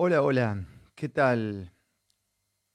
Hola, 0.00 0.22
hola, 0.22 0.64
¿qué 0.94 1.08
tal? 1.08 1.72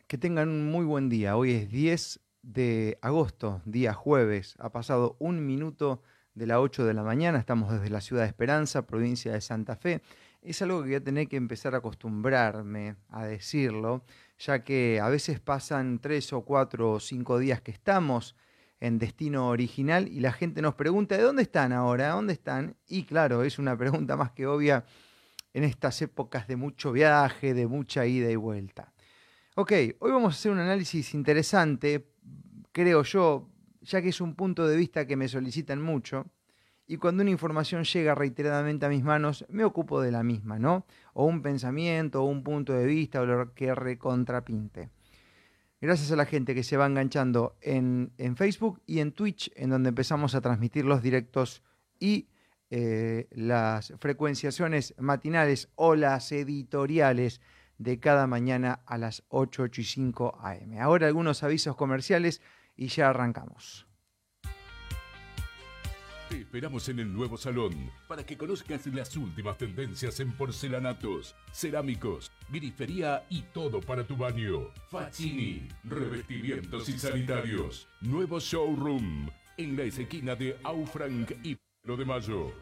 Que 0.08 0.18
tengan 0.18 0.50
un 0.50 0.70
muy 0.70 0.84
buen 0.84 1.08
día. 1.08 1.38
Hoy 1.38 1.54
es 1.54 1.72
10 1.72 2.20
de 2.42 3.00
agosto, 3.02 3.62
día 3.64 3.94
jueves. 3.94 4.56
Ha 4.60 4.74
pasado 4.74 5.16
un 5.20 5.48
minuto 5.48 6.02
de 6.34 6.48
las 6.48 6.58
8 6.58 6.84
de 6.84 6.94
la 6.94 7.02
mañana. 7.02 7.40
Estamos 7.40 7.72
desde 7.72 7.90
la 7.90 8.02
ciudad 8.02 8.24
de 8.24 8.28
Esperanza, 8.28 8.86
provincia 8.86 9.32
de 9.32 9.40
Santa 9.40 9.78
Fe. 9.78 10.02
Es 10.42 10.62
algo 10.62 10.82
que 10.82 10.88
voy 10.90 10.96
a 10.96 11.04
tener 11.06 11.30
que 11.30 11.38
empezar 11.38 11.76
a 11.76 11.78
acostumbrarme 11.78 12.98
a 13.08 13.24
decirlo, 13.24 14.04
ya 14.38 14.66
que 14.66 15.00
a 15.00 15.08
veces 15.08 15.40
pasan 15.40 16.00
tres 16.00 16.34
o 16.34 16.42
cuatro 16.42 16.92
o 16.92 17.00
cinco 17.00 17.40
días 17.40 17.62
que 17.62 17.72
estamos 17.72 18.36
en 18.82 19.00
destino 19.00 19.48
original 19.48 20.10
y 20.10 20.20
la 20.20 20.34
gente 20.34 20.62
nos 20.62 20.76
pregunta, 20.76 21.16
¿de 21.16 21.24
dónde 21.24 21.44
están 21.44 21.72
ahora? 21.72 22.10
¿Dónde 22.10 22.34
están? 22.34 22.76
Y 22.86 23.06
claro, 23.06 23.44
es 23.44 23.60
una 23.60 23.78
pregunta 23.78 24.18
más 24.18 24.32
que 24.32 24.46
obvia 24.46 24.84
en 25.54 25.64
estas 25.64 26.02
épocas 26.02 26.48
de 26.48 26.56
mucho 26.56 26.92
viaje, 26.92 27.54
de 27.54 27.68
mucha 27.68 28.06
ida 28.06 28.30
y 28.30 28.36
vuelta. 28.36 28.94
Ok, 29.56 29.72
hoy 30.00 30.12
vamos 30.12 30.34
a 30.34 30.38
hacer 30.38 30.52
un 30.52 30.60
análisis 30.60 31.14
interesante, 31.14 32.10
creo 32.72 33.04
yo, 33.04 33.50
ya 33.82 34.02
que 34.02 34.10
es 34.10 34.20
un 34.20 34.36
punto 34.36 34.68
de 34.68 34.76
vista 34.76 35.06
que 35.06 35.16
me 35.16 35.28
solicitan 35.28 35.82
mucho, 35.82 36.26
y 36.86 36.98
cuando 36.98 37.22
una 37.22 37.32
información 37.32 37.84
llega 37.84 38.14
reiteradamente 38.14 38.86
a 38.86 38.90
mis 38.90 39.04
manos, 39.04 39.46
me 39.50 39.64
ocupo 39.64 40.02
de 40.02 40.12
la 40.12 40.24
misma, 40.24 40.60
¿no? 40.60 40.86
O 41.14 41.26
un 41.26 41.42
pensamiento, 41.42 42.24
o 42.24 42.26
un 42.26 42.44
punto 42.44 42.74
de 42.74 42.86
vista, 42.86 43.22
o 43.22 43.26
lo 43.26 43.54
que 43.54 43.74
recontrapinte. 43.74 44.90
Gracias 45.80 46.12
a 46.12 46.16
la 46.16 46.26
gente 46.26 46.56
que 46.56 46.64
se 46.64 46.78
va 46.78 46.86
enganchando 46.86 47.58
en, 47.62 48.12
Facebook 48.36 48.82
y 48.86 49.00
en 49.00 49.12
Twitch, 49.12 49.52
en 49.56 49.70
donde 49.70 49.90
empezamos 49.90 50.34
a 50.34 50.42
transmitir 50.42 50.86
los 50.86 51.02
directos 51.02 51.62
y 52.00 52.28
eh, 52.76 53.28
las 53.30 53.94
frecuenciaciones 54.00 54.96
matinales 54.98 55.70
o 55.76 55.94
las 55.94 56.32
editoriales 56.32 57.40
de 57.78 58.00
cada 58.00 58.26
mañana 58.26 58.82
a 58.88 58.98
las 58.98 59.24
8, 59.30 59.62
8 59.62 59.82
y 59.82 59.84
5 59.84 60.40
am. 60.42 60.80
Ahora 60.80 61.06
algunos 61.06 61.44
avisos 61.44 61.76
comerciales 61.76 62.42
y 62.76 62.88
ya 62.88 63.12
arrancamos. 63.12 63.86
Te 66.30 66.40
esperamos 66.40 66.90
en 66.90 66.98
el 66.98 67.14
nuevo 67.14 67.38
salón 67.38 67.92
para 68.08 68.26
que 68.26 68.40
conozcas 68.40 68.88
las 68.88 69.16
últimas 69.18 69.56
tendencias 69.60 70.20
en 70.20 70.32
porcelanatos, 70.32 71.36
cerámicos, 71.52 72.32
grifería 72.50 73.24
y 73.30 73.44
todo 73.54 73.82
para 73.82 74.04
tu 74.04 74.18
baño. 74.18 74.72
Facini, 74.90 75.68
revestimientos 75.84 76.90
y 76.90 76.98
sanitarios. 76.98 77.88
Nuevo 78.02 78.40
showroom 78.40 79.30
en 79.58 79.78
la 79.78 79.84
esquina 79.84 80.34
de 80.34 80.58
Aufranc 80.64 81.34
y 81.44 81.56
lo 81.86 81.98
de 81.98 82.06
Mayo. 82.06 82.54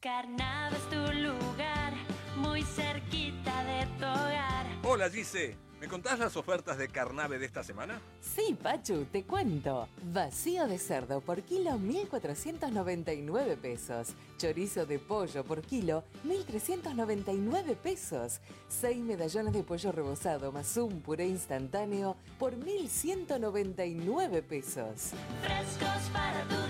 Carnava 0.00 0.76
es 0.76 0.88
tu 0.88 1.12
lugar, 1.20 1.92
muy 2.36 2.62
cerquita 2.62 3.64
de 3.64 3.86
tu 3.98 4.06
hogar. 4.06 4.66
Hola 4.84 5.10
Gise, 5.10 5.58
¿me 5.80 5.88
contás 5.88 6.18
las 6.18 6.36
ofertas 6.36 6.78
de 6.78 6.88
Carnave 6.88 7.38
de 7.38 7.46
esta 7.46 7.62
semana? 7.62 8.00
Sí, 8.20 8.56
Pachu, 8.60 9.06
te 9.06 9.24
cuento. 9.24 9.88
Vacío 10.12 10.66
de 10.66 10.78
cerdo 10.78 11.20
por 11.20 11.42
kilo 11.42 11.72
1.499 11.72 13.56
pesos. 13.56 14.14
Chorizo 14.38 14.86
de 14.86 14.98
pollo 14.98 15.44
por 15.44 15.62
kilo 15.62 16.04
1.399 16.26 17.76
pesos. 17.76 18.40
Seis 18.68 18.98
medallones 18.98 19.52
de 19.52 19.62
pollo 19.62 19.92
rebozado 19.92 20.52
más 20.52 20.76
un 20.76 21.00
puré 21.00 21.26
instantáneo 21.26 22.16
por 22.38 22.54
1.199 22.54 24.42
pesos. 24.42 25.12
Frescos 25.42 26.10
para 26.12 26.42
tu 26.44 26.67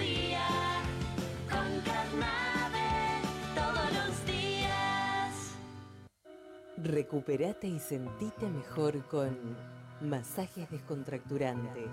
Recuperate 6.84 7.66
y 7.66 7.80
sentite 7.80 8.48
mejor 8.48 9.04
con 9.08 9.36
masajes 10.00 10.70
descontracturantes, 10.70 11.90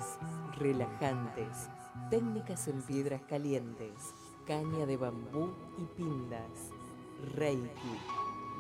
relajantes, 0.60 1.70
técnicas 2.12 2.68
en 2.68 2.84
piedras 2.84 3.24
calientes, 3.28 4.14
caña 4.46 4.86
de 4.86 4.96
bambú 4.98 5.56
y 5.80 5.86
pindas, 5.98 6.70
reiki, 7.34 7.98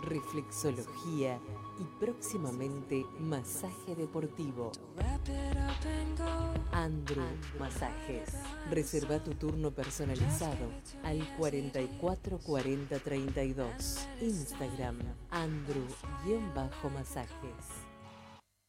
reflexología 0.05 1.39
y 1.79 1.83
próximamente 1.99 3.05
masaje 3.19 3.95
deportivo. 3.95 4.71
Andrew 6.71 7.25
Masajes. 7.59 8.29
Reserva 8.69 9.21
tu 9.23 9.33
turno 9.35 9.71
personalizado 9.71 10.69
al 11.03 11.19
44 11.37 12.39
40 12.39 12.99
32. 12.99 14.07
Instagram 14.21 14.99
Andrew-masajes. 15.31 17.84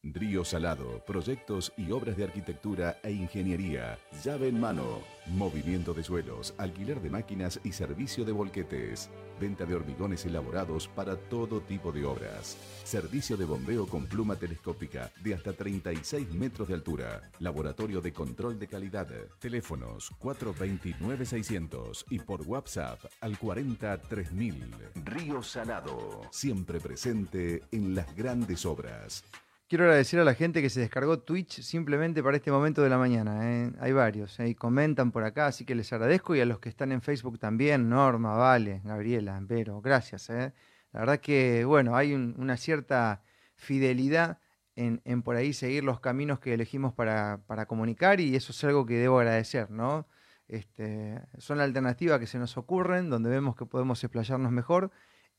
Río 0.03 0.45
Salado, 0.45 1.03
proyectos 1.05 1.73
y 1.75 1.91
obras 1.91 2.15
de 2.17 2.23
arquitectura 2.23 2.97
e 3.03 3.11
ingeniería. 3.11 3.97
Llave 4.23 4.47
en 4.47 4.59
mano. 4.59 5.01
Movimiento 5.27 5.93
de 5.93 6.03
suelos, 6.03 6.53
alquiler 6.57 7.01
de 7.01 7.09
máquinas 7.09 7.59
y 7.63 7.71
servicio 7.71 8.23
de 8.23 8.31
volquetes. 8.31 9.09
Venta 9.39 9.65
de 9.65 9.75
hormigones 9.75 10.25
elaborados 10.25 10.87
para 10.87 11.15
todo 11.15 11.61
tipo 11.61 11.91
de 11.91 12.05
obras. 12.05 12.57
Servicio 12.83 13.37
de 13.37 13.45
bombeo 13.45 13.85
con 13.87 14.05
pluma 14.05 14.35
telescópica 14.35 15.11
de 15.23 15.33
hasta 15.35 15.53
36 15.53 16.31
metros 16.33 16.69
de 16.69 16.75
altura. 16.75 17.29
Laboratorio 17.39 17.99
de 17.99 18.13
control 18.13 18.57
de 18.57 18.67
calidad. 18.67 19.07
Teléfonos 19.39 20.11
429-600 20.19 22.05
y 22.09 22.19
por 22.19 22.41
WhatsApp 22.43 22.99
al 23.21 23.37
43000. 23.37 24.73
Río 25.03 25.43
Salado. 25.43 26.21
Siempre 26.31 26.79
presente 26.79 27.63
en 27.71 27.93
las 27.93 28.15
grandes 28.15 28.65
obras. 28.65 29.23
Quiero 29.69 29.83
agradecer 29.83 30.17
a 30.21 30.23
la 30.23 30.33
gente 30.33 30.61
que 30.61 30.69
se 30.69 30.79
descargó 30.79 31.19
Twitch 31.19 31.61
simplemente 31.61 32.23
para 32.23 32.37
este 32.37 32.51
momento 32.51 32.81
de 32.81 32.89
la 32.89 32.97
mañana. 32.97 33.51
¿eh? 33.51 33.73
Hay 33.81 33.91
varios, 33.91 34.39
¿eh? 34.39 34.47
y 34.47 34.55
comentan 34.55 35.11
por 35.11 35.25
acá, 35.25 35.47
así 35.47 35.65
que 35.65 35.75
les 35.75 35.91
agradezco. 35.91 36.35
Y 36.35 36.39
a 36.39 36.45
los 36.45 36.59
que 36.59 36.69
están 36.69 36.93
en 36.93 37.01
Facebook 37.01 37.37
también, 37.37 37.89
Norma, 37.89 38.35
Vale, 38.37 38.81
Gabriela, 38.85 39.37
Vero, 39.41 39.81
gracias. 39.81 40.29
¿eh? 40.29 40.53
La 40.93 41.01
verdad 41.01 41.19
que, 41.19 41.65
bueno, 41.65 41.97
hay 41.97 42.13
un- 42.13 42.35
una 42.37 42.55
cierta 42.55 43.23
fidelidad 43.55 44.39
en, 44.77 45.01
por 45.23 45.35
ahí 45.35 45.51
seguir 45.53 45.83
los 45.83 45.99
caminos 45.99 46.39
que 46.39 46.53
elegimos 46.53 46.93
para, 46.93 47.41
comunicar 47.67 48.19
y 48.21 48.35
eso 48.35 48.51
es 48.53 48.63
algo 48.63 48.85
que 48.85 48.93
debo 48.93 49.19
agradecer, 49.19 49.71
¿no? 49.71 50.07
Este, 50.47 51.19
son 51.39 51.59
alternativas 51.59 52.19
que 52.19 52.27
se 52.27 52.37
nos 52.39 52.55
ocurren, 52.57 53.09
donde 53.09 53.29
vemos 53.29 53.55
que 53.55 53.65
podemos 53.65 54.01
explayarnos 54.03 54.51
mejor. 54.51 54.91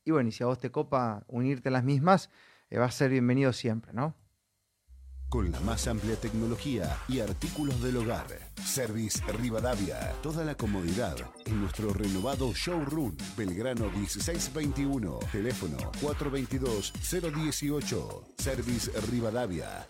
Y 0.03 0.11
bueno, 0.11 0.29
y 0.29 0.31
si 0.33 0.43
a 0.43 0.47
vos 0.47 0.59
te 0.59 0.71
copa 0.71 1.23
unirte 1.27 1.69
a 1.69 1.71
las 1.71 1.83
mismas, 1.83 2.27
eh, 2.27 2.33
va 2.77 2.85
a 2.85 2.91
ser 2.91 3.09
bienvenido 3.09 3.51
siempre, 3.53 3.93
¿no? 3.93 4.13
Con 5.29 5.51
la 5.51 5.59
más 5.59 5.87
amplia 5.87 6.15
tecnología 6.15 6.97
y 7.07 7.19
artículos 7.19 7.83
del 7.83 7.97
hogar. 7.97 8.25
Service 8.65 9.21
Rivadavia. 9.39 10.11
Toda 10.23 10.43
la 10.43 10.55
comodidad 10.55 11.15
en 11.45 11.61
nuestro 11.61 11.93
renovado 11.93 12.51
showroom. 12.53 13.15
Belgrano 13.37 13.91
1621. 13.91 15.19
Teléfono 15.31 15.77
422-018. 16.01 18.23
Service 18.39 18.89
Rivadavia. 19.11 19.85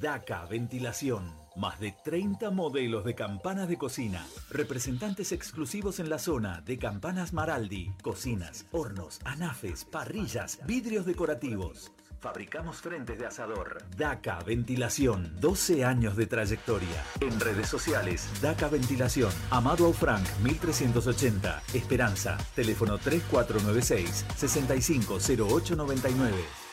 DACA 0.00 0.44
Ventilación. 0.46 1.34
Más 1.56 1.80
de 1.80 1.94
30 2.04 2.50
modelos 2.50 3.04
de 3.04 3.14
campanas 3.14 3.68
de 3.68 3.78
cocina. 3.78 4.26
Representantes 4.50 5.32
exclusivos 5.32 6.00
en 6.00 6.10
la 6.10 6.18
zona 6.18 6.60
de 6.60 6.78
Campanas 6.78 7.32
Maraldi. 7.32 7.92
Cocinas, 8.02 8.66
hornos, 8.72 9.20
anafes, 9.24 9.86
parrillas, 9.86 10.58
vidrios 10.66 11.06
decorativos. 11.06 11.92
Fabricamos 12.20 12.78
frentes 12.78 13.18
de 13.18 13.26
asador. 13.26 13.78
DACA 13.96 14.40
Ventilación. 14.40 15.34
12 15.40 15.84
años 15.84 16.16
de 16.16 16.26
trayectoria. 16.26 17.04
En 17.20 17.40
redes 17.40 17.68
sociales, 17.68 18.28
DACA 18.42 18.68
Ventilación. 18.68 19.32
Amado 19.50 19.86
Aufranc, 19.86 20.26
1380. 20.42 21.62
Esperanza. 21.72 22.36
Teléfono 22.54 22.98
3496 22.98 24.26
650899. 24.36 26.65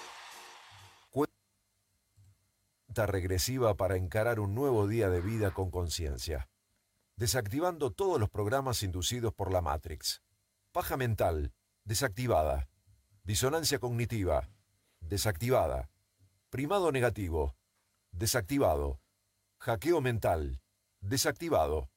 Regresiva 2.96 3.76
para 3.76 3.98
encarar 3.98 4.40
un 4.40 4.54
nuevo 4.54 4.88
día 4.88 5.10
de 5.10 5.20
vida 5.20 5.52
con 5.52 5.72
conciencia. 5.72 6.48
Desactivando 7.16 7.92
todos 7.92 8.20
los 8.20 8.30
programas 8.30 8.84
inducidos 8.84 9.34
por 9.34 9.52
la 9.52 9.62
Matrix. 9.62 10.22
Paja 10.72 10.96
mental, 10.96 11.54
desactivada. 11.84 12.70
Disonancia 13.24 13.80
cognitiva, 13.80 14.50
desactivada. 15.02 15.90
Primado 16.50 16.92
negativo, 16.92 17.56
desactivado. 18.12 19.00
Hackeo 19.58 20.00
mental, 20.00 20.62
desactivado. 21.02 21.90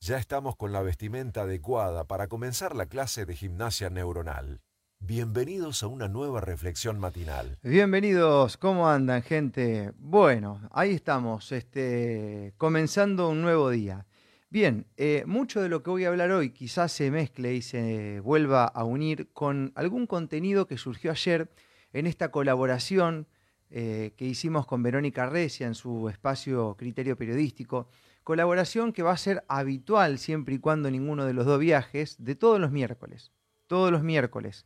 Ya 0.00 0.18
estamos 0.18 0.56
con 0.56 0.72
la 0.72 0.82
vestimenta 0.82 1.42
adecuada 1.42 2.04
para 2.04 2.28
comenzar 2.28 2.76
la 2.76 2.86
clase 2.86 3.24
de 3.24 3.34
gimnasia 3.34 3.88
neuronal. 3.88 4.60
Bienvenidos 5.06 5.82
a 5.82 5.86
una 5.88 6.08
nueva 6.08 6.40
reflexión 6.40 6.98
matinal. 6.98 7.58
Bienvenidos, 7.62 8.56
¿cómo 8.56 8.88
andan, 8.88 9.20
gente? 9.20 9.92
Bueno, 9.98 10.66
ahí 10.72 10.92
estamos, 10.92 11.52
este, 11.52 12.54
comenzando 12.56 13.28
un 13.28 13.42
nuevo 13.42 13.68
día. 13.68 14.06
Bien, 14.48 14.86
eh, 14.96 15.24
mucho 15.26 15.60
de 15.60 15.68
lo 15.68 15.82
que 15.82 15.90
voy 15.90 16.06
a 16.06 16.08
hablar 16.08 16.30
hoy 16.30 16.52
quizás 16.52 16.90
se 16.90 17.10
mezcle 17.10 17.54
y 17.54 17.60
se 17.60 18.20
vuelva 18.20 18.64
a 18.64 18.84
unir 18.84 19.30
con 19.34 19.72
algún 19.74 20.06
contenido 20.06 20.66
que 20.66 20.78
surgió 20.78 21.10
ayer 21.10 21.50
en 21.92 22.06
esta 22.06 22.30
colaboración 22.30 23.26
eh, 23.68 24.14
que 24.16 24.24
hicimos 24.24 24.66
con 24.66 24.82
Verónica 24.82 25.26
Recia 25.26 25.66
en 25.66 25.74
su 25.74 26.08
espacio 26.08 26.76
Criterio 26.78 27.18
Periodístico. 27.18 27.88
Colaboración 28.22 28.94
que 28.94 29.02
va 29.02 29.12
a 29.12 29.18
ser 29.18 29.44
habitual 29.48 30.18
siempre 30.18 30.54
y 30.54 30.60
cuando 30.60 30.90
ninguno 30.90 31.26
de 31.26 31.34
los 31.34 31.44
dos 31.44 31.60
viajes, 31.60 32.16
de 32.24 32.36
todos 32.36 32.58
los 32.58 32.72
miércoles. 32.72 33.32
Todos 33.66 33.92
los 33.92 34.02
miércoles 34.02 34.64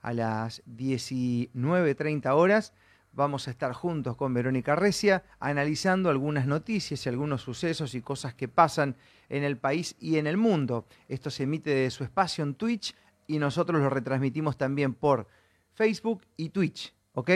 a 0.00 0.12
las 0.12 0.62
19.30 0.66 2.34
horas 2.34 2.72
vamos 3.12 3.48
a 3.48 3.50
estar 3.50 3.72
juntos 3.72 4.16
con 4.16 4.32
Verónica 4.32 4.76
Recia 4.76 5.24
analizando 5.40 6.08
algunas 6.08 6.46
noticias 6.46 7.04
y 7.04 7.08
algunos 7.08 7.42
sucesos 7.42 7.94
y 7.94 8.00
cosas 8.00 8.34
que 8.34 8.48
pasan 8.48 8.96
en 9.28 9.44
el 9.44 9.56
país 9.56 9.96
y 9.98 10.18
en 10.18 10.26
el 10.26 10.36
mundo. 10.36 10.86
Esto 11.08 11.30
se 11.30 11.42
emite 11.42 11.70
de 11.70 11.90
su 11.90 12.04
espacio 12.04 12.44
en 12.44 12.54
Twitch 12.54 12.94
y 13.26 13.38
nosotros 13.38 13.80
lo 13.80 13.90
retransmitimos 13.90 14.56
también 14.56 14.94
por 14.94 15.26
Facebook 15.74 16.22
y 16.36 16.50
Twitch, 16.50 16.94
¿ok? 17.12 17.30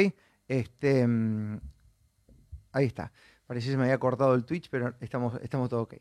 Este, 0.49 1.07
mm, 1.07 1.61
ahí 2.73 2.87
está. 2.87 3.13
Parecía 3.47 3.69
que 3.69 3.73
se 3.73 3.77
me 3.77 3.85
había 3.85 3.99
cortado 3.99 4.35
el 4.35 4.45
Twitch, 4.45 4.69
pero 4.71 4.95
estamos, 5.01 5.35
estamos 5.43 5.69
todo 5.69 5.83
ok. 5.83 5.95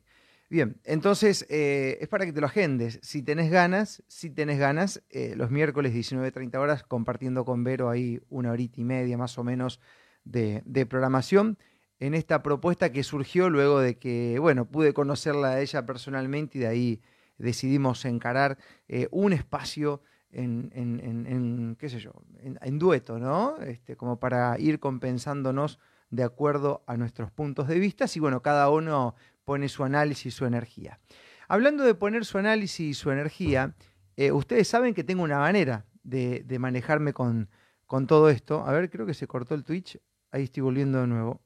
Bien, 0.52 0.82
entonces 0.84 1.46
eh, 1.50 1.98
es 2.02 2.10
para 2.10 2.26
que 2.26 2.34
te 2.34 2.42
lo 2.42 2.48
agendes. 2.48 3.00
Si 3.02 3.24
tenés 3.24 3.50
ganas, 3.50 4.04
si 4.08 4.30
tenés 4.30 4.60
ganas, 4.60 5.02
eh, 5.10 5.34
los 5.38 5.50
miércoles 5.50 5.94
19.30 5.94 6.58
horas 6.60 6.84
compartiendo 6.84 7.46
con 7.46 7.64
Vero 7.64 7.90
ahí 7.90 8.20
una 8.28 8.52
horita 8.52 8.82
y 8.82 8.84
media 8.84 9.18
más 9.18 9.38
o 9.38 9.46
menos 9.46 9.80
de, 10.26 10.62
programación 10.90 11.58
en 12.02 12.16
esta 12.16 12.44
propuesta 12.44 12.92
que 12.92 13.02
surgió 13.04 13.50
luego 13.50 13.80
de 13.80 13.98
que, 13.98 14.40
bueno, 14.40 14.66
pude 14.66 14.94
conocerla 14.94 15.52
a 15.52 15.62
ella 15.62 15.86
personalmente 15.86 16.58
y 16.58 16.62
de 16.62 16.68
ahí 16.68 17.02
decidimos 17.38 18.04
encarar 18.04 18.58
eh, 18.90 19.08
un 19.12 19.32
espacio 19.32 20.02
en, 20.34 21.78
qué 21.80 21.88
sé 21.88 22.00
yo, 22.00 22.12
en, 22.42 22.78
dueto, 22.78 23.20
¿no? 23.20 23.56
Este, 23.62 23.96
como 23.96 24.20
para 24.20 24.60
ir 24.60 24.82
compensándonos 24.82 25.80
de 26.10 26.24
acuerdo 26.24 26.84
a 26.88 26.98
nuestros 26.98 27.32
puntos 27.32 27.70
de 27.70 27.80
vista 27.80 28.06
y 28.14 28.20
bueno, 28.20 28.42
cada 28.42 28.70
uno 28.70 29.16
pone 29.46 29.70
su 29.70 29.84
análisis 29.84 30.28
y 30.28 30.32
su 30.32 30.46
energía. 30.46 31.00
Hablando 31.48 31.84
de 31.84 31.96
poner 31.96 32.26
su 32.26 32.38
análisis 32.38 32.80
y 32.80 32.94
su 32.94 33.12
energía, 33.12 33.76
eh, 34.16 34.32
ustedes 34.32 34.68
saben 34.68 34.94
que 34.94 35.04
tengo 35.04 35.24
una 35.24 35.40
manera 35.40 35.86
de, 36.04 36.46
manejarme 36.60 37.14
con, 37.14 37.50
con, 37.86 38.08
todo 38.08 38.30
esto. 38.30 38.66
A 38.66 38.72
ver, 38.72 38.90
creo 38.90 39.06
que 39.06 39.14
se 39.14 39.28
cortó 39.28 39.56
el 39.56 39.64
Twitch. 39.64 40.00
Ahí 40.32 40.44
estoy 40.44 40.64
volviendo 40.64 41.02
de 41.02 41.08
nuevo. 41.08 41.42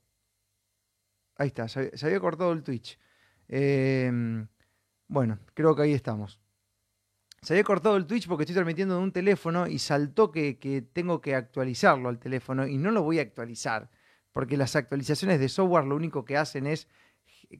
Ahí 1.37 1.47
está, 1.47 1.67
se, 1.67 1.91
había 2.03 2.19
cortado 2.19 2.51
el 2.53 2.63
Twitch. 2.63 2.99
Em, 3.47 4.47
bueno, 5.07 5.39
creo 5.53 5.75
que 5.75 5.83
ahí 5.83 5.93
estamos. 5.93 6.39
Se 7.41 7.53
había 7.53 7.63
cortado 7.63 7.97
el 7.97 8.05
Twitch 8.05 8.27
porque 8.27 8.43
estoy 8.43 8.55
transmitiendo 8.55 8.95
de 8.95 9.03
un 9.03 9.11
teléfono 9.11 9.67
y 9.67 9.79
saltó 9.79 10.31
que, 10.31 10.57
que 10.57 10.81
tengo 10.81 11.21
que 11.21 11.35
actualizarlo 11.35 12.09
al 12.09 12.19
teléfono 12.19 12.65
y 12.65 12.77
no 12.77 12.91
lo 12.91 13.03
voy 13.03 13.19
a 13.19 13.21
actualizar 13.21 13.89
porque 14.35 14.57
las 14.57 14.75
actualizaciones 14.75 15.39
de 15.39 15.47
software 15.47 15.85
lo 15.85 15.95
único 15.95 16.25
que 16.25 16.35
hacen 16.35 16.67
es 16.67 16.89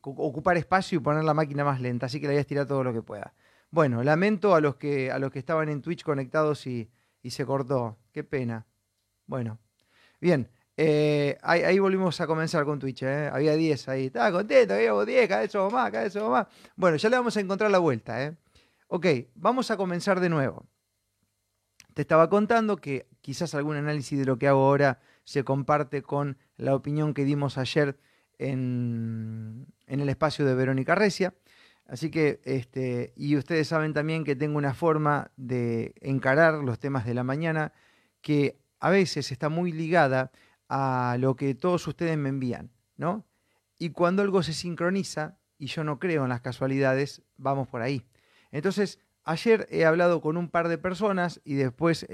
ocupar 0.02 0.58
espacio 0.58 0.98
y 0.98 1.02
poner 1.02 1.24
la 1.24 1.34
máquina 1.34 1.64
más 1.64 1.82
lenta, 1.82 2.06
así 2.06 2.20
que 2.20 2.28
le 2.28 2.34
voy 2.34 2.38
a 2.38 2.42
estirar 2.42 2.68
todo 2.68 2.84
lo 2.84 2.94
que 2.94 3.02
pueda. 3.02 3.34
Bueno, 3.72 4.04
lamento 4.04 4.56
a 4.56 4.62
los 4.62 4.76
que, 4.76 5.12
a 5.12 5.20
los 5.20 5.32
que 5.32 5.40
estaban 5.40 5.70
en 5.70 5.82
Twitch 5.82 6.04
conectados 6.04 6.66
y, 6.68 6.90
se 7.28 7.46
cortó. 7.46 7.98
Qué 8.12 8.24
pena. 8.24 8.66
Bueno, 9.26 9.60
bien. 10.22 10.50
Eh, 10.78 11.38
ahí, 11.42 11.80
volvimos 11.80 12.22
a 12.22 12.28
comenzar 12.28 12.64
con 12.66 12.80
Twitch. 12.80 13.04
¿eh? 13.04 13.30
Había 13.34 13.56
10 13.56 13.90
ahí. 13.90 14.06
Estaba 14.06 14.32
contento, 14.32 14.76
había 14.76 14.94
10, 14.94 15.28
cada 15.28 15.42
vez 15.42 15.52
somos 15.52 15.74
más, 15.74 15.92
cada 15.92 16.04
vez 16.04 16.14
somos 16.14 16.30
más. 16.30 16.48
Bueno, 16.76 16.98
ya 16.98 17.10
le 17.10 17.18
vamos 17.18 17.36
a 17.36 17.40
encontrar 17.42 17.72
la 17.72 17.80
vuelta. 17.80 18.24
¿eh? 18.24 18.38
Ok, 18.88 19.08
vamos 19.34 19.72
a 19.72 19.78
comenzar 19.78 20.20
de 20.20 20.30
nuevo. 20.30 20.68
Te 21.94 22.02
estaba 22.02 22.30
contando 22.30 22.78
que 22.78 23.08
quizás 23.22 23.56
algún 23.56 23.78
análisis 23.78 24.20
de 24.20 24.26
lo 24.26 24.38
que 24.38 24.48
hago 24.48 24.66
ahora 24.66 25.00
se 25.24 25.44
comparte 25.44 26.02
con 26.04 26.38
la 26.58 26.76
opinión 26.76 27.14
que 27.14 27.26
dimos 27.26 27.58
ayer 27.58 27.98
en, 28.40 29.68
el 29.88 30.10
espacio 30.10 30.46
de 30.46 30.56
Verónica 30.56 30.96
Recia. 30.96 31.34
Así 31.88 32.10
que, 32.10 32.42
este, 32.44 33.14
y 33.16 33.36
ustedes 33.38 33.68
saben 33.68 33.94
también 33.94 34.24
que 34.24 34.36
tengo 34.36 34.58
una 34.58 34.74
forma 34.74 35.32
de 35.38 35.94
encarar 36.02 36.56
los 36.56 36.80
temas 36.80 37.06
de 37.06 37.14
la 37.14 37.24
mañana 37.24 37.74
que 38.22 38.58
a 38.80 38.90
veces 38.90 39.32
está 39.32 39.50
muy 39.50 39.72
ligada 39.72 40.32
a 40.68 41.18
lo 41.20 41.36
que 41.36 41.54
todos 41.54 41.88
ustedes 41.88 42.18
me 42.18 42.30
envían, 42.30 42.72
¿no? 42.98 43.26
Y 43.78 43.92
cuando 43.92 44.24
algo 44.24 44.42
se 44.42 44.54
sincroniza, 44.54 45.38
y 45.58 45.68
yo 45.68 45.84
no 45.84 46.00
creo 46.00 46.24
en 46.24 46.30
las 46.30 46.42
casualidades, 46.42 47.22
vamos 47.38 47.68
por 47.68 47.82
ahí. 47.82 48.04
Entonces, 48.52 49.00
ayer 49.24 49.68
he 49.70 49.86
hablado 49.86 50.22
con 50.22 50.38
un 50.38 50.50
par 50.50 50.68
de 50.68 50.78
personas 50.78 51.42
y 51.44 51.56
después 51.56 52.06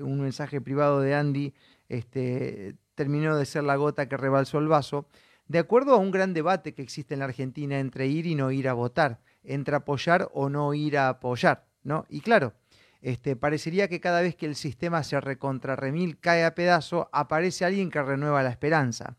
un 0.00 0.20
mensaje 0.20 0.60
privado 0.60 1.00
de 1.00 1.14
Andy 1.14 1.54
este, 1.88 2.76
terminó 2.94 3.36
de 3.36 3.46
ser 3.46 3.64
la 3.64 3.76
gota 3.76 4.08
que 4.08 4.16
rebalsó 4.16 4.58
el 4.58 4.68
vaso, 4.68 5.06
de 5.52 5.58
acuerdo 5.58 5.92
a 5.92 5.98
un 5.98 6.10
gran 6.10 6.32
debate 6.32 6.72
que 6.72 6.80
existe 6.80 7.12
en 7.12 7.20
la 7.20 7.26
Argentina 7.26 7.78
entre 7.78 8.06
ir 8.06 8.26
y 8.26 8.34
no 8.34 8.50
ir 8.52 8.70
a 8.70 8.72
votar, 8.72 9.20
entre 9.44 9.76
apoyar 9.76 10.30
o 10.32 10.48
no 10.48 10.72
ir 10.72 10.96
a 10.96 11.10
apoyar, 11.10 11.66
¿no? 11.82 12.06
Y 12.08 12.22
claro, 12.22 12.54
este, 13.02 13.36
parecería 13.36 13.86
que 13.86 14.00
cada 14.00 14.22
vez 14.22 14.34
que 14.34 14.46
el 14.46 14.56
sistema 14.56 15.04
se 15.04 15.20
recontrarremil 15.20 16.18
cae 16.18 16.46
a 16.46 16.54
pedazo, 16.54 17.10
aparece 17.12 17.66
alguien 17.66 17.90
que 17.90 18.02
renueva 18.02 18.42
la 18.42 18.48
esperanza. 18.48 19.18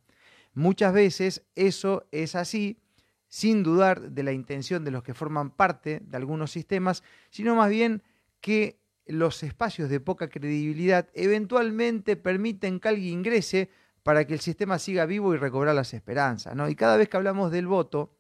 Muchas 0.56 0.92
veces 0.92 1.44
eso 1.54 2.08
es 2.12 2.34
así, 2.34 2.80
sin 3.28 3.62
dudar 3.62 4.10
de 4.10 4.24
la 4.24 4.32
intención 4.32 4.84
de 4.84 4.90
los 4.90 5.04
que 5.04 5.14
forman 5.14 5.52
parte 5.52 6.02
de 6.04 6.18
algunos 6.18 6.50
sistemas, 6.50 7.04
sino 7.30 7.54
más 7.54 7.70
bien 7.70 8.02
que 8.42 8.80
los 9.06 9.44
espacios 9.44 9.88
de 9.88 10.00
poca 10.00 10.30
credibilidad 10.30 11.10
eventualmente 11.14 12.16
permiten 12.16 12.80
que 12.80 12.88
alguien 12.88 13.20
ingrese 13.20 13.70
para 14.04 14.26
que 14.26 14.34
el 14.34 14.40
sistema 14.40 14.80
siga 14.80 15.06
vivo 15.06 15.34
y 15.34 15.38
recobrar 15.38 15.74
las 15.76 15.94
esperanzas. 15.94 16.56
¿no? 16.56 16.70
Y 16.70 16.76
cada 16.76 16.98
vez 16.98 17.10
que 17.10 17.18
hablamos 17.18 17.52
del 17.52 17.68
voto, 17.68 18.18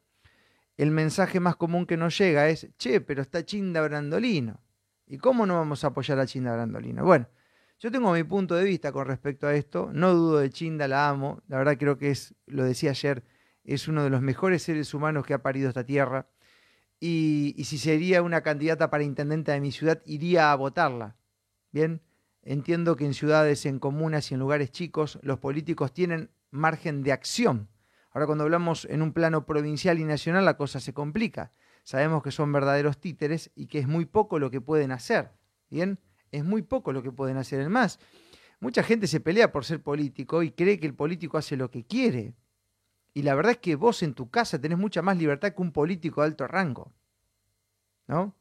el 0.78 0.92
mensaje 0.92 1.40
más 1.40 1.56
común 1.56 1.86
que 1.86 1.98
nos 1.98 2.18
llega 2.18 2.50
es, 2.50 2.70
che, 2.78 3.02
pero 3.02 3.22
está 3.22 3.46
Chinda 3.46 3.82
Brandolino. 3.82 4.62
¿Y 5.06 5.18
cómo 5.18 5.46
no 5.46 5.56
vamos 5.56 5.84
a 5.84 5.88
apoyar 5.88 6.20
a 6.20 6.26
Chinda 6.26 6.54
Brandolino? 6.54 7.04
Bueno, 7.04 7.28
yo 7.78 7.92
tengo 7.92 8.12
mi 8.14 8.24
punto 8.24 8.56
de 8.56 8.64
vista 8.64 8.92
con 8.92 9.06
respecto 9.06 9.46
a 9.46 9.54
esto. 9.54 9.92
No 9.94 10.14
dudo 10.14 10.40
de 10.40 10.50
Chinda, 10.50 10.88
la 10.88 11.10
amo. 11.10 11.44
La 11.48 11.58
verdad 11.58 11.78
creo 11.78 11.98
que 11.98 12.10
es, 12.10 12.34
lo 12.48 12.64
decía 12.64 12.92
ayer, 12.92 13.24
es 13.64 13.88
uno 13.88 14.04
de 14.04 14.10
los 14.10 14.22
mejores 14.22 14.64
seres 14.64 14.94
humanos 14.94 15.26
que 15.26 15.34
ha 15.34 15.44
parido 15.44 15.70
esta 15.70 15.86
tierra 15.86 16.28
y, 17.06 17.62
si 17.66 17.78
sería 17.78 18.22
una 18.22 18.44
candidata 18.44 18.90
para 18.90 19.04
intendente 19.04 19.52
de 19.52 19.60
mi 19.60 19.74
ciudad, 19.74 20.02
iría 20.06 20.54
a 20.54 20.56
votarla. 20.56 21.18
Bien, 21.70 22.02
entiendo 22.44 22.96
que 22.96 23.06
en 23.06 23.14
ciudades, 23.14 23.66
en 23.66 23.80
comunas 23.80 24.30
y 24.30 24.34
en 24.36 24.40
lugares 24.40 24.72
chicos, 24.72 25.20
los 25.22 25.40
políticos 25.40 25.94
tienen 25.94 26.30
margen 26.52 27.04
de 27.04 27.12
acción. 27.12 27.70
Ahora, 28.12 28.28
cuando 28.28 28.44
hablamos 28.44 28.86
en 28.86 29.02
un 29.02 29.12
plano 29.12 29.46
provincial 29.46 30.00
y 30.00 30.04
nacional, 30.04 30.46
la 30.46 30.56
cosa 30.56 30.80
se 30.80 30.94
complica. 30.94 31.52
Sabemos 31.84 32.22
que 32.22 32.32
son 32.32 32.52
verdaderos 32.52 33.00
títeres 33.00 33.52
y 33.56 33.68
que 33.68 33.80
es 33.80 33.88
muy 33.88 34.06
poco 34.06 34.40
lo 34.40 34.52
que 34.52 34.62
pueden 34.62 34.92
hacer. 34.92 35.32
Bien, 35.70 36.00
es 36.32 36.46
muy 36.46 36.62
poco 36.62 36.94
lo 36.94 37.02
que 37.02 37.12
pueden 37.12 37.38
hacer. 37.38 37.60
En 37.62 37.72
más, 37.72 38.00
mucha 38.60 38.84
gente 38.84 39.08
se 39.08 39.20
pelea 39.20 39.52
por 39.52 39.66
ser 39.66 39.82
político 39.82 40.44
y 40.44 40.52
cree 40.52 40.80
que 40.80 40.88
el 40.88 40.94
político 40.94 41.38
hace 41.38 41.58
lo 41.58 41.72
que 41.72 41.86
quiere. 41.86 42.36
Y 43.14 43.24
la 43.24 43.36
verdad 43.36 43.54
es 43.54 43.58
que 43.58 43.76
vos 43.76 44.04
en 44.04 44.14
tu 44.14 44.30
casa 44.30 44.60
tenés 44.60 44.78
mucha 44.78 45.02
más 45.02 45.18
libertad 45.18 45.54
que 45.54 45.62
un 45.62 45.72
político 45.72 46.22
de 46.22 46.28
alto 46.28 46.48
rango. 46.48 46.94
¿No? 48.08 48.36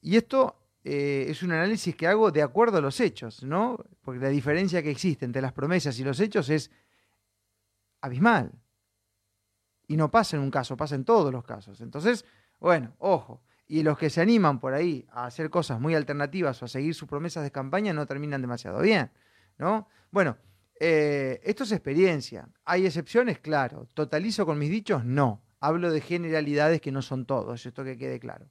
Y 0.00 0.16
esto 0.16 0.63
eh, 0.84 1.26
es 1.30 1.42
un 1.42 1.50
análisis 1.52 1.96
que 1.96 2.06
hago 2.06 2.30
de 2.30 2.42
acuerdo 2.42 2.76
a 2.76 2.80
los 2.82 3.00
hechos, 3.00 3.42
¿no? 3.42 3.78
Porque 4.02 4.20
la 4.20 4.28
diferencia 4.28 4.82
que 4.82 4.90
existe 4.90 5.24
entre 5.24 5.40
las 5.40 5.54
promesas 5.54 5.98
y 5.98 6.04
los 6.04 6.20
hechos 6.20 6.50
es 6.50 6.70
abismal. 8.02 8.52
Y 9.88 9.96
no 9.96 10.10
pasa 10.10 10.36
en 10.36 10.42
un 10.42 10.50
caso, 10.50 10.76
pasa 10.76 10.94
en 10.94 11.04
todos 11.04 11.32
los 11.32 11.44
casos. 11.44 11.80
Entonces, 11.80 12.26
bueno, 12.60 12.94
ojo. 12.98 13.42
Y 13.66 13.82
los 13.82 13.96
que 13.96 14.10
se 14.10 14.20
animan 14.20 14.60
por 14.60 14.74
ahí 14.74 15.06
a 15.10 15.24
hacer 15.24 15.48
cosas 15.48 15.80
muy 15.80 15.94
alternativas 15.94 16.60
o 16.60 16.66
a 16.66 16.68
seguir 16.68 16.94
sus 16.94 17.08
promesas 17.08 17.42
de 17.42 17.50
campaña 17.50 17.94
no 17.94 18.06
terminan 18.06 18.42
demasiado 18.42 18.80
bien, 18.82 19.10
¿no? 19.56 19.88
Bueno, 20.10 20.36
eh, 20.78 21.40
esto 21.44 21.64
es 21.64 21.72
experiencia. 21.72 22.46
¿Hay 22.66 22.84
excepciones? 22.84 23.38
Claro. 23.38 23.88
¿Totalizo 23.94 24.44
con 24.44 24.58
mis 24.58 24.70
dichos? 24.70 25.02
No. 25.06 25.42
Hablo 25.60 25.90
de 25.90 26.02
generalidades 26.02 26.82
que 26.82 26.92
no 26.92 27.00
son 27.00 27.24
todos, 27.24 27.64
esto 27.64 27.84
que 27.84 27.96
quede 27.96 28.20
claro. 28.20 28.50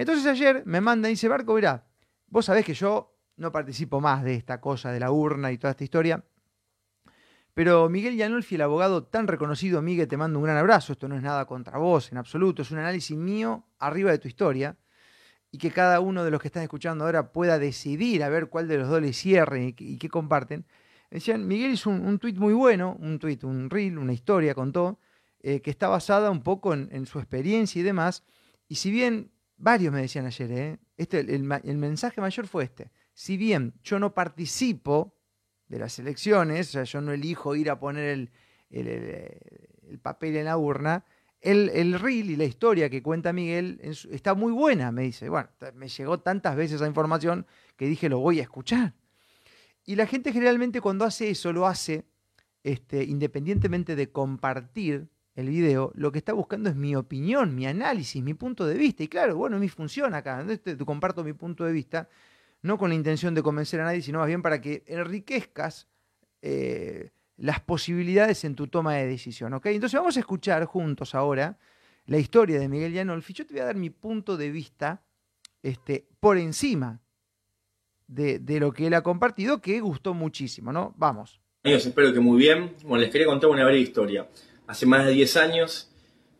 Entonces 0.00 0.24
ayer 0.24 0.62
me 0.64 0.80
manda 0.80 1.10
y 1.10 1.12
dice, 1.12 1.28
Barco, 1.28 1.52
verá, 1.52 1.84
vos 2.28 2.46
sabés 2.46 2.64
que 2.64 2.72
yo 2.72 3.18
no 3.36 3.52
participo 3.52 4.00
más 4.00 4.24
de 4.24 4.34
esta 4.34 4.58
cosa 4.58 4.90
de 4.92 4.98
la 4.98 5.12
urna 5.12 5.52
y 5.52 5.58
toda 5.58 5.72
esta 5.72 5.84
historia, 5.84 6.24
pero 7.52 7.86
Miguel 7.90 8.16
Yanolfi, 8.16 8.54
el 8.54 8.62
abogado 8.62 9.04
tan 9.04 9.26
reconocido, 9.26 9.82
Miguel, 9.82 10.08
te 10.08 10.16
mando 10.16 10.38
un 10.38 10.46
gran 10.46 10.56
abrazo. 10.56 10.94
Esto 10.94 11.06
no 11.06 11.16
es 11.16 11.22
nada 11.22 11.44
contra 11.44 11.76
vos, 11.76 12.10
en 12.12 12.16
absoluto. 12.16 12.62
Es 12.62 12.70
un 12.70 12.78
análisis 12.78 13.14
mío 13.14 13.66
arriba 13.78 14.10
de 14.10 14.18
tu 14.18 14.26
historia 14.26 14.78
y 15.50 15.58
que 15.58 15.70
cada 15.70 16.00
uno 16.00 16.24
de 16.24 16.30
los 16.30 16.40
que 16.40 16.48
están 16.48 16.62
escuchando 16.62 17.04
ahora 17.04 17.30
pueda 17.30 17.58
decidir 17.58 18.24
a 18.24 18.30
ver 18.30 18.48
cuál 18.48 18.68
de 18.68 18.78
los 18.78 18.88
dos 18.88 19.02
le 19.02 19.12
cierre 19.12 19.74
y, 19.76 19.98
qué 19.98 20.08
comparten. 20.08 20.64
Decían, 21.10 21.46
Miguel 21.46 21.72
hizo 21.72 21.90
un, 21.90 22.06
un 22.06 22.18
tuit 22.18 22.38
muy 22.38 22.54
bueno, 22.54 22.96
un 23.00 23.18
tuit, 23.18 23.44
un 23.44 23.68
reel, 23.68 23.98
una 23.98 24.14
historia, 24.14 24.54
contó, 24.54 24.98
eh, 25.40 25.60
que 25.60 25.70
está 25.70 25.88
basada 25.88 26.30
un 26.30 26.42
poco 26.42 26.72
en, 26.72 26.88
en, 26.90 27.04
su 27.04 27.18
experiencia 27.18 27.80
y 27.80 27.82
demás. 27.82 28.24
Y 28.66 28.76
si 28.76 28.90
bien, 28.90 29.30
varios 29.60 29.92
me 29.92 30.00
decían 30.00 30.26
ayer, 30.26 30.50
¿eh? 30.52 30.78
este, 30.96 31.20
el, 31.20 31.28
el, 31.28 31.76
mensaje 31.76 32.20
mayor 32.20 32.46
fue 32.46 32.64
este, 32.64 32.90
si 33.12 33.36
bien 33.36 33.74
yo 33.82 33.98
no 33.98 34.14
participo 34.14 35.14
de 35.68 35.78
las 35.78 35.98
elecciones, 35.98 36.70
o 36.70 36.72
sea, 36.72 36.84
yo 36.84 37.00
no 37.00 37.12
elijo 37.12 37.54
ir 37.54 37.70
a 37.70 37.78
poner 37.78 38.08
el, 38.08 38.30
el 38.70 39.98
papel 40.00 40.36
en 40.36 40.46
la 40.46 40.56
urna, 40.56 41.04
el, 41.40 41.70
el, 41.70 41.98
reel 41.98 42.30
y 42.30 42.36
la 42.36 42.44
historia 42.44 42.90
que 42.90 43.02
cuenta 43.02 43.32
Miguel 43.32 43.80
está 44.10 44.34
muy 44.34 44.52
buena, 44.52 44.92
me 44.92 45.02
dice. 45.02 45.28
Bueno, 45.28 45.48
me 45.74 45.88
llegó 45.88 46.18
tantas 46.18 46.54
veces 46.54 46.76
esa 46.76 46.86
información 46.86 47.46
que 47.76 47.86
dije, 47.86 48.08
lo 48.08 48.18
voy 48.18 48.40
a 48.40 48.42
escuchar. 48.42 48.94
Y 49.84 49.96
la 49.96 50.06
gente 50.06 50.32
generalmente 50.32 50.80
cuando 50.80 51.04
hace 51.04 51.30
eso, 51.30 51.52
lo 51.52 51.66
hace 51.66 52.04
este, 52.62 53.04
independientemente 53.04 53.96
de 53.96 54.10
compartir 54.10 55.08
el 55.34 55.48
video, 55.48 55.92
lo 55.94 56.10
que 56.12 56.18
está 56.18 56.32
buscando 56.32 56.68
es 56.68 56.76
mi 56.76 56.96
opinión, 56.96 57.54
mi 57.54 57.66
análisis, 57.66 58.22
mi 58.22 58.34
punto 58.34 58.66
de 58.66 58.74
vista. 58.74 59.02
Y 59.02 59.08
claro, 59.08 59.36
bueno, 59.36 59.58
mi 59.58 59.68
función 59.68 60.14
acá. 60.14 60.44
Te, 60.62 60.76
comparto 60.78 61.22
mi 61.22 61.32
punto 61.32 61.64
de 61.64 61.72
vista, 61.72 62.08
no 62.62 62.76
con 62.78 62.90
la 62.90 62.94
intención 62.94 63.34
de 63.34 63.42
convencer 63.42 63.80
a 63.80 63.84
nadie, 63.84 64.02
sino 64.02 64.18
más 64.18 64.26
bien 64.26 64.42
para 64.42 64.60
que 64.60 64.82
enriquezcas 64.86 65.88
eh, 66.42 67.10
las 67.36 67.60
posibilidades 67.60 68.44
en 68.44 68.54
tu 68.54 68.66
toma 68.66 68.94
de 68.96 69.06
decisión. 69.06 69.54
¿ok? 69.54 69.66
Entonces 69.66 69.98
vamos 69.98 70.16
a 70.16 70.20
escuchar 70.20 70.64
juntos 70.64 71.14
ahora 71.14 71.58
la 72.06 72.18
historia 72.18 72.58
de 72.58 72.68
Miguel 72.68 72.92
Yanolfi. 72.92 73.32
Yo 73.32 73.46
te 73.46 73.54
voy 73.54 73.60
a 73.60 73.66
dar 73.66 73.76
mi 73.76 73.90
punto 73.90 74.36
de 74.36 74.50
vista 74.50 75.02
este, 75.62 76.06
por 76.18 76.38
encima 76.38 77.00
de, 78.08 78.40
de 78.40 78.58
lo 78.58 78.72
que 78.72 78.88
él 78.88 78.94
ha 78.94 79.02
compartido, 79.02 79.60
que 79.60 79.80
gustó 79.80 80.12
muchísimo. 80.12 80.72
¿no? 80.72 80.92
Vamos. 80.98 81.40
Amigos, 81.62 81.86
espero 81.86 82.12
que 82.12 82.20
muy 82.20 82.38
bien. 82.38 82.74
Bueno, 82.82 83.02
les 83.02 83.10
quería 83.10 83.26
contar 83.26 83.48
una 83.48 83.64
breve 83.64 83.80
historia. 83.80 84.26
Hace 84.70 84.86
más 84.86 85.04
de 85.04 85.10
10 85.10 85.36
años, 85.36 85.88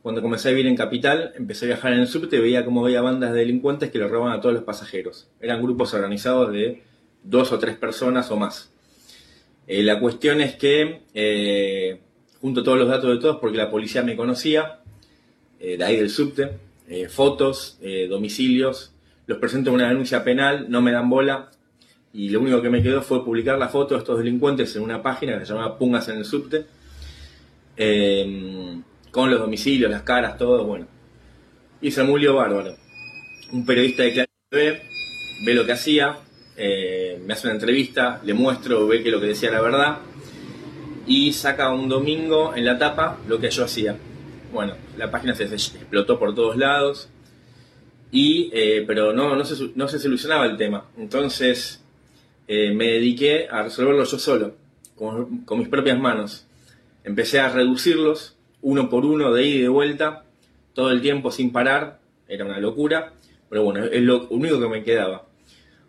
cuando 0.03 0.23
comencé 0.23 0.47
a 0.47 0.51
vivir 0.53 0.69
en 0.69 0.77
Capital, 0.77 1.33
empecé 1.37 1.65
a 1.65 1.69
viajar 1.69 1.95
en 1.95 1.99
el 1.99 2.07
subte 2.07 2.37
y 2.37 2.39
veía 2.39 2.65
cómo 2.65 2.81
veía 2.81 3.01
bandas 3.01 3.33
de 3.33 3.41
delincuentes 3.41 3.91
que 3.91 3.99
le 3.99 4.07
robaban 4.07 4.39
a 4.39 4.41
todos 4.41 4.55
los 4.55 4.63
pasajeros. 4.63 5.29
Eran 5.41 5.61
grupos 5.61 5.95
organizados 5.95 6.53
de 6.53 6.81
dos 7.25 7.51
o 7.51 7.59
tres 7.59 7.77
personas 7.77 8.31
o 8.31 8.37
más. 8.37 8.71
Eh, 9.67 9.83
la 9.83 9.99
cuestión 9.99 10.41
es 10.41 10.55
que, 10.55 11.01
eh, 11.13 11.99
junto 12.41 12.63
todos 12.63 12.79
los 12.79 12.87
datos 12.87 13.11
de 13.11 13.17
todos, 13.19 13.39
porque 13.41 13.57
la 13.57 13.69
policía 13.69 14.05
me 14.05 14.15
conocía, 14.15 14.79
eh, 15.59 15.77
de 15.77 15.85
ahí 15.85 15.97
del 15.97 16.09
subte, 16.09 16.53
eh, 16.89 17.09
fotos, 17.09 17.81
domicilios, 18.09 18.93
los 19.27 19.39
presento 19.39 19.71
en 19.71 19.75
una 19.75 19.89
denuncia 19.89 20.23
penal, 20.23 20.67
no 20.71 20.81
me 20.81 20.93
dan 20.93 21.11
bola, 21.11 21.51
y 22.13 22.29
lo 22.29 22.39
único 22.39 22.63
que 22.63 22.71
me 22.71 22.81
quedó 22.81 23.03
fue 23.03 23.25
publicar 23.25 23.59
la 23.59 23.69
foto 23.69 23.95
de 23.95 23.99
estos 23.99 24.19
delincuentes 24.19 24.77
en 24.77 24.83
una 24.83 25.03
página 25.03 25.37
que 25.37 25.47
se 25.47 25.53
llama 25.53 25.77
Pungas 25.77 26.09
en 26.11 26.19
el 26.19 26.25
Subte, 26.25 26.67
em, 27.81 28.83
con 29.11 29.31
los 29.31 29.41
domicilios, 29.41 29.91
las 29.91 30.03
caras, 30.03 30.37
todo, 30.37 30.65
bueno. 30.65 30.87
Y 31.81 31.91
muy 32.03 32.27
bárbaro. 32.27 32.77
Un 33.53 33.65
periodista 33.65 34.03
de 34.03 34.13
Clarín 34.13 34.31
ve, 34.51 34.83
ve 35.47 35.55
lo 35.55 35.65
que 35.65 35.73
hacía, 35.73 36.19
eh, 36.57 37.21
me 37.25 37.33
hace 37.33 37.47
una 37.47 37.55
entrevista, 37.55 38.21
le 38.23 38.35
muestro, 38.35 38.87
ve 38.87 39.03
que 39.03 39.11
lo 39.11 39.21
que 39.21 39.29
decía 39.29 39.49
era 39.49 39.63
verdad, 39.63 39.99
y 41.07 41.33
saca 41.33 41.73
un 41.73 41.89
domingo 41.89 42.55
en 42.55 42.65
la 42.67 42.79
tapa 42.79 43.19
lo 43.27 43.41
que 43.41 43.51
yo 43.51 43.65
hacía. 43.65 43.97
Bueno, 44.53 44.75
la 44.99 45.11
página 45.11 45.35
se 45.35 45.45
explotó 45.45 46.19
por 46.19 46.35
todos 46.35 46.57
lados, 46.57 47.09
y, 48.13 48.51
eh, 48.53 48.85
pero 48.87 49.13
no, 49.13 49.37
no, 49.37 49.45
se, 49.45 49.71
no 49.75 49.89
se 49.89 49.99
solucionaba 49.99 50.47
el 50.47 50.57
tema. 50.57 50.85
Entonces 50.99 51.83
eh, 52.49 52.73
me 52.75 52.87
dediqué 52.87 53.47
a 53.49 53.63
resolverlo 53.63 54.05
yo 54.05 54.19
solo, 54.19 54.57
con, 54.97 55.45
mis 55.59 55.69
propias 55.69 55.99
manos. 55.99 56.47
Empecé 57.05 57.41
a 57.41 57.49
reducirlos 57.49 58.37
uno 58.63 58.91
por 58.91 59.05
uno, 59.05 59.33
de 59.33 59.45
ida 59.45 59.57
y 59.57 59.63
de 59.63 59.69
vuelta, 59.69 60.25
todo 60.75 60.91
el 60.91 61.01
tiempo 61.01 61.31
sin 61.31 61.53
parar, 61.53 62.01
era 62.29 62.45
una 62.45 62.59
locura, 62.61 63.15
pero 63.49 63.65
bueno, 63.65 63.85
es 63.85 64.03
lo 64.03 64.29
único 64.29 64.61
que 64.61 64.69
me 64.69 64.83
quedaba. 64.83 65.27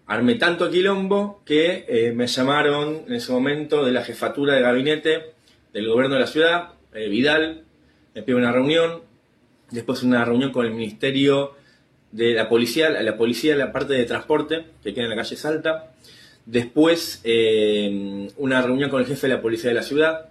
Armé 0.08 0.36
tanto 0.36 0.70
quilombo 0.70 1.41
que 1.46 1.86
eh, 1.88 2.13
me 2.13 2.27
llamaron 2.27 3.03
en 3.08 3.13
ese 3.13 3.32
momento 3.32 3.86
de 3.86 3.91
la 3.91 4.03
jefatura 4.03 4.56
de 4.56 4.62
gabinete 4.62 5.34
del 5.74 5.88
gobierno 5.88 6.15
de 6.15 6.22
la 6.22 6.27
ciudad, 6.27 6.70
eh, 6.94 7.08
Vidal, 7.08 7.63
me 8.15 8.24
pidió 8.24 8.38
una 8.38 8.51
reunión, 8.51 9.01
después 9.70 10.03
una 10.03 10.25
reunión 10.25 10.51
con 10.51 10.65
el 10.65 10.72
Ministerio 10.72 11.53
de 12.12 12.34
la 12.34 12.50
Policía, 12.50 12.89
la 12.89 13.18
Policía, 13.18 13.56
la 13.56 13.72
parte 13.72 13.94
de 13.94 14.03
transporte, 14.03 14.65
que 14.84 14.94
queda 14.94 15.06
en 15.06 15.12
la 15.12 15.15
calle 15.15 15.36
Salta, 15.36 15.91
Después, 16.46 17.22
eh, 17.24 18.27
una 18.38 18.62
reunión 18.62 18.89
con 18.89 19.00
el 19.00 19.08
jefe 19.08 19.27
de 19.27 19.36
la 19.36 19.41
policía 19.41 19.70
de 19.70 19.75
la 19.75 19.84
ciudad. 19.84 20.31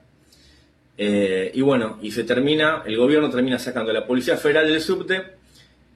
Eh, 0.97 1.51
y 1.55 1.61
bueno, 1.63 1.99
y 2.03 2.11
se 2.11 2.25
termina, 2.25 2.83
el 2.85 2.97
gobierno 2.97 3.31
termina 3.31 3.59
sacando 3.59 3.91
a 3.91 3.95
la 3.95 4.07
Policía 4.07 4.37
Federal 4.37 4.69
del 4.69 4.81
subte, 4.81 5.23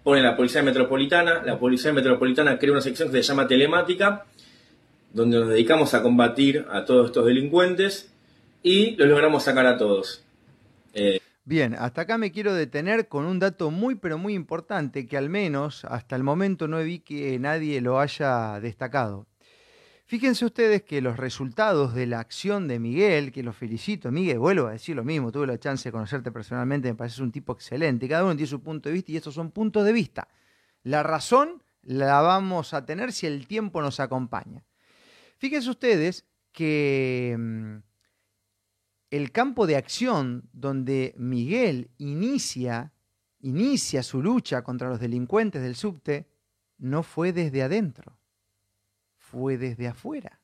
pone 0.02 0.22
la 0.22 0.36
Policía 0.36 0.62
Metropolitana, 0.62 1.42
la 1.44 1.58
Policía 1.58 1.92
Metropolitana 1.92 2.58
crea 2.58 2.72
una 2.72 2.80
sección 2.80 3.10
que 3.10 3.22
se 3.22 3.28
llama 3.28 3.46
Telemática, 3.46 4.24
donde 5.12 5.38
nos 5.38 5.48
dedicamos 5.48 5.94
a 5.94 6.02
combatir 6.02 6.66
a 6.70 6.84
todos 6.84 7.06
estos 7.06 7.26
delincuentes 7.26 8.12
y 8.62 8.96
los 8.96 9.08
logramos 9.08 9.44
sacar 9.44 9.66
a 9.66 9.76
todos. 9.76 10.24
Eh, 10.94 11.20
Bien, 11.46 11.74
hasta 11.78 12.02
acá 12.02 12.16
me 12.16 12.32
quiero 12.32 12.54
detener 12.54 13.06
con 13.06 13.26
un 13.26 13.38
dato 13.38 13.70
muy 13.70 13.96
pero 13.96 14.16
muy 14.16 14.32
importante 14.32 15.06
que 15.06 15.18
al 15.18 15.28
menos 15.28 15.84
hasta 15.84 16.16
el 16.16 16.22
momento 16.22 16.68
no 16.68 16.78
vi 16.78 17.00
que 17.00 17.38
nadie 17.38 17.82
lo 17.82 18.00
haya 18.00 18.58
destacado. 18.60 19.26
Fíjense 20.06 20.44
ustedes 20.44 20.82
que 20.82 21.00
los 21.00 21.16
resultados 21.16 21.94
de 21.94 22.06
la 22.06 22.20
acción 22.20 22.68
de 22.68 22.78
Miguel, 22.78 23.32
que 23.32 23.42
lo 23.42 23.54
felicito, 23.54 24.12
Miguel, 24.12 24.38
vuelvo 24.38 24.66
a 24.66 24.72
decir 24.72 24.94
lo 24.94 25.02
mismo, 25.02 25.32
tuve 25.32 25.46
la 25.46 25.58
chance 25.58 25.88
de 25.88 25.92
conocerte 25.92 26.30
personalmente, 26.30 26.88
me 26.88 26.94
parece 26.94 27.22
un 27.22 27.32
tipo 27.32 27.54
excelente, 27.54 28.06
cada 28.06 28.24
uno 28.24 28.36
tiene 28.36 28.46
su 28.46 28.62
punto 28.62 28.90
de 28.90 28.92
vista 28.92 29.12
y 29.12 29.16
estos 29.16 29.34
son 29.34 29.50
puntos 29.50 29.82
de 29.82 29.92
vista. 29.94 30.28
La 30.82 31.02
razón 31.02 31.62
la 31.80 32.20
vamos 32.20 32.74
a 32.74 32.84
tener 32.84 33.12
si 33.12 33.26
el 33.26 33.46
tiempo 33.46 33.80
nos 33.80 33.98
acompaña. 33.98 34.62
Fíjense 35.38 35.70
ustedes 35.70 36.26
que 36.52 37.34
mm, 37.38 37.76
el 39.10 39.32
campo 39.32 39.66
de 39.66 39.76
acción 39.76 40.50
donde 40.52 41.14
Miguel 41.16 41.90
inicia, 41.96 42.92
inicia 43.40 44.02
su 44.02 44.22
lucha 44.22 44.62
contra 44.62 44.90
los 44.90 45.00
delincuentes 45.00 45.62
del 45.62 45.76
subte 45.76 46.28
no 46.76 47.02
fue 47.02 47.32
desde 47.32 47.62
adentro 47.62 48.18
fue 49.34 49.58
desde 49.58 49.88
afuera. 49.88 50.40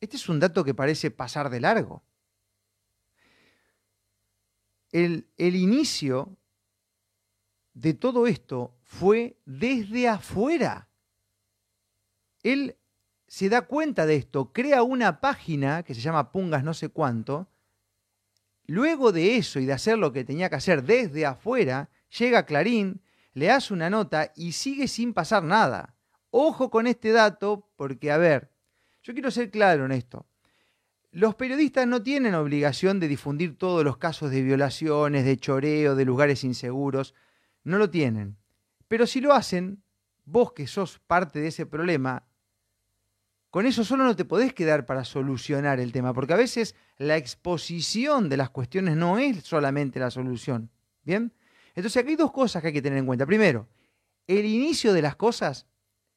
Este 0.00 0.16
es 0.16 0.28
un 0.28 0.40
dato 0.40 0.64
que 0.64 0.74
parece 0.74 1.10
pasar 1.10 1.48
de 1.48 1.60
largo. 1.60 2.02
El, 4.90 5.28
el, 5.36 5.56
inicio 5.56 6.36
de 7.74 7.94
todo 7.94 8.26
esto 8.26 8.76
fue 8.82 9.38
desde 9.44 10.08
afuera. 10.08 10.88
Él 12.42 12.76
se 13.26 13.48
da 13.48 13.62
cuenta 13.62 14.04
de 14.04 14.16
esto, 14.16 14.52
crea 14.52 14.82
una 14.82 15.20
página 15.20 15.84
que 15.84 15.94
se 15.94 16.00
llama 16.00 16.32
Pungas 16.32 16.64
no 16.64 16.74
sé 16.74 16.88
cuánto. 16.88 17.48
Luego 18.66 19.12
de 19.12 19.36
eso 19.36 19.60
y 19.60 19.66
de 19.66 19.72
hacer 19.72 19.98
lo 19.98 20.12
que 20.12 20.24
tenía 20.24 20.48
que 20.48 20.56
hacer 20.56 20.82
desde 20.82 21.24
afuera, 21.24 21.90
llega 22.18 22.46
Clarín, 22.46 23.00
le 23.32 23.50
hace 23.50 23.74
una 23.74 23.90
nota 23.90 24.32
y 24.36 24.52
sigue 24.52 24.88
sin 24.88 25.14
pasar 25.14 25.42
nada. 25.42 25.93
Ojo 26.36 26.68
con 26.68 26.88
este 26.88 27.12
dato 27.12 27.70
porque, 27.76 28.10
a 28.10 28.18
ver, 28.18 28.50
yo 29.04 29.12
quiero 29.12 29.30
ser 29.30 29.52
claro 29.52 29.84
en 29.84 29.92
esto. 29.92 30.26
Los 31.12 31.36
periodistas 31.36 31.86
no 31.86 32.02
tienen 32.02 32.34
obligación 32.34 32.98
de 32.98 33.06
difundir 33.06 33.56
todos 33.56 33.84
los 33.84 33.98
casos 33.98 34.32
de 34.32 34.42
violaciones, 34.42 35.24
de 35.24 35.36
choreo, 35.36 35.94
de 35.94 36.04
lugares 36.04 36.42
inseguros. 36.42 37.14
No 37.62 37.78
lo 37.78 37.88
tienen. 37.88 38.36
Pero 38.88 39.06
si 39.06 39.20
lo 39.20 39.32
hacen, 39.32 39.84
vos 40.24 40.52
que 40.52 40.66
sos 40.66 40.98
parte 40.98 41.38
de 41.38 41.46
ese 41.46 41.66
problema, 41.66 42.26
con 43.50 43.64
eso 43.64 43.84
solo 43.84 44.02
no 44.02 44.16
te 44.16 44.24
podés 44.24 44.52
quedar 44.52 44.86
para 44.86 45.04
solucionar 45.04 45.78
el 45.78 45.92
tema, 45.92 46.12
porque 46.14 46.32
a 46.32 46.36
veces 46.36 46.74
la 46.98 47.16
exposición 47.16 48.28
de 48.28 48.38
las 48.38 48.50
cuestiones 48.50 48.96
no 48.96 49.18
es 49.18 49.44
solamente 49.44 50.00
la 50.00 50.10
solución. 50.10 50.68
¿Bien? 51.04 51.32
Entonces 51.76 52.02
aquí 52.02 52.10
hay 52.10 52.16
dos 52.16 52.32
cosas 52.32 52.60
que 52.60 52.68
hay 52.68 52.74
que 52.74 52.82
tener 52.82 52.98
en 52.98 53.06
cuenta. 53.06 53.24
Primero, 53.24 53.68
el 54.26 54.44
inicio 54.44 54.92
de 54.92 55.02
las 55.02 55.14
cosas 55.14 55.68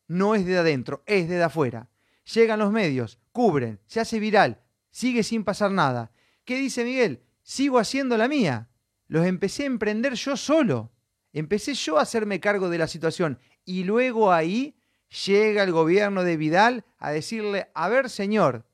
no 0.07 0.35
es 0.35 0.45
de 0.45 0.57
adentro, 0.57 1.03
es 1.05 1.27
de 1.29 1.43
afuera. 1.43 1.89
Llegan 2.33 2.59
los 2.59 2.71
medios, 2.71 3.19
cubren, 3.31 3.79
se 3.87 3.99
hace 3.99 4.19
viral, 4.19 4.61
sigue 4.89 5.23
sin 5.23 5.43
pasar 5.43 5.71
nada. 5.71 6.11
¿Qué 6.43 6.57
dice 6.57 6.83
Miguel? 6.83 7.23
Sigo 7.43 7.79
haciendo 7.79 8.17
la 8.17 8.27
mía. 8.27 8.69
Los 9.07 9.25
empecé 9.25 9.63
a 9.63 9.67
emprender 9.67 10.13
yo 10.13 10.35
solo. 10.35 10.91
Empecé 11.33 11.73
yo 11.73 11.97
a 11.97 12.01
hacerme 12.01 12.39
cargo 12.39 12.69
de 12.69 12.77
la 12.77 12.87
situación. 12.87 13.39
Y 13.63 13.83
luego 13.83 14.31
ahí 14.31 14.77
llega 15.25 15.63
el 15.63 15.71
gobierno 15.71 16.23
de 16.23 16.37
Vidal 16.37 16.85
a 16.97 17.11
decirle, 17.11 17.69
a 17.73 17.89
ver 17.89 18.09
señor, 18.09 18.65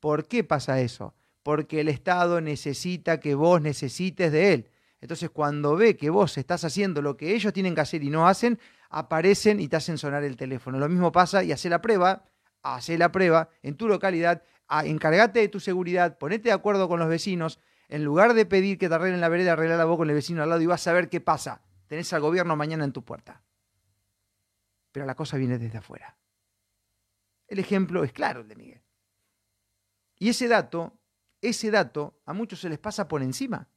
¿por 0.00 0.26
qué 0.26 0.44
pasa 0.44 0.80
eso? 0.80 1.14
Porque 1.42 1.80
el 1.80 1.88
Estado 1.88 2.40
necesita 2.40 3.20
que 3.20 3.34
vos 3.34 3.60
necesites 3.62 4.32
de 4.32 4.52
él. 4.52 4.70
Entonces 5.00 5.30
cuando 5.30 5.76
ve 5.76 5.96
que 5.96 6.10
vos 6.10 6.36
estás 6.38 6.64
haciendo 6.64 7.02
lo 7.02 7.16
que 7.16 7.34
ellos 7.34 7.52
tienen 7.52 7.74
que 7.74 7.80
hacer 7.80 8.02
y 8.02 8.10
no 8.10 8.26
hacen, 8.26 8.58
aparecen 8.90 9.60
y 9.60 9.68
te 9.68 9.76
hacen 9.76 9.98
sonar 9.98 10.24
el 10.24 10.36
teléfono. 10.36 10.78
Lo 10.78 10.88
mismo 10.88 11.12
pasa 11.12 11.44
y 11.44 11.52
hace 11.52 11.68
la 11.68 11.80
prueba, 11.80 12.24
hace 12.62 12.98
la 12.98 13.12
prueba 13.12 13.50
en 13.62 13.76
tu 13.76 13.88
localidad, 13.88 14.42
encargate 14.84 15.40
de 15.40 15.48
tu 15.48 15.60
seguridad, 15.60 16.18
ponete 16.18 16.48
de 16.48 16.52
acuerdo 16.52 16.88
con 16.88 16.98
los 16.98 17.08
vecinos. 17.08 17.58
En 17.88 18.04
lugar 18.04 18.34
de 18.34 18.44
pedir 18.44 18.76
que 18.76 18.88
te 18.88 18.94
arreglen 18.94 19.20
la 19.20 19.30
vereda, 19.30 19.54
arreglar 19.54 19.78
la 19.78 19.86
voz 19.86 19.96
con 19.96 20.08
el 20.10 20.14
vecino 20.14 20.42
al 20.42 20.50
lado 20.50 20.60
y 20.60 20.66
vas 20.66 20.86
a 20.86 20.92
ver 20.92 21.08
qué 21.08 21.20
pasa. 21.22 21.62
Tenés 21.86 22.12
al 22.12 22.20
gobierno 22.20 22.54
mañana 22.54 22.84
en 22.84 22.92
tu 22.92 23.02
puerta. 23.02 23.42
Pero 24.92 25.06
la 25.06 25.14
cosa 25.14 25.38
viene 25.38 25.58
desde 25.58 25.78
afuera. 25.78 26.18
El 27.46 27.58
ejemplo 27.58 28.04
es 28.04 28.12
claro 28.12 28.42
el 28.42 28.48
de 28.48 28.56
Miguel. 28.56 28.82
Y 30.18 30.28
ese 30.28 30.48
dato, 30.48 30.98
ese 31.40 31.70
dato 31.70 32.20
a 32.26 32.34
muchos 32.34 32.60
se 32.60 32.68
les 32.68 32.78
pasa 32.78 33.08
por 33.08 33.22
encima. 33.22 33.68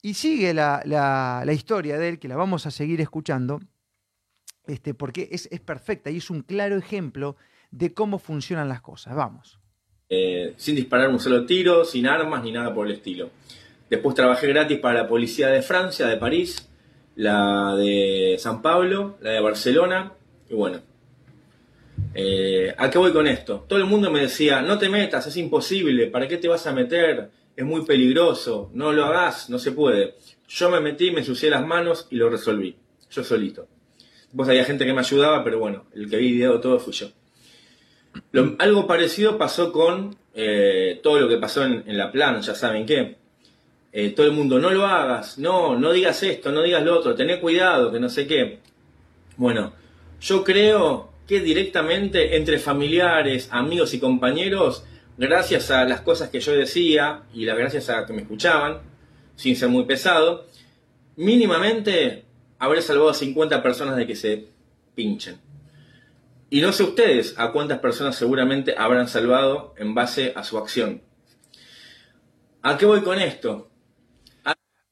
Y 0.00 0.14
sigue 0.14 0.54
la, 0.54 0.80
la, 0.86 1.42
la 1.44 1.52
historia 1.52 1.98
de 1.98 2.08
él, 2.08 2.18
que 2.18 2.28
la 2.28 2.36
vamos 2.36 2.64
a 2.66 2.70
seguir 2.70 3.00
escuchando, 3.02 3.60
este, 4.66 4.94
porque 4.94 5.28
es, 5.30 5.48
perfecta 5.60 6.10
y 6.10 6.18
es 6.18 6.30
un 6.30 6.42
claro 6.42 6.76
ejemplo 6.76 7.36
de 7.70 7.94
cómo 7.94 8.18
funcionan 8.18 8.68
las 8.68 8.80
cosas. 8.80 9.14
Vamos. 9.14 9.58
Eh, 10.08 10.54
sin 10.56 10.76
disparar 10.76 11.08
un 11.08 11.18
solo 11.18 11.46
tiro, 11.46 11.84
sin 11.84 12.06
armas 12.06 12.44
ni 12.44 12.52
nada 12.52 12.74
por 12.74 12.86
el 12.86 12.94
estilo. 12.94 13.30
Después 13.88 14.14
trabajé 14.14 14.46
gratis 14.48 14.78
para 14.78 15.02
la 15.02 15.08
policía 15.08 15.48
de 15.48 15.62
Francia, 15.62 16.06
de 16.06 16.16
París, 16.16 16.68
la 17.16 17.74
de 17.76 18.36
San 18.38 18.62
Pablo, 18.62 19.16
la 19.20 19.30
de 19.32 19.40
Barcelona, 19.40 20.12
y 20.48 20.54
bueno. 20.54 20.80
Eh, 22.14 22.74
¿A 22.76 22.90
qué 22.90 22.98
voy 22.98 23.12
con 23.12 23.26
esto? 23.26 23.64
Todo 23.68 23.78
el 23.78 23.86
mundo 23.86 24.10
me 24.10 24.20
decía, 24.20 24.62
no 24.62 24.78
te 24.78 24.88
metas, 24.88 25.26
es 25.26 25.36
imposible, 25.36 26.06
¿para 26.08 26.28
qué 26.28 26.36
te 26.36 26.48
vas 26.48 26.66
a 26.66 26.72
meter? 26.72 27.30
Es 27.56 27.64
muy 27.64 27.84
peligroso, 27.84 28.70
no 28.74 28.92
lo 28.92 29.04
hagas, 29.04 29.50
no 29.50 29.58
se 29.58 29.72
puede. 29.72 30.14
Yo 30.48 30.70
me 30.70 30.80
metí, 30.80 31.10
me 31.10 31.20
ensucié 31.20 31.50
las 31.50 31.66
manos 31.66 32.06
y 32.10 32.16
lo 32.16 32.28
resolví, 32.28 32.76
yo 33.10 33.24
solito. 33.24 33.66
Después 34.32 34.48
había 34.48 34.64
gente 34.64 34.86
que 34.86 34.94
me 34.94 35.00
ayudaba, 35.00 35.44
pero 35.44 35.58
bueno, 35.58 35.84
el 35.94 36.08
que 36.08 36.16
había 36.16 36.30
ideado 36.30 36.58
todo 36.58 36.78
fui 36.78 36.94
yo. 36.94 37.08
Algo 38.58 38.86
parecido 38.86 39.36
pasó 39.36 39.72
con 39.72 40.16
eh, 40.34 41.00
todo 41.02 41.20
lo 41.20 41.28
que 41.28 41.36
pasó 41.36 41.64
en, 41.66 41.84
la 41.98 42.10
plana, 42.10 42.40
ya 42.40 42.54
saben 42.54 42.86
qué. 42.86 43.16
Eh, 43.92 44.08
todo 44.16 44.24
el 44.24 44.32
mundo, 44.32 44.58
no 44.58 44.70
lo 44.70 44.86
hagas, 44.86 45.38
no, 45.38 45.78
no 45.78 45.92
digas 45.92 46.22
esto, 46.22 46.50
no 46.50 46.62
digas 46.62 46.82
lo 46.82 46.98
otro, 46.98 47.14
tené 47.14 47.40
cuidado, 47.40 47.92
que 47.92 48.00
no 48.00 48.08
sé 48.08 48.26
qué. 48.26 48.60
Bueno, 49.36 49.74
yo 50.18 50.42
creo 50.42 51.12
que 51.28 51.40
directamente 51.40 52.34
entre 52.34 52.58
familiares, 52.58 53.50
amigos 53.50 53.92
y 53.92 54.00
compañeros, 54.00 54.82
gracias 55.18 55.70
a 55.70 55.84
las 55.84 56.00
cosas 56.00 56.30
que 56.30 56.40
yo 56.40 56.52
decía 56.52 57.24
y 57.34 57.44
las 57.44 57.58
gracias 57.58 57.90
a 57.90 58.06
que 58.06 58.14
me 58.14 58.22
escuchaban, 58.22 58.78
sin 59.36 59.56
ser 59.56 59.68
muy 59.68 59.84
pesado, 59.84 60.46
mínimamente 61.16 62.24
habré 62.62 62.80
salvado 62.80 63.10
a 63.10 63.14
50 63.14 63.60
personas 63.60 63.96
de 63.96 64.06
que 64.06 64.14
se 64.14 64.48
pinchen. 64.94 65.40
Y 66.48 66.60
no 66.60 66.70
sé 66.70 66.84
ustedes 66.84 67.34
a 67.36 67.50
cuántas 67.50 67.80
personas 67.80 68.14
seguramente 68.14 68.76
habrán 68.78 69.08
salvado 69.08 69.74
en 69.78 69.96
base 69.96 70.32
a 70.36 70.44
su 70.44 70.58
acción. 70.58 71.02
¿A 72.62 72.78
qué 72.78 72.86
voy 72.86 73.02
con 73.02 73.18
esto? 73.18 73.68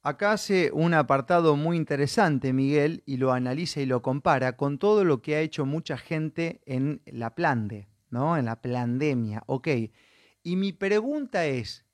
Acá 0.02 0.32
hace 0.32 0.72
un 0.72 0.94
apartado 0.94 1.54
muy 1.54 1.76
interesante, 1.76 2.52
Miguel, 2.52 3.04
y 3.06 3.18
lo 3.18 3.32
analiza 3.32 3.80
y 3.80 3.86
lo 3.86 4.02
compara 4.02 4.56
con 4.56 4.80
todo 4.80 5.04
lo 5.04 5.22
que 5.22 5.36
ha 5.36 5.40
hecho 5.40 5.64
mucha 5.64 5.96
gente 5.96 6.62
en 6.66 7.02
la 7.06 7.36
plande, 7.36 7.88
¿no? 8.08 8.36
En 8.36 8.46
la 8.46 8.60
pandemia. 8.60 9.44
Ok. 9.46 9.68
Y 10.42 10.56
mi 10.56 10.72
pregunta 10.72 11.46
es, 11.46 11.86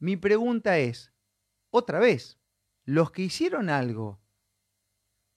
mi 0.00 0.16
pregunta 0.16 0.78
es, 0.78 1.12
otra 1.70 2.00
vez, 2.00 2.40
los 2.84 3.12
que 3.12 3.22
hicieron 3.22 3.70
algo 3.70 4.25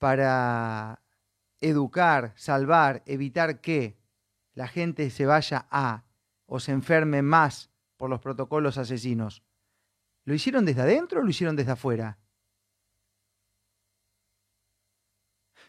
para 0.00 1.02
educar, 1.60 2.32
salvar, 2.34 3.02
evitar 3.04 3.60
que 3.60 3.98
la 4.54 4.66
gente 4.66 5.10
se 5.10 5.26
vaya 5.26 5.66
a 5.70 6.04
o 6.46 6.58
se 6.58 6.72
enferme 6.72 7.20
más 7.20 7.70
por 7.98 8.08
los 8.08 8.18
protocolos 8.18 8.78
asesinos, 8.78 9.44
¿lo 10.24 10.32
hicieron 10.32 10.64
desde 10.64 10.80
adentro 10.80 11.20
o 11.20 11.22
lo 11.22 11.28
hicieron 11.28 11.54
desde 11.54 11.72
afuera? 11.72 12.18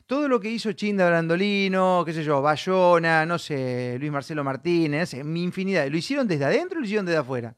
Todo 0.05 0.29
lo 0.29 0.39
que 0.39 0.49
hizo 0.49 0.71
Chinda 0.71 1.07
Brandolino, 1.07 2.03
qué 2.05 2.13
sé 2.13 2.23
yo, 2.23 2.41
Bayona, 2.41 3.25
no 3.25 3.37
sé, 3.37 3.97
Luis 3.99 4.11
Marcelo 4.13 4.45
Martínez, 4.45 5.13
mi 5.25 5.43
infinidad, 5.43 5.87
¿lo 5.89 5.97
hicieron 5.97 6.25
desde 6.25 6.45
adentro 6.45 6.77
o 6.77 6.79
lo 6.79 6.85
hicieron 6.85 7.05
desde 7.05 7.19
afuera? 7.19 7.57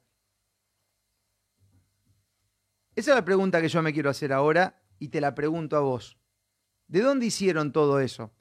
Esa 2.96 3.12
es 3.12 3.16
la 3.16 3.26
pregunta 3.26 3.62
que 3.62 3.70
yo 3.70 3.82
me 3.84 3.94
quiero 3.94 4.10
hacer 4.10 4.34
ahora 4.34 4.82
y 4.98 5.10
te 5.10 5.22
la 5.22 5.36
pregunto 5.36 5.78
a 5.78 5.82
vos. 5.82 6.18
¿De 6.88 7.02
dónde 7.02 7.26
hicieron 7.26 7.72
todo 7.72 8.00
eso? 8.00 8.32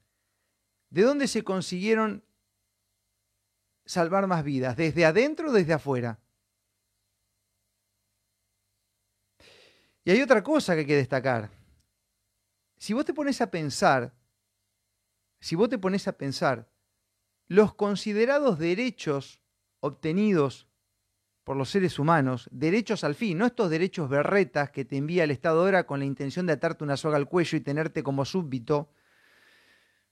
¿De 0.91 1.03
dónde 1.03 1.27
se 1.29 1.43
consiguieron 1.43 2.25
salvar 3.85 4.27
más 4.27 4.45
vidas? 4.45 4.77
¿Desde 4.77 5.05
adentro 5.05 5.51
o 5.51 5.53
desde 5.53 5.73
afuera? 5.73 6.21
Y 10.05 10.11
hay 10.11 10.21
otra 10.21 10.43
cosa 10.43 10.75
que 10.75 10.81
hay 10.81 10.87
que 10.87 10.97
destacar. 10.97 11.51
Si 12.77 12.93
vos 12.93 13.05
te 13.05 13.15
pones 13.15 13.41
a 13.41 13.51
pensar, 13.51 14.13
si 15.41 15.55
vos 15.55 15.69
te 15.69 15.79
pones 15.79 16.09
a 16.09 16.17
pensar, 16.17 16.69
los 17.47 17.75
considerados 17.75 18.59
derechos 18.59 19.41
obtenidos 19.81 20.69
por 21.45 21.57
los 21.57 21.71
seres 21.71 21.99
humanos, 21.99 22.49
derechos 22.53 23.05
al 23.05 23.15
fin, 23.15 23.39
no 23.39 23.47
estos 23.47 23.69
derechos 23.69 24.09
berretas 24.09 24.71
que 24.71 24.85
te 24.85 24.97
envía 24.97 25.25
el 25.25 25.31
Estado 25.31 25.61
ahora 25.61 25.87
con 25.87 25.99
la 25.99 26.05
intención 26.05 26.47
de 26.47 26.53
atarte 26.53 26.85
una 26.85 26.97
soga 26.97 27.17
al 27.17 27.29
cuello 27.29 27.59
y 27.59 27.61
tenerte 27.61 28.03
como 28.03 28.25
súbdito 28.25 28.91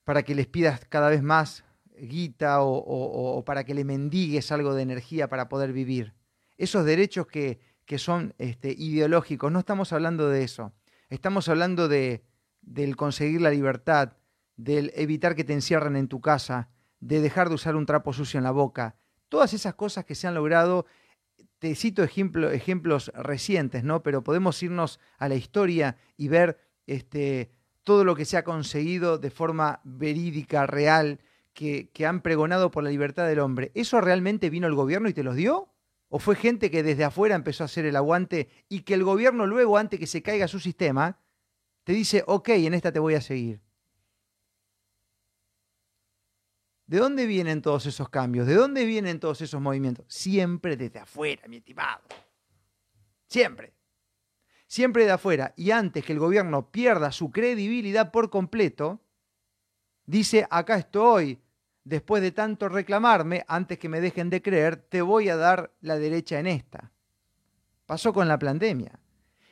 para 0.05 0.23
que 0.25 0.35
les 0.35 0.47
pidas 0.47 0.85
cada 0.89 1.09
vez 1.09 1.23
más 1.23 1.65
guita 1.97 2.63
o, 2.63 3.45
para 3.45 3.65
que 3.65 3.75
le 3.75 3.85
mendigues 3.85 4.51
algo 4.51 4.75
de 4.75 4.83
energía 4.83 5.29
para 5.29 5.49
poder 5.49 5.73
vivir. 5.73 6.15
Esos 6.57 6.85
derechos 6.85 7.27
que, 7.27 7.61
que 7.85 7.99
son 7.99 8.35
este, 8.39 8.73
ideológicos, 8.73 9.53
no 9.53 9.59
estamos 9.61 9.93
hablando 9.93 10.29
de 10.29 10.43
eso. 10.43 10.73
Estamos 11.11 11.49
hablando 11.49 11.89
de, 11.89 12.25
del 12.63 12.97
conseguir 12.97 13.41
la 13.41 13.51
libertad, 13.51 14.15
del 14.57 14.93
evitar 14.95 15.35
que 15.35 15.45
te 15.45 15.53
encierren 15.53 15.97
en 15.97 16.09
tu 16.09 16.21
casa, 16.21 16.71
de 17.01 17.21
dejar 17.21 17.49
de 17.49 17.55
usar 17.55 17.77
un 17.77 17.87
trapo 17.87 18.13
sucio 18.13 18.39
en 18.39 18.45
la 18.45 18.51
boca. 18.51 18.97
Todas 19.29 19.55
esas 19.55 19.75
cosas 19.75 20.05
que 20.05 20.15
se 20.15 20.27
han 20.27 20.35
logrado 20.35 20.87
te 21.61 21.75
cito 21.75 22.03
ejemplo, 22.03 22.51
ejemplos 22.51 23.13
recientes, 23.15 23.85
¿no? 23.85 24.03
Pero 24.03 24.25
podemos 24.25 24.61
irnos 24.63 24.99
a 25.19 25.29
la 25.29 25.35
historia 25.35 25.97
y 26.17 26.29
ver 26.29 26.59
este, 26.87 27.51
todo 27.85 28.03
lo 28.03 28.17
que 28.17 28.25
se 28.25 28.39
ha 28.39 28.45
conseguido 28.45 29.19
de 29.19 29.31
forma 29.31 29.81
verídica, 29.85 30.67
real, 30.67 31.21
que, 31.53 31.91
que, 31.91 32.07
han 32.07 32.23
pregonado 32.23 32.71
por 32.71 32.83
la 32.83 32.91
libertad 32.91 33.29
del 33.29 33.41
hombre. 33.41 33.73
¿Eso 33.75 34.01
realmente 34.01 34.49
vino 34.49 34.67
el 34.67 34.75
gobierno 34.75 35.11
y 35.11 35.13
te 35.13 35.23
los 35.23 35.37
dio? 35.37 35.69
¿O 36.09 36.19
fue 36.19 36.35
gente 36.35 36.71
que 36.71 36.83
desde 36.83 37.05
afuera 37.05 37.35
empezó 37.35 37.63
a 37.63 37.67
hacer 37.67 37.85
el 37.85 37.97
aguante 37.97 38.49
y 38.71 38.81
que 38.81 38.95
el 38.95 39.05
gobierno 39.05 39.47
luego, 39.47 39.77
antes 39.77 40.01
que 40.01 40.07
se 40.07 40.23
caiga 40.23 40.49
su 40.49 40.61
sistema, 40.61 41.21
te 41.85 41.93
dice, 41.93 42.25
ok, 42.27 42.49
en 42.51 42.73
esta 42.73 42.91
te 42.91 43.01
voy 43.01 43.15
a 43.15 43.21
seguir? 43.21 43.61
¿De 46.91 46.99
dónde 46.99 47.27
vienen 47.27 47.63
todos 47.63 47.87
esos 47.87 48.09
cambios? 48.09 48.49
¿De 48.49 48.55
dónde 48.55 48.85
vienen 48.85 49.21
todos 49.21 49.41
esos 49.43 49.61
movimientos? 49.61 50.05
Siempre 50.09 50.77
desde 50.77 50.99
afuera, 50.99 51.47
mi 51.47 51.59
estimado. 51.59 52.01
Siempre. 53.29 53.73
Siempre 54.67 55.05
de 55.05 55.13
afuera. 55.13 55.55
Y 55.57 55.71
antes 55.71 56.05
que 56.05 56.13
el 56.13 56.19
gobierno 56.19 56.73
pierda 56.73 57.13
su 57.13 57.31
credibilidad 57.31 58.11
por 58.11 58.29
completo, 58.29 58.99
dice, 60.05 60.49
acá 60.51 60.79
estoy. 60.79 61.39
Después 61.85 62.25
de 62.25 62.33
tanto 62.33 62.69
reclamarme, 62.69 63.45
antes 63.47 63.79
que 63.79 63.89
me 63.89 64.01
dejen 64.01 64.29
de 64.29 64.43
creer, 64.43 64.77
te 64.77 65.01
voy 65.01 65.29
a 65.29 65.37
dar 65.37 65.73
la 65.83 65.97
derecha 65.97 66.41
en 66.41 66.49
esta. 66.49 66.91
Pasó 67.87 68.13
con 68.13 68.27
la 68.27 68.37
pandemia. 68.37 68.99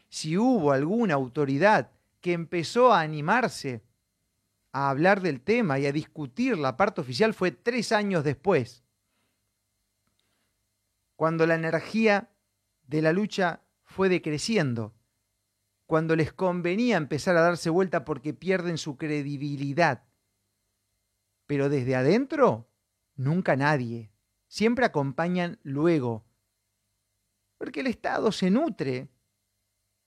Si 0.08 0.36
hubo 0.36 0.72
alguna 0.72 1.14
autoridad 1.14 1.92
que 2.20 2.32
empezó 2.32 2.92
a 2.92 3.00
animarse 3.00 3.84
a 4.72 4.90
hablar 4.90 5.20
del 5.20 5.40
tema 5.40 5.78
y 5.78 5.86
a 5.86 5.92
discutir 5.92 6.58
la 6.58 6.76
parte 6.76 7.00
oficial 7.00 7.34
fue 7.34 7.50
tres 7.50 7.92
años 7.92 8.24
después, 8.24 8.84
cuando 11.16 11.46
la 11.46 11.54
energía 11.54 12.30
de 12.86 13.02
la 13.02 13.12
lucha 13.12 13.62
fue 13.82 14.08
decreciendo, 14.08 14.94
cuando 15.86 16.14
les 16.14 16.32
convenía 16.32 16.96
empezar 16.96 17.36
a 17.36 17.40
darse 17.40 17.70
vuelta 17.70 18.04
porque 18.04 18.34
pierden 18.34 18.78
su 18.78 18.96
credibilidad. 18.96 20.04
Pero 21.46 21.70
desde 21.70 21.96
adentro, 21.96 22.68
nunca 23.16 23.56
nadie. 23.56 24.12
Siempre 24.48 24.84
acompañan 24.84 25.58
luego. 25.62 26.26
Porque 27.56 27.80
el 27.80 27.86
Estado 27.86 28.30
se 28.32 28.50
nutre 28.50 29.08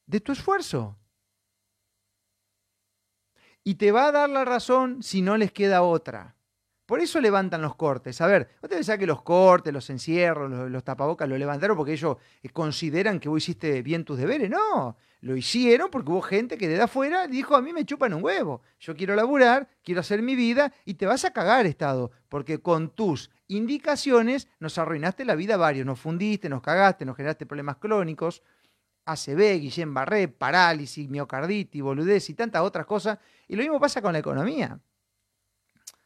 de 0.06 0.19
tu 0.19 0.32
esfuerzo 0.32 1.01
y 3.63 3.76
te 3.76 3.91
va 3.91 4.08
a 4.08 4.12
dar 4.12 4.30
la 4.30 4.45
razón 4.45 5.04
si 5.04 5.21
no 5.21 5.38
les 5.38 5.52
queda 5.52 5.82
otra. 5.82 6.36
Por 6.86 7.00
eso 7.00 7.21
levantan 7.21 7.62
los 7.62 7.76
cortes. 7.76 8.19
A 8.19 8.28
ver, 8.28 8.50
¿no 8.62 8.67
te 8.67 8.76
pensás 8.76 8.97
que 8.97 9.08
los 9.08 9.21
cortes, 9.21 9.71
los 9.71 9.89
encierros, 9.89 10.52
los, 10.52 10.69
los, 10.69 10.84
tapabocas 10.84 11.30
lo 11.30 11.38
levantaron 11.38 11.78
porque 11.78 11.93
ellos 11.93 12.17
eh, 12.43 12.50
consideran 12.50 13.19
que 13.19 13.30
vos 13.30 13.41
hiciste 13.41 13.82
bien 13.82 14.04
tus 14.04 14.17
deberes? 14.17 14.50
No, 14.50 14.97
lo 15.21 15.38
hicieron 15.38 15.89
porque 15.89 16.12
hubo 16.12 16.21
gente 16.21 16.58
que 16.58 16.67
de 16.67 16.82
afuera 16.82 17.28
dijo, 17.28 17.56
a 17.56 17.62
mí 17.62 17.71
me 17.71 17.86
chupan 17.86 18.13
un 18.13 18.24
huevo. 18.24 18.62
Yo 18.80 18.93
quiero 18.95 19.15
laburar, 19.15 19.69
quiero 19.84 20.02
hacer 20.02 20.21
mi 20.21 20.36
vida 20.36 20.74
y 20.84 20.95
te 20.95 21.06
vas 21.06 21.24
a 21.24 21.32
cagar, 21.32 21.65
Estado, 21.65 22.12
porque 22.28 22.60
con 22.60 22.89
tus 22.89 23.30
indicaciones, 23.47 24.47
nos 24.60 24.78
arruinaste 24.78 25.24
la 25.24 25.36
vida 25.36 25.58
varios, 25.58 25.86
nos 25.86 26.00
fundiste, 26.00 26.50
nos 26.50 26.62
cagaste, 26.62 27.06
nos 27.06 27.15
generaste 27.15 27.45
problemas 27.45 27.78
crónicos, 27.78 28.43
ACV, 29.06 29.60
Guillén 29.60 29.94
Barré, 29.94 30.28
parálisis, 30.28 31.10
miocarditis, 31.10 31.82
boludez 31.82 32.30
y 32.30 32.34
tantas 32.34 32.62
otras 32.62 32.86
cosas. 32.86 33.20
Y 33.48 33.56
lo 33.56 33.64
mismo 33.64 33.80
pasa 33.80 34.02
con 34.02 34.14
la 34.14 34.20
economía. 34.20 34.80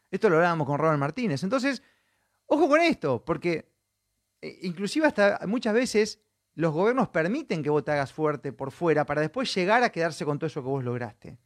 Esto 0.10 0.30
lo 0.30 0.38
hablábamos 0.38 0.68
con 0.68 0.78
Robert 0.78 1.00
Martínez. 1.00 1.44
Entonces, 1.44 1.84
ojo 2.46 2.70
con 2.70 2.82
esto, 2.82 3.24
porque 3.24 3.72
eh, 4.42 4.60
inclusive 4.64 5.08
hasta 5.08 5.40
muchas 5.48 5.74
veces 5.74 6.20
los 6.54 6.74
gobiernos 6.74 7.10
permiten 7.10 7.62
que 7.62 7.70
vos 7.70 7.84
te 7.84 7.92
hagas 7.92 8.14
fuerte 8.14 8.54
por 8.54 8.72
fuera 8.72 9.06
para 9.06 9.22
después 9.22 9.54
llegar 9.54 9.84
a 9.84 9.92
quedarse 9.92 10.24
con 10.24 10.40
todo 10.40 10.48
eso 10.48 10.62
que 10.62 10.70
vos 10.70 10.84
lograste. 10.84 11.38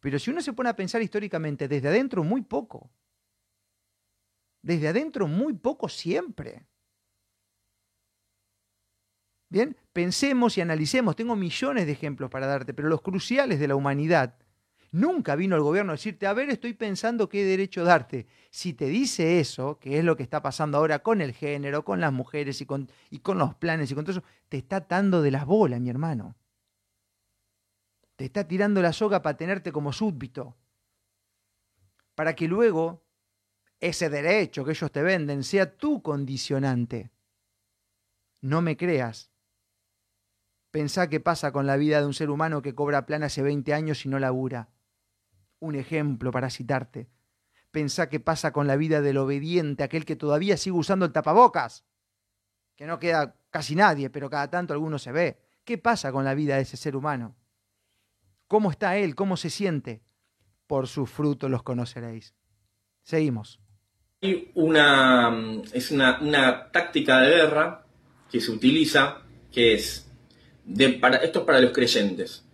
Pero 0.00 0.18
si 0.18 0.30
uno 0.30 0.40
se 0.40 0.52
pone 0.52 0.70
a 0.70 0.76
pensar 0.76 1.02
históricamente 1.02 1.68
desde 1.68 1.88
adentro, 1.88 2.24
muy 2.24 2.42
poco. 2.42 2.90
Desde 4.62 4.88
adentro, 4.88 5.26
muy 5.26 5.52
poco 5.52 5.88
siempre. 5.88 6.66
Bien, 9.50 9.76
pensemos 9.92 10.56
y 10.56 10.60
analicemos. 10.60 11.16
Tengo 11.16 11.34
millones 11.36 11.84
de 11.84 11.92
ejemplos 11.92 12.30
para 12.30 12.46
darte, 12.46 12.72
pero 12.72 12.88
los 12.88 13.02
cruciales 13.02 13.58
de 13.58 13.68
la 13.68 13.74
humanidad. 13.74 14.36
Nunca 14.92 15.36
vino 15.36 15.56
el 15.56 15.62
gobierno 15.62 15.92
a 15.92 15.96
decirte, 15.96 16.26
a 16.26 16.32
ver, 16.32 16.50
estoy 16.50 16.72
pensando 16.72 17.28
qué 17.28 17.44
derecho 17.44 17.84
darte. 17.84 18.26
Si 18.50 18.74
te 18.74 18.86
dice 18.86 19.40
eso, 19.40 19.78
que 19.78 19.98
es 19.98 20.04
lo 20.04 20.16
que 20.16 20.22
está 20.22 20.40
pasando 20.40 20.78
ahora 20.78 21.00
con 21.00 21.20
el 21.20 21.32
género, 21.32 21.84
con 21.84 22.00
las 22.00 22.12
mujeres 22.12 22.60
y 22.60 22.66
con, 22.66 22.88
y 23.10 23.18
con 23.18 23.38
los 23.38 23.54
planes 23.56 23.90
y 23.90 23.94
con 23.94 24.04
todo 24.04 24.18
eso, 24.18 24.26
te 24.48 24.58
está 24.58 24.76
atando 24.76 25.20
de 25.20 25.32
las 25.32 25.46
bolas, 25.46 25.80
mi 25.80 25.90
hermano. 25.90 26.36
Te 28.16 28.24
está 28.24 28.46
tirando 28.46 28.82
la 28.82 28.92
soga 28.92 29.22
para 29.22 29.36
tenerte 29.36 29.72
como 29.72 29.92
súbdito. 29.92 30.56
Para 32.14 32.34
que 32.36 32.46
luego 32.46 33.02
ese 33.80 34.10
derecho 34.10 34.64
que 34.64 34.72
ellos 34.72 34.92
te 34.92 35.02
venden 35.02 35.42
sea 35.42 35.76
tu 35.76 36.02
condicionante. 36.02 37.10
No 38.42 38.60
me 38.62 38.76
creas. 38.76 39.29
Pensá 40.70 41.08
qué 41.08 41.18
pasa 41.18 41.50
con 41.52 41.66
la 41.66 41.76
vida 41.76 42.00
de 42.00 42.06
un 42.06 42.14
ser 42.14 42.30
humano 42.30 42.62
que 42.62 42.74
cobra 42.74 43.06
plan 43.06 43.24
hace 43.24 43.42
20 43.42 43.74
años 43.74 44.06
y 44.06 44.08
no 44.08 44.18
labura. 44.18 44.68
Un 45.58 45.74
ejemplo 45.74 46.30
para 46.30 46.48
citarte. 46.48 47.08
Pensá 47.70 48.08
qué 48.08 48.20
pasa 48.20 48.52
con 48.52 48.66
la 48.66 48.76
vida 48.76 49.00
del 49.00 49.18
obediente, 49.18 49.82
aquel 49.82 50.04
que 50.04 50.16
todavía 50.16 50.56
sigue 50.56 50.76
usando 50.76 51.06
el 51.06 51.12
tapabocas. 51.12 51.84
Que 52.76 52.86
no 52.86 52.98
queda 52.98 53.36
casi 53.50 53.74
nadie, 53.74 54.10
pero 54.10 54.30
cada 54.30 54.48
tanto 54.48 54.72
alguno 54.72 54.98
se 54.98 55.12
ve. 55.12 55.40
¿Qué 55.64 55.76
pasa 55.76 56.12
con 56.12 56.24
la 56.24 56.34
vida 56.34 56.56
de 56.56 56.62
ese 56.62 56.76
ser 56.76 56.96
humano? 56.96 57.36
¿Cómo 58.46 58.70
está 58.70 58.96
él? 58.96 59.14
¿Cómo 59.14 59.36
se 59.36 59.50
siente? 59.50 60.02
Por 60.66 60.86
sus 60.86 61.10
frutos 61.10 61.50
los 61.50 61.62
conoceréis. 61.62 62.34
Seguimos. 63.02 63.60
Hay 64.22 64.50
una, 64.54 65.62
es 65.72 65.90
una 65.90 66.70
táctica 66.70 67.20
de 67.20 67.30
guerra 67.30 67.86
que 68.30 68.40
se 68.40 68.50
utiliza, 68.50 69.22
que 69.52 69.74
es 69.74 70.09
para, 71.00 71.18
esto 71.18 71.40
es 71.40 71.44
para 71.44 71.60
los 71.60 71.72
creyentes. 71.72 72.44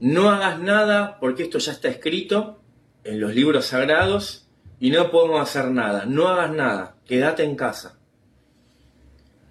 No 0.00 0.30
hagas 0.30 0.58
nada 0.60 1.18
porque 1.20 1.44
esto 1.44 1.58
ya 1.58 1.72
está 1.72 1.88
escrito 1.88 2.60
en 3.04 3.20
los 3.20 3.34
libros 3.34 3.66
sagrados 3.66 4.46
y 4.78 4.90
no 4.90 5.10
podemos 5.10 5.40
hacer 5.40 5.70
nada. 5.70 6.04
No 6.06 6.28
hagas 6.28 6.50
nada, 6.52 6.96
quédate 7.06 7.44
en 7.44 7.56
casa. 7.56 7.98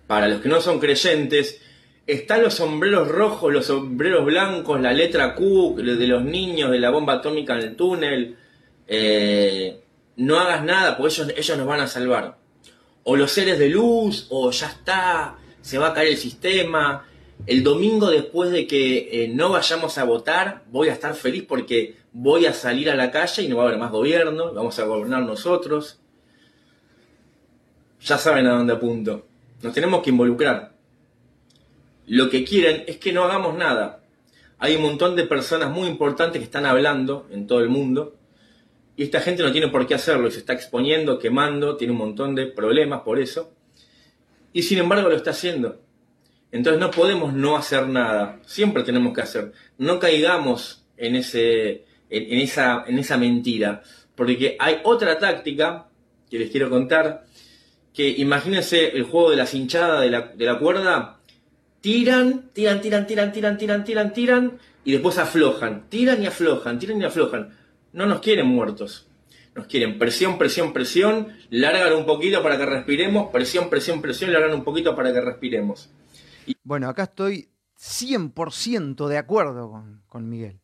Para 0.07 0.27
los 0.27 0.41
que 0.41 0.49
no 0.49 0.61
son 0.61 0.79
creyentes, 0.79 1.61
están 2.05 2.43
los 2.43 2.53
sombreros 2.53 3.07
rojos, 3.07 3.51
los 3.51 3.65
sombreros 3.65 4.25
blancos, 4.25 4.79
la 4.79 4.93
letra 4.93 5.33
Q 5.33 5.75
de 5.77 6.07
los 6.07 6.23
niños, 6.23 6.69
de 6.69 6.79
la 6.79 6.91
bomba 6.91 7.13
atómica 7.13 7.53
en 7.53 7.59
el 7.59 7.75
túnel. 7.75 8.37
Eh, 8.87 9.81
no 10.17 10.39
hagas 10.39 10.63
nada 10.63 10.95
porque 10.95 11.13
ellos, 11.13 11.33
ellos 11.35 11.57
nos 11.57 11.67
van 11.67 11.79
a 11.79 11.87
salvar. 11.87 12.37
O 13.03 13.15
los 13.15 13.31
seres 13.31 13.57
de 13.57 13.69
luz, 13.69 14.27
o 14.29 14.51
ya 14.51 14.67
está, 14.67 15.35
se 15.61 15.79
va 15.79 15.87
a 15.87 15.93
caer 15.93 16.09
el 16.09 16.17
sistema, 16.17 17.05
el 17.47 17.63
domingo 17.63 18.09
después 18.09 18.51
de 18.51 18.65
que 18.65 19.23
eh, 19.23 19.27
no 19.27 19.49
vayamos 19.49 19.97
a 19.97 20.03
votar, 20.03 20.63
voy 20.71 20.89
a 20.89 20.93
estar 20.93 21.13
feliz 21.13 21.43
porque 21.47 21.95
voy 22.11 22.45
a 22.45 22.53
salir 22.53 22.89
a 22.89 22.95
la 22.95 23.11
calle 23.11 23.43
y 23.43 23.47
no 23.47 23.57
va 23.57 23.63
a 23.63 23.67
haber 23.67 23.79
más 23.79 23.91
gobierno, 23.91 24.53
vamos 24.53 24.79
a 24.79 24.85
gobernar 24.85 25.23
nosotros. 25.23 25.99
Ya 28.01 28.17
saben 28.17 28.47
a 28.47 28.57
dónde 28.57 28.73
apunto. 28.73 29.25
Nos 29.61 29.73
tenemos 29.73 30.01
que 30.01 30.09
involucrar. 30.11 30.73
Lo 32.07 32.29
que 32.29 32.43
quieren 32.43 32.83
es 32.87 32.97
que 32.97 33.11
no 33.11 33.23
hagamos 33.23 33.57
nada. 33.57 34.01
Hay 34.57 34.75
un 34.75 34.83
montón 34.83 35.15
de 35.15 35.25
personas 35.25 35.69
muy 35.71 35.87
importantes 35.87 36.39
que 36.39 36.45
están 36.45 36.65
hablando 36.65 37.27
en 37.31 37.45
todo 37.47 37.59
el 37.59 37.69
mundo 37.69 38.15
y 38.95 39.03
esta 39.03 39.19
gente 39.19 39.43
no 39.43 39.51
tiene 39.51 39.67
por 39.67 39.85
qué 39.85 39.95
hacerlo 39.95 40.27
y 40.27 40.31
se 40.31 40.39
está 40.39 40.53
exponiendo, 40.53 41.19
quemando, 41.19 41.75
tiene 41.75 41.91
un 41.91 41.99
montón 41.99 42.33
de 42.33 42.47
problemas 42.47 43.01
por 43.01 43.19
eso. 43.19 43.51
Y 44.53 44.63
sin 44.63 44.79
embargo 44.79 45.09
lo 45.09 45.15
está 45.15 45.31
haciendo. 45.31 45.81
Entonces 46.51 46.79
no 46.79 46.91
podemos 46.91 47.33
no 47.33 47.57
hacer 47.57 47.87
nada, 47.87 48.39
siempre 48.45 48.83
tenemos 48.83 49.13
que 49.13 49.21
hacer. 49.21 49.51
No 49.77 49.99
caigamos 49.99 50.85
en, 50.97 51.15
ese, 51.15 51.85
en, 52.09 52.39
esa, 52.39 52.85
en 52.87 52.99
esa 52.99 53.17
mentira, 53.17 53.83
porque 54.15 54.55
hay 54.59 54.77
otra 54.83 55.19
táctica 55.19 55.87
que 56.29 56.39
les 56.39 56.51
quiero 56.51 56.69
contar, 56.69 57.25
que 57.93 58.09
imagínense 58.09 58.89
el 58.89 59.03
juego 59.03 59.31
de 59.31 59.37
la 59.37 59.45
cinchada 59.45 60.01
de 60.01 60.09
la, 60.09 60.21
de 60.35 60.45
la 60.45 60.59
cuerda, 60.59 61.19
tiran, 61.81 62.49
tiran, 62.53 62.81
tiran, 62.81 63.07
tiran, 63.07 63.31
tiran, 63.31 63.57
tiran, 63.57 63.83
tiran, 63.83 64.13
tiran, 64.13 64.59
y 64.83 64.91
después 64.91 65.17
aflojan, 65.17 65.89
tiran 65.89 66.21
y 66.21 66.27
aflojan, 66.27 66.79
tiran 66.79 67.01
y 67.01 67.05
aflojan. 67.05 67.57
No 67.93 68.05
nos 68.05 68.19
quieren 68.19 68.47
muertos, 68.47 69.07
nos 69.55 69.67
quieren 69.67 69.97
presión, 69.97 70.37
presión, 70.37 70.73
presión, 70.73 71.29
largan 71.49 71.93
un 71.93 72.05
poquito 72.05 72.43
para 72.43 72.57
que 72.57 72.65
respiremos, 72.65 73.31
presión, 73.31 73.69
presión, 73.69 74.01
presión, 74.01 74.33
largan 74.33 74.53
un 74.53 74.63
poquito 74.63 74.95
para 74.95 75.13
que 75.13 75.21
respiremos. 75.21 75.89
Bueno, 76.63 76.89
acá 76.89 77.03
estoy 77.03 77.49
100% 77.77 79.07
de 79.07 79.17
acuerdo 79.17 79.83
con, 80.07 80.29
Miguel. 80.29 80.59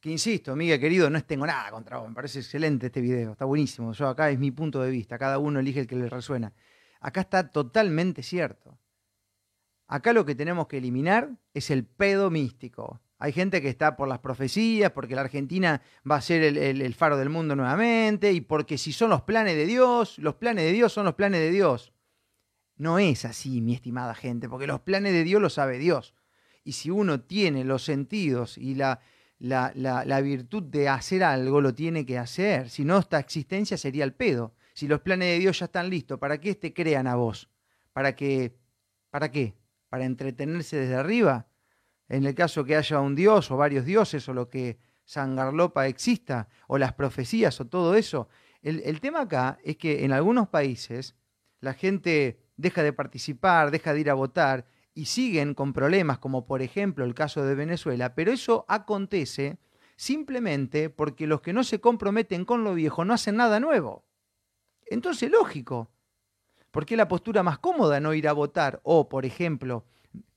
Que 0.00 0.10
insisto, 0.10 0.54
Miguel 0.54 0.80
querido, 0.80 1.10
no 1.10 1.22
tengo 1.24 1.46
nada 1.46 1.70
contra 1.70 1.98
vos, 1.98 2.08
me 2.08 2.14
parece 2.14 2.38
excelente 2.38 2.86
este 2.86 3.00
video, 3.00 3.32
está 3.32 3.44
buenísimo. 3.44 3.92
Yo 3.92 4.08
acá 4.08 4.30
es 4.30 4.38
mi 4.38 4.50
punto 4.50 4.80
de 4.80 4.90
vista, 4.90 5.18
cada 5.18 5.38
uno 5.38 5.60
elige 5.60 5.80
el 5.80 5.86
que 5.86 5.96
le 5.96 6.08
resuena. 6.08 6.52
Acá 7.00 7.22
está 7.22 7.50
totalmente 7.50 8.22
cierto. 8.22 8.78
Acá 9.88 10.12
lo 10.12 10.24
que 10.24 10.34
tenemos 10.34 10.68
que 10.68 10.78
eliminar 10.78 11.30
es 11.54 11.70
el 11.70 11.84
pedo 11.84 12.30
místico. 12.30 13.00
Hay 13.18 13.32
gente 13.32 13.60
que 13.60 13.68
está 13.68 13.96
por 13.96 14.06
las 14.06 14.20
profecías, 14.20 14.92
porque 14.92 15.16
la 15.16 15.22
Argentina 15.22 15.82
va 16.08 16.16
a 16.16 16.20
ser 16.20 16.42
el, 16.42 16.94
faro 16.94 17.16
del 17.16 17.30
mundo 17.30 17.56
nuevamente, 17.56 18.32
y 18.32 18.40
porque 18.40 18.78
si 18.78 18.92
son 18.92 19.10
los 19.10 19.22
planes 19.22 19.56
de 19.56 19.66
Dios, 19.66 20.18
los 20.18 20.36
planes 20.36 20.64
de 20.64 20.72
Dios 20.72 20.92
son 20.92 21.04
los 21.04 21.14
planes 21.14 21.40
de 21.40 21.50
Dios. 21.50 21.92
No 22.78 23.00
es 23.00 23.24
así, 23.24 23.60
mi 23.60 23.74
estimada 23.74 24.14
gente, 24.14 24.48
porque 24.48 24.68
los 24.68 24.80
planes 24.80 25.12
de 25.12 25.24
Dios 25.24 25.42
los 25.42 25.54
sabe 25.54 25.78
Dios. 25.78 26.14
Y 26.62 26.72
si 26.72 26.90
uno 26.90 27.20
tiene 27.20 27.64
los 27.64 27.84
sentidos 27.84 28.56
y 28.56 28.76
la, 28.76 29.00
la, 29.40 29.72
la, 29.74 30.20
virtud 30.20 30.62
de 30.62 30.88
hacer 30.88 31.24
algo, 31.24 31.60
lo 31.60 31.74
tiene 31.74 32.06
que 32.06 32.18
hacer. 32.18 32.70
Si 32.70 32.84
no, 32.84 32.98
esta 32.98 33.18
existencia 33.18 33.76
sería 33.76 34.04
el 34.04 34.14
pedo. 34.14 34.54
Si 34.74 34.86
los 34.86 35.00
planes 35.00 35.28
de 35.28 35.38
Dios 35.40 35.58
ya 35.58 35.64
están 35.64 35.90
listos, 35.90 36.20
¿para 36.20 36.40
qué 36.40 36.54
te 36.54 36.72
crean 36.72 37.08
a 37.08 37.16
vos? 37.16 37.50
¿Para 37.92 38.14
que, 38.14 38.56
¿Para 39.10 39.30
qué? 39.30 39.56
¿Para 39.88 40.04
entretenerse 40.04 40.76
desde 40.76 40.94
arriba? 40.94 41.48
En 42.08 42.24
el 42.24 42.34
caso 42.34 42.64
que 42.64 42.76
haya 42.76 43.00
un 43.00 43.16
Dios 43.16 43.50
o 43.50 43.56
varios 43.56 43.84
dioses 43.84 44.28
o 44.28 44.34
lo 44.34 44.48
que 44.48 44.78
Sangarlopa 45.04 45.88
exista, 45.88 46.48
o 46.68 46.78
las 46.78 46.92
profecías 46.92 47.60
o 47.60 47.66
todo 47.66 47.96
eso. 47.96 48.28
El, 48.62 48.82
el 48.84 49.00
tema 49.00 49.22
acá 49.22 49.58
es 49.64 49.78
que 49.78 50.04
en 50.04 50.12
algunos 50.12 50.48
países 50.48 51.16
la 51.60 51.74
gente 51.74 52.38
deja 52.58 52.82
de 52.82 52.92
participar, 52.92 53.70
deja 53.70 53.94
de 53.94 54.00
ir 54.00 54.10
a 54.10 54.14
votar 54.14 54.66
y 54.92 55.06
siguen 55.06 55.54
con 55.54 55.72
problemas, 55.72 56.18
como 56.18 56.44
por 56.44 56.60
ejemplo 56.60 57.04
el 57.04 57.14
caso 57.14 57.44
de 57.44 57.54
Venezuela, 57.54 58.14
pero 58.14 58.32
eso 58.32 58.66
acontece 58.68 59.58
simplemente 59.96 60.90
porque 60.90 61.26
los 61.26 61.40
que 61.40 61.52
no 61.52 61.64
se 61.64 61.80
comprometen 61.80 62.44
con 62.44 62.64
lo 62.64 62.74
viejo 62.74 63.04
no 63.04 63.14
hacen 63.14 63.36
nada 63.36 63.60
nuevo. 63.60 64.04
Entonces, 64.86 65.30
lógico, 65.30 65.90
porque 66.70 66.96
la 66.96 67.08
postura 67.08 67.42
más 67.42 67.58
cómoda 67.58 68.00
no 68.00 68.12
ir 68.12 68.28
a 68.28 68.32
votar 68.32 68.80
o, 68.82 69.08
por 69.08 69.24
ejemplo, 69.24 69.84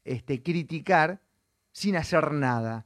este, 0.03 0.43
criticar 0.43 1.21
sin 1.71 1.95
hacer 1.95 2.31
nada. 2.31 2.86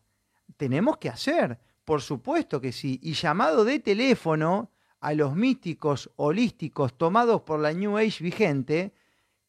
Tenemos 0.57 0.97
que 0.97 1.09
hacer, 1.09 1.59
por 1.83 2.01
supuesto 2.01 2.61
que 2.61 2.71
sí, 2.71 2.99
y 3.03 3.13
llamado 3.13 3.65
de 3.65 3.79
teléfono 3.79 4.71
a 5.01 5.13
los 5.13 5.35
místicos 5.35 6.09
holísticos 6.15 6.97
tomados 6.97 7.41
por 7.41 7.59
la 7.59 7.73
New 7.73 7.97
Age 7.97 8.23
vigente, 8.23 8.93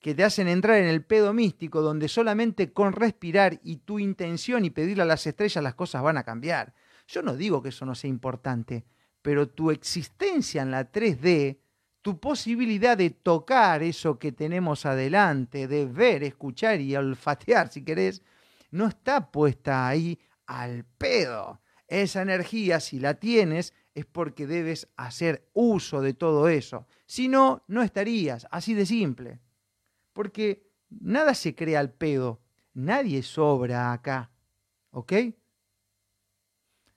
que 0.01 0.15
te 0.15 0.25
hacen 0.25 0.49
entrar 0.49 0.79
en 0.79 0.87
el 0.87 1.05
pedo 1.05 1.33
místico, 1.33 1.83
donde 1.83 2.09
solamente 2.09 2.73
con 2.73 2.93
respirar 2.93 3.61
y 3.63 3.77
tu 3.79 3.99
intención 3.99 4.65
y 4.65 4.71
pedirle 4.71 5.03
a 5.03 5.07
las 5.07 5.27
estrellas 5.27 5.63
las 5.63 5.75
cosas 5.75 6.03
van 6.03 6.17
a 6.17 6.25
cambiar. 6.25 6.75
Yo 7.09 7.23
no 7.23 7.37
digo 7.37 7.63
que 7.63 7.71
eso 7.71 7.87
no 7.87 7.95
sea 7.95 8.11
importante, 8.11 8.85
pero 9.23 9.49
tu 9.49 9.71
existencia 9.71 10.63
en 10.63 10.71
la 10.71 10.91
3D, 10.91 11.59
tu 12.03 12.21
posibilidad 12.21 12.97
de 12.97 13.11
tocar 13.11 13.83
eso 13.83 14.19
que 14.19 14.33
tenemos 14.33 14.87
adelante, 14.87 15.67
de 15.67 15.87
ver, 15.87 16.23
escuchar 16.23 16.81
y 16.81 16.95
olfatear, 16.95 17.69
si 17.69 17.83
querés, 17.83 18.23
no 18.71 18.87
está 18.87 19.31
puesta 19.31 19.89
ahí 19.89 20.19
al 20.47 20.85
pedo. 20.85 21.61
Esa 21.89 22.23
energía, 22.23 22.81
si 22.81 22.99
la 22.99 23.15
tienes, 23.15 23.73
es 23.95 24.07
porque 24.07 24.47
debes 24.47 24.89
hacer 24.97 25.49
uso 25.53 26.01
de 26.01 26.15
todo 26.15 26.49
eso. 26.49 26.87
Si 27.07 27.29
no, 27.29 27.65
no 27.67 27.83
estarías, 27.83 28.47
así 28.51 28.75
de 28.75 28.87
simple. 28.87 29.41
Porque 30.17 30.67
nada 30.89 31.35
se 31.35 31.55
crea 31.55 31.79
al 31.79 31.93
pedo, 31.93 32.41
nadie 32.73 33.23
sobra 33.23 33.93
acá, 33.93 34.31
¿ok? 34.93 35.13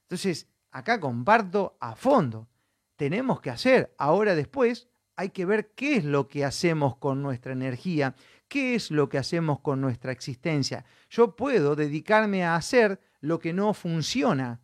Entonces, 0.04 0.48
acá 0.72 1.02
comparto 1.02 1.76
a 1.82 1.98
fondo. 1.98 2.48
Tenemos 2.96 3.42
que 3.42 3.50
hacer, 3.50 3.94
ahora 3.98 4.36
después, 4.36 4.88
hay 5.18 5.32
que 5.32 5.44
ver 5.44 5.74
qué 5.74 5.98
es 5.98 6.06
lo 6.06 6.30
que 6.30 6.46
hacemos 6.46 6.96
con 6.96 7.22
nuestra 7.22 7.52
energía, 7.52 8.16
qué 8.48 8.74
es 8.74 8.90
lo 8.90 9.10
que 9.10 9.18
hacemos 9.18 9.60
con 9.60 9.82
nuestra 9.82 10.14
existencia. 10.14 10.86
Yo 11.10 11.36
puedo 11.36 11.76
dedicarme 11.76 12.46
a 12.46 12.56
hacer 12.56 13.02
lo 13.20 13.40
que 13.40 13.52
no 13.52 13.74
funciona 13.74 14.62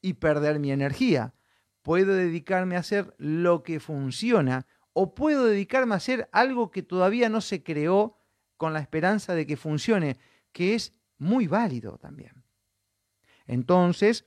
y 0.00 0.12
perder 0.12 0.60
mi 0.60 0.70
energía. 0.70 1.34
Puedo 1.82 2.14
dedicarme 2.14 2.76
a 2.76 2.80
hacer 2.80 3.16
lo 3.18 3.64
que 3.64 3.80
funciona 3.80 4.64
o 4.98 5.14
puedo 5.14 5.44
dedicarme 5.44 5.92
a 5.92 5.98
hacer 5.98 6.26
algo 6.32 6.70
que 6.70 6.82
todavía 6.82 7.28
no 7.28 7.42
se 7.42 7.62
creó 7.62 8.16
con 8.56 8.72
la 8.72 8.80
esperanza 8.80 9.34
de 9.34 9.46
que 9.46 9.58
funcione, 9.58 10.16
que 10.52 10.74
es 10.74 10.94
muy 11.18 11.46
válido 11.46 11.98
también. 11.98 12.44
Entonces, 13.46 14.24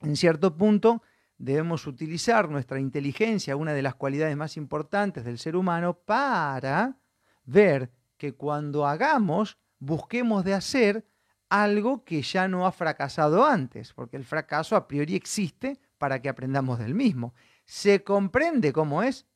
en 0.00 0.16
cierto 0.16 0.56
punto, 0.56 1.04
debemos 1.38 1.86
utilizar 1.86 2.48
nuestra 2.48 2.80
inteligencia, 2.80 3.54
una 3.54 3.72
de 3.72 3.82
las 3.82 3.94
cualidades 3.94 4.36
más 4.36 4.56
importantes 4.56 5.24
del 5.24 5.38
ser 5.38 5.54
humano, 5.54 5.94
para 5.94 6.98
ver 7.44 7.92
que 8.16 8.34
cuando 8.34 8.88
hagamos, 8.88 9.56
busquemos 9.78 10.42
de 10.42 10.54
hacer 10.54 11.06
algo 11.48 12.04
que 12.04 12.22
ya 12.22 12.48
no 12.48 12.66
ha 12.66 12.72
fracasado 12.72 13.46
antes, 13.46 13.92
porque 13.92 14.16
el 14.16 14.24
fracaso 14.24 14.74
a 14.74 14.88
priori 14.88 15.14
existe 15.14 15.78
para 15.96 16.20
que 16.20 16.28
aprendamos 16.28 16.80
del 16.80 16.96
mismo. 16.96 17.34
¿Se 17.64 18.02
comprende 18.02 18.72
cómo 18.72 19.04
es? 19.04 19.29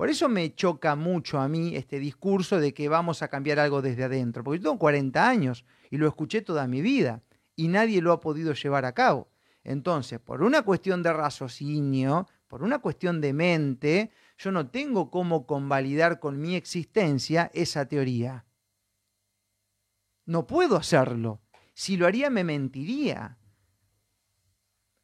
Por 0.00 0.08
eso 0.08 0.30
me 0.30 0.54
choca 0.54 0.96
mucho 0.96 1.38
a 1.38 1.46
mí 1.46 1.76
este 1.76 1.98
discurso 1.98 2.58
de 2.58 2.72
que 2.72 2.88
vamos 2.88 3.20
a 3.20 3.28
cambiar 3.28 3.58
algo 3.58 3.82
desde 3.82 4.04
adentro, 4.04 4.42
porque 4.42 4.56
yo 4.56 4.62
tengo 4.62 4.78
40 4.78 5.28
años 5.28 5.66
y 5.90 5.98
lo 5.98 6.08
escuché 6.08 6.40
toda 6.40 6.66
mi 6.66 6.80
vida 6.80 7.22
y 7.54 7.68
nadie 7.68 8.00
lo 8.00 8.12
ha 8.12 8.18
podido 8.18 8.54
llevar 8.54 8.86
a 8.86 8.94
cabo. 8.94 9.28
Entonces, 9.62 10.18
por 10.18 10.42
una 10.42 10.62
cuestión 10.62 11.02
de 11.02 11.12
raciocinio, 11.12 12.26
por 12.48 12.62
una 12.62 12.78
cuestión 12.78 13.20
de 13.20 13.34
mente, 13.34 14.10
yo 14.38 14.50
no 14.50 14.70
tengo 14.70 15.10
cómo 15.10 15.46
convalidar 15.46 16.18
con 16.18 16.40
mi 16.40 16.54
existencia 16.54 17.50
esa 17.52 17.84
teoría. 17.84 18.46
No 20.24 20.46
puedo 20.46 20.76
hacerlo. 20.76 21.42
Si 21.74 21.98
lo 21.98 22.06
haría, 22.06 22.30
me 22.30 22.42
mentiría. 22.42 23.36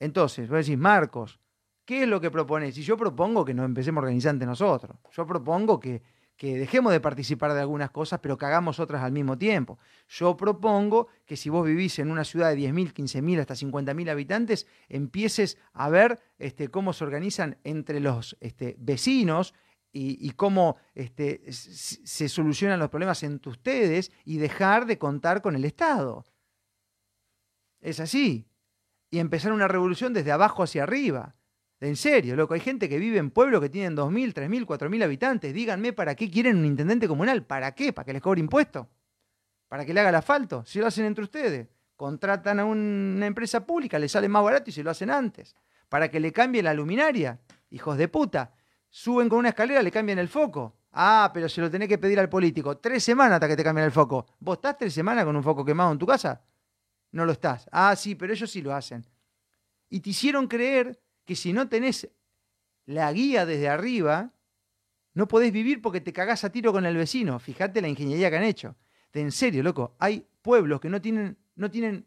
Entonces, 0.01 0.49
vos 0.49 0.65
decís, 0.65 0.79
Marcos, 0.79 1.39
¿qué 1.87 2.03
es 2.03 2.09
lo 2.09 2.21
que 2.21 2.31
propones? 2.31 2.77
Y 2.77 2.83
yo 2.83 2.99
propongo 2.99 3.45
que 3.45 3.55
nos 3.55 3.65
empecemos 3.65 4.03
a 4.03 4.05
organizar 4.05 4.33
entre 4.35 4.47
nosotros. 4.47 4.99
Yo 5.13 5.27
propongo 5.27 5.81
que, 5.81 6.03
dejemos 6.39 6.93
de 6.93 7.01
participar 7.01 7.55
de 7.55 7.61
algunas 7.61 7.91
cosas, 7.91 8.21
pero 8.21 8.37
que 8.37 8.45
hagamos 8.45 8.79
otras 8.79 9.03
al 9.03 9.13
mismo 9.13 9.39
tiempo. 9.39 9.79
Yo 10.09 10.37
propongo 10.37 11.09
que 11.25 11.37
si 11.37 11.49
vos 11.49 11.65
vivís 11.65 11.99
en 11.99 12.11
una 12.11 12.25
ciudad 12.25 12.51
de 12.51 12.59
10.000, 12.59 12.93
15.000, 12.93 13.41
hasta 13.41 13.55
50.000 13.55 14.11
habitantes, 14.11 14.67
empieces 14.89 15.57
a 15.73 15.89
ver 15.89 16.21
este, 16.39 16.69
cómo 16.69 16.93
se 16.93 17.05
organizan 17.05 17.57
entre 17.65 18.01
los 18.01 18.37
este, 18.41 18.77
vecinos 18.79 19.55
y, 19.99 20.31
cómo 20.33 20.77
este, 20.95 21.51
se 21.51 22.29
solucionan 22.29 22.79
los 22.79 22.91
problemas 22.91 23.23
entre 23.23 23.51
ustedes 23.51 24.13
y 24.27 24.37
dejar 24.37 24.85
de 24.85 24.99
contar 24.99 25.41
con 25.41 25.57
el 25.57 25.65
Estado. 25.65 26.27
Es 27.81 27.99
así. 27.99 28.47
Y 29.11 29.21
empezar 29.21 29.53
una 29.53 29.69
revolución 29.69 30.13
desde 30.13 30.33
abajo 30.33 30.63
hacia 30.63 30.83
arriba. 30.83 31.36
En 31.81 31.97
serio, 31.97 32.37
loco, 32.37 32.55
hay 32.55 32.61
gente 32.61 32.89
que 32.89 32.99
vive 32.99 33.19
en 33.19 33.31
pueblos 33.31 33.61
que 33.61 33.69
tienen 33.69 33.97
2.000, 33.97 34.33
3.000, 34.33 34.65
4.000 34.65 35.05
habitantes. 35.05 35.53
Díganme, 35.53 35.93
¿para 35.93 36.15
qué 36.15 36.31
quieren 36.31 36.57
un 36.57 36.65
intendente 36.65 37.07
comunal? 37.07 37.45
¿Para 37.45 37.75
qué? 37.75 37.93
¿Para 37.93 38.07
que 38.07 38.13
les 38.15 38.23
cobre 38.23 38.41
impuestos? 38.41 38.87
¿Para 39.69 39.85
que 39.85 39.93
le 39.93 40.01
haga 40.01 40.09
el 40.09 40.15
asfalto? 40.15 40.65
Si 40.65 40.79
lo 40.79 40.87
hacen 40.87 41.05
entre 41.05 41.25
ustedes. 41.25 41.69
Contratan 41.97 42.61
a 42.61 42.65
una 42.65 43.27
empresa 43.27 43.67
pública, 43.67 43.99
les 43.99 44.13
sale 44.13 44.29
más 44.29 44.43
barato 44.43 44.71
y 44.71 44.73
se 44.73 44.83
lo 44.83 44.91
hacen 44.91 45.11
antes. 45.11 45.55
¿Para 45.89 46.11
que 46.11 46.21
le 46.21 46.33
cambie 46.33 46.63
la 46.63 46.75
luminaria? 46.75 47.41
Hijos 47.71 47.99
de 47.99 48.09
puta 48.09 48.55
suben 48.89 49.29
con 49.29 49.41
una 49.41 49.51
escalera, 49.51 49.83
le 49.83 49.91
cambian 49.91 50.19
el 50.19 50.29
foco. 50.29 50.77
Ah, 50.93 51.31
pero 51.35 51.49
se 51.49 51.61
lo 51.61 51.71
tenés 51.71 51.89
que 51.89 51.99
pedir 51.99 52.19
al 52.19 52.31
político. 52.31 52.79
Tres 52.79 53.05
semanas 53.05 53.35
hasta 53.35 53.49
que 53.49 53.57
te 53.57 53.65
cambien 53.65 53.85
el 53.85 53.93
foco. 53.93 54.27
¿Vos 54.41 54.57
estás 54.57 54.79
tres 54.79 54.95
semanas 54.95 55.27
con 55.27 55.37
un 55.37 55.43
foco 55.43 55.65
quemado 55.65 55.93
en 55.93 55.99
tu 55.99 56.07
casa? 56.07 56.41
No 57.13 57.27
lo 57.27 57.33
estás. 57.33 57.69
Ah, 57.71 57.95
sí, 57.97 58.15
pero 58.15 58.33
ellos 58.33 58.51
sí 58.51 58.63
lo 58.63 58.75
hacen. 58.75 59.07
Y 59.91 60.01
te 60.01 60.11
hicieron 60.11 60.47
creer 60.47 60.99
que 61.27 61.37
si 61.37 61.53
no 61.53 61.69
tenés 61.69 62.09
la 62.87 63.13
guía 63.13 63.45
desde 63.45 63.69
arriba, 63.69 64.33
no 65.13 65.29
podés 65.29 65.53
vivir 65.53 65.83
porque 65.83 66.01
te 66.01 66.15
cagás 66.15 66.45
a 66.45 66.51
tiro 66.51 66.73
con 66.73 66.87
el 66.87 66.97
vecino. 66.97 67.39
Fíjate 67.39 67.83
la 67.83 67.89
ingeniería 67.89 68.31
que 68.31 68.37
han 68.37 68.45
hecho. 68.45 68.77
De 69.13 69.21
en 69.21 69.33
serio, 69.33 69.63
loco, 69.63 69.97
hay 69.99 70.27
pueblos 70.41 70.81
que 70.81 70.89
no 70.89 71.03
tienen, 71.03 71.37
no 71.57 71.71
tienen 71.71 72.07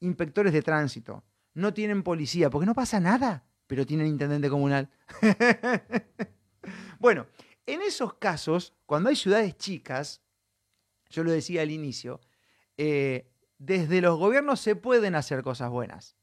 inspectores 0.00 0.52
de 0.52 0.62
tránsito, 0.62 1.22
no 1.54 1.72
tienen 1.72 2.02
policía, 2.02 2.50
porque 2.50 2.66
no 2.66 2.74
pasa 2.74 2.98
nada 2.98 3.44
pero 3.68 3.86
tienen 3.86 4.08
intendente 4.08 4.48
comunal. 4.50 4.88
bueno, 6.98 7.26
en 7.66 7.82
esos 7.82 8.14
casos, 8.14 8.74
cuando 8.86 9.10
hay 9.10 9.16
ciudades 9.16 9.56
chicas, 9.56 10.22
yo 11.10 11.22
lo 11.22 11.30
decía 11.30 11.62
al 11.62 11.70
inicio, 11.70 12.20
eh, 12.78 13.30
desde 13.58 14.00
los 14.00 14.18
gobiernos 14.18 14.60
se 14.60 14.74
pueden 14.74 15.14
hacer 15.14 15.42
cosas 15.42 15.70
buenas. 15.70 16.16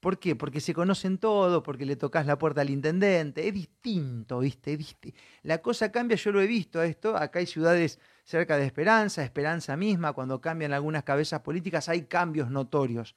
¿Por 0.00 0.18
qué? 0.18 0.34
Porque 0.34 0.60
se 0.60 0.72
conocen 0.72 1.18
todos, 1.18 1.62
porque 1.62 1.84
le 1.84 1.94
tocas 1.94 2.24
la 2.24 2.38
puerta 2.38 2.62
al 2.62 2.70
intendente. 2.70 3.46
Es 3.46 3.52
distinto, 3.52 4.38
¿viste? 4.38 4.78
La 5.42 5.58
cosa 5.60 5.92
cambia, 5.92 6.16
yo 6.16 6.32
lo 6.32 6.40
he 6.40 6.46
visto 6.46 6.82
esto. 6.82 7.16
Acá 7.16 7.40
hay 7.40 7.46
ciudades 7.46 7.98
cerca 8.24 8.56
de 8.56 8.64
Esperanza, 8.64 9.22
Esperanza 9.22 9.76
misma, 9.76 10.14
cuando 10.14 10.40
cambian 10.40 10.72
algunas 10.72 11.04
cabezas 11.04 11.40
políticas 11.40 11.90
hay 11.90 12.06
cambios 12.06 12.50
notorios. 12.50 13.14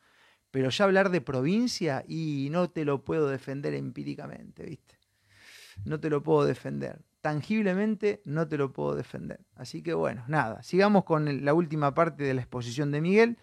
Pero 0.51 0.69
ya 0.69 0.83
hablar 0.83 1.09
de 1.09 1.21
provincia 1.21 2.03
y 2.05 2.49
no 2.51 2.69
te 2.69 2.83
lo 2.83 3.03
puedo 3.03 3.29
defender 3.29 3.73
empíricamente, 3.73 4.65
¿viste? 4.65 4.99
No 5.85 6.01
te 6.01 6.09
lo 6.09 6.21
puedo 6.21 6.45
defender. 6.45 7.01
Tangiblemente 7.21 8.21
no 8.25 8.45
te 8.47 8.57
lo 8.57 8.73
puedo 8.73 8.93
defender. 8.93 9.39
Así 9.55 9.81
que 9.81 9.93
bueno, 9.93 10.25
nada, 10.27 10.61
sigamos 10.61 11.05
con 11.05 11.45
la 11.45 11.53
última 11.53 11.93
parte 11.93 12.25
de 12.25 12.33
la 12.33 12.41
exposición 12.41 12.91
de 12.91 12.99
Miguel 12.99 13.37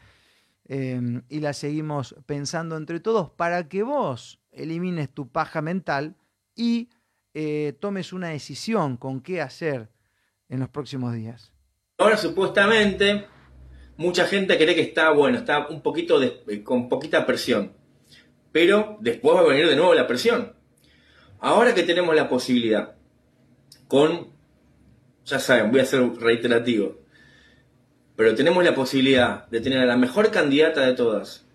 em, 0.64 1.22
y 1.28 1.40
la 1.40 1.52
seguimos 1.52 2.14
pensando 2.26 2.76
entre 2.76 3.00
todos 3.00 3.30
para 3.30 3.68
que 3.68 3.82
vos 3.82 4.40
elimines 4.52 5.12
tu 5.12 5.28
paja 5.28 5.62
mental 5.62 6.16
y 6.54 6.90
eh, 7.34 7.74
tomes 7.80 8.12
una 8.12 8.28
decisión 8.28 8.96
con 8.96 9.20
qué 9.20 9.40
hacer 9.40 9.88
en 10.48 10.60
los 10.60 10.68
próximos 10.68 11.14
días. 11.14 11.52
Ahora 11.98 12.16
supuestamente 12.16 13.26
mucha 13.96 14.26
gente 14.26 14.56
cree 14.56 14.74
que 14.74 14.80
está, 14.80 15.10
bueno, 15.10 15.38
está 15.38 15.68
un 15.68 15.82
poquito 15.82 16.20
eh, 16.22 16.62
con 16.64 16.88
poquita 16.88 17.26
presión. 17.26 17.72
Pero 18.50 18.96
después 19.00 19.36
va 19.36 19.40
a 19.40 19.48
venir 19.48 19.68
de 19.68 19.76
nuevo 19.76 19.94
la 19.94 20.06
presión. 20.06 20.54
Ahora 21.38 21.74
que 21.74 21.82
tenemos 21.82 22.14
la 22.14 22.28
posibilidad, 22.28 22.96
con, 23.86 24.28
ya 25.24 25.38
saben, 25.38 25.70
voy 25.70 25.80
a 25.80 25.84
ser 25.84 26.02
reiterativo, 26.18 26.99
pero 28.20 28.34
tenemos 28.34 28.62
la 28.62 28.74
posibilidad 28.74 29.46
de 29.48 29.62
tener 29.62 29.78
a 29.78 29.86
la 29.86 29.96
mejor 29.96 30.30
candidata 30.30 30.82
de 30.82 30.92
todas, 30.92 31.46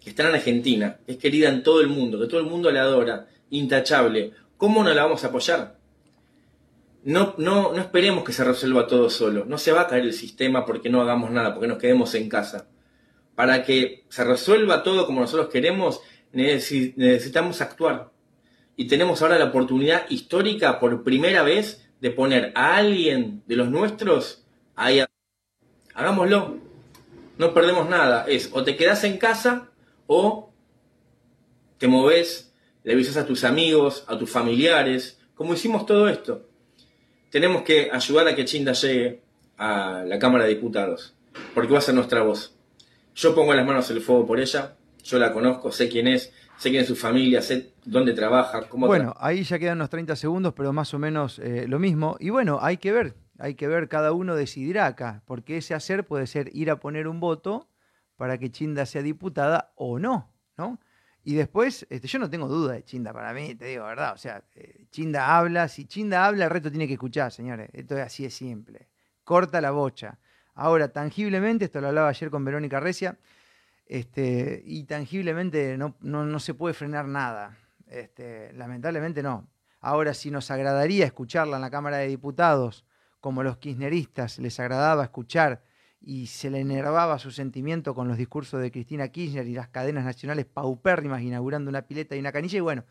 que 0.00 0.10
está 0.10 0.28
en 0.28 0.34
Argentina, 0.34 0.98
que 1.06 1.12
es 1.12 1.18
querida 1.18 1.48
en 1.48 1.62
todo 1.62 1.80
el 1.80 1.86
mundo, 1.86 2.18
que 2.18 2.26
todo 2.26 2.40
el 2.40 2.46
mundo 2.46 2.68
la 2.72 2.80
adora, 2.80 3.28
intachable, 3.50 4.32
¿cómo 4.56 4.82
no 4.82 4.92
la 4.92 5.04
vamos 5.04 5.22
a 5.22 5.28
apoyar? 5.28 5.78
no, 7.04 7.36
no, 7.38 7.72
no 7.72 7.80
esperemos 7.80 8.24
que 8.24 8.32
se 8.32 8.42
resuelva 8.42 8.88
todo 8.88 9.08
solo. 9.08 9.44
No 9.44 9.56
se 9.56 9.70
va 9.70 9.82
a 9.82 9.86
caer 9.86 10.02
el 10.02 10.12
sistema 10.12 10.66
porque 10.66 10.90
no 10.90 11.00
hagamos 11.00 11.30
nada, 11.30 11.54
porque 11.54 11.68
nos 11.68 11.78
quedemos 11.78 12.12
en 12.16 12.28
casa. 12.28 12.66
Para 13.36 13.62
que 13.62 14.02
se 14.08 14.24
resuelva 14.24 14.82
todo 14.82 15.06
como 15.06 15.20
nosotros 15.20 15.48
queremos, 15.48 16.00
necesitamos 16.32 17.60
actuar. 17.60 18.10
Y 18.74 18.88
tenemos 18.88 19.22
ahora 19.22 19.38
la 19.38 19.44
oportunidad 19.44 20.10
histórica 20.10 20.80
por 20.80 21.04
primera 21.04 21.44
vez 21.44 21.88
de 22.00 22.10
poner 22.10 22.50
a 22.56 22.78
alguien 22.78 23.44
de 23.46 23.54
los 23.54 23.70
nuestros 23.70 24.44
ahí. 24.74 25.04
Hagámoslo. 26.00 26.58
No 27.38 27.54
perdemos 27.54 27.88
nada. 27.88 28.26
Es 28.28 28.50
o 28.52 28.64
te 28.64 28.76
quedas 28.76 29.04
en 29.04 29.18
casa 29.18 29.68
o 30.06 30.50
te 31.78 31.88
moves, 31.88 32.52
le 32.84 32.92
avisas 32.92 33.16
a 33.16 33.26
tus 33.26 33.44
amigos, 33.44 34.04
a 34.06 34.18
tus 34.18 34.30
familiares, 34.30 35.18
como 35.34 35.54
hicimos 35.54 35.86
todo 35.86 36.08
esto 36.08 36.50
tenemos 37.30 37.62
que 37.62 37.90
ayudar 37.90 38.28
a 38.28 38.34
que 38.34 38.44
Chinda 38.44 38.72
llegue 38.72 39.22
a 39.56 40.04
la 40.06 40.18
Cámara 40.18 40.44
de 40.44 40.50
Diputados, 40.50 41.14
porque 41.54 41.72
va 41.72 41.78
a 41.78 41.82
ser 41.82 41.94
nuestra 41.94 42.22
voz. 42.22 42.54
Yo 43.14 43.34
pongo 43.34 43.54
las 43.54 43.66
manos 43.66 43.90
en 43.90 43.96
el 43.96 44.02
fuego 44.02 44.26
por 44.26 44.40
ella, 44.40 44.74
yo 45.04 45.18
la 45.18 45.32
conozco, 45.32 45.72
sé 45.72 45.88
quién 45.88 46.08
es, 46.08 46.32
sé 46.58 46.70
quién 46.70 46.82
es 46.82 46.88
su 46.88 46.96
familia, 46.96 47.40
sé 47.40 47.72
dónde 47.84 48.12
trabaja, 48.12 48.68
cómo 48.68 48.86
Bueno, 48.86 49.14
ahí 49.18 49.42
ya 49.44 49.58
quedan 49.58 49.78
unos 49.78 49.90
30 49.90 50.16
segundos, 50.16 50.54
pero 50.56 50.72
más 50.72 50.92
o 50.92 50.98
menos 50.98 51.38
eh, 51.38 51.66
lo 51.68 51.78
mismo. 51.78 52.16
Y 52.20 52.30
bueno, 52.30 52.58
hay 52.60 52.78
que 52.78 52.92
ver, 52.92 53.14
hay 53.40 53.54
que 53.54 53.68
ver, 53.68 53.88
cada 53.88 54.12
uno 54.12 54.36
decidirá 54.36 54.86
acá, 54.86 55.22
porque 55.24 55.56
ese 55.56 55.74
hacer 55.74 56.06
puede 56.06 56.26
ser 56.26 56.54
ir 56.54 56.70
a 56.70 56.78
poner 56.78 57.08
un 57.08 57.20
voto 57.20 57.68
para 58.16 58.36
que 58.36 58.50
Chinda 58.50 58.84
sea 58.84 59.02
diputada 59.02 59.72
o 59.76 59.98
no, 59.98 60.30
¿no? 60.58 60.78
Y 61.24 61.34
después, 61.34 61.86
este, 61.88 62.06
yo 62.06 62.18
no 62.18 62.28
tengo 62.28 62.48
duda 62.48 62.74
de 62.74 62.84
Chinda 62.84 63.14
para 63.14 63.32
mí, 63.32 63.54
te 63.54 63.64
digo, 63.64 63.84
¿verdad? 63.84 64.12
O 64.12 64.18
sea, 64.18 64.44
eh, 64.54 64.84
Chinda 64.90 65.36
habla, 65.36 65.68
si 65.68 65.86
Chinda 65.86 66.26
habla, 66.26 66.44
el 66.44 66.50
resto 66.50 66.70
tiene 66.70 66.86
que 66.86 66.94
escuchar, 66.94 67.32
señores. 67.32 67.70
Esto 67.72 67.96
es 67.96 68.04
así 68.04 68.24
de 68.24 68.30
simple. 68.30 68.88
Corta 69.24 69.60
la 69.62 69.70
bocha. 69.70 70.18
Ahora, 70.54 70.88
tangiblemente, 70.88 71.64
esto 71.64 71.80
lo 71.80 71.88
hablaba 71.88 72.08
ayer 72.08 72.30
con 72.30 72.44
Verónica 72.44 72.78
Recia, 72.78 73.18
este, 73.86 74.62
y 74.66 74.84
tangiblemente 74.84 75.78
no, 75.78 75.96
no, 76.00 76.26
no 76.26 76.40
se 76.40 76.52
puede 76.52 76.74
frenar 76.74 77.06
nada. 77.06 77.56
Este, 77.86 78.52
lamentablemente 78.52 79.22
no. 79.22 79.48
Ahora, 79.80 80.12
si 80.12 80.30
nos 80.30 80.50
agradaría 80.50 81.06
escucharla 81.06 81.56
en 81.56 81.62
la 81.62 81.70
Cámara 81.70 81.96
de 81.96 82.08
Diputados, 82.08 82.84
como 83.20 83.42
los 83.42 83.58
kirchneristas 83.58 84.38
les 84.38 84.58
agradaba 84.60 85.04
escuchar 85.04 85.62
y 86.00 86.26
se 86.26 86.50
le 86.50 86.60
enervaba 86.60 87.18
su 87.18 87.30
sentimiento 87.30 87.94
con 87.94 88.08
los 88.08 88.16
discursos 88.16 88.60
de 88.60 88.70
Cristina 88.70 89.08
Kirchner 89.08 89.46
y 89.46 89.54
las 89.54 89.68
cadenas 89.68 90.04
nacionales 90.04 90.46
paupérrimas 90.46 91.22
inaugurando 91.22 91.68
una 91.68 91.82
pileta 91.82 92.16
y 92.16 92.20
una 92.20 92.32
canilla, 92.32 92.58
y 92.58 92.62
bueno, 92.62 92.84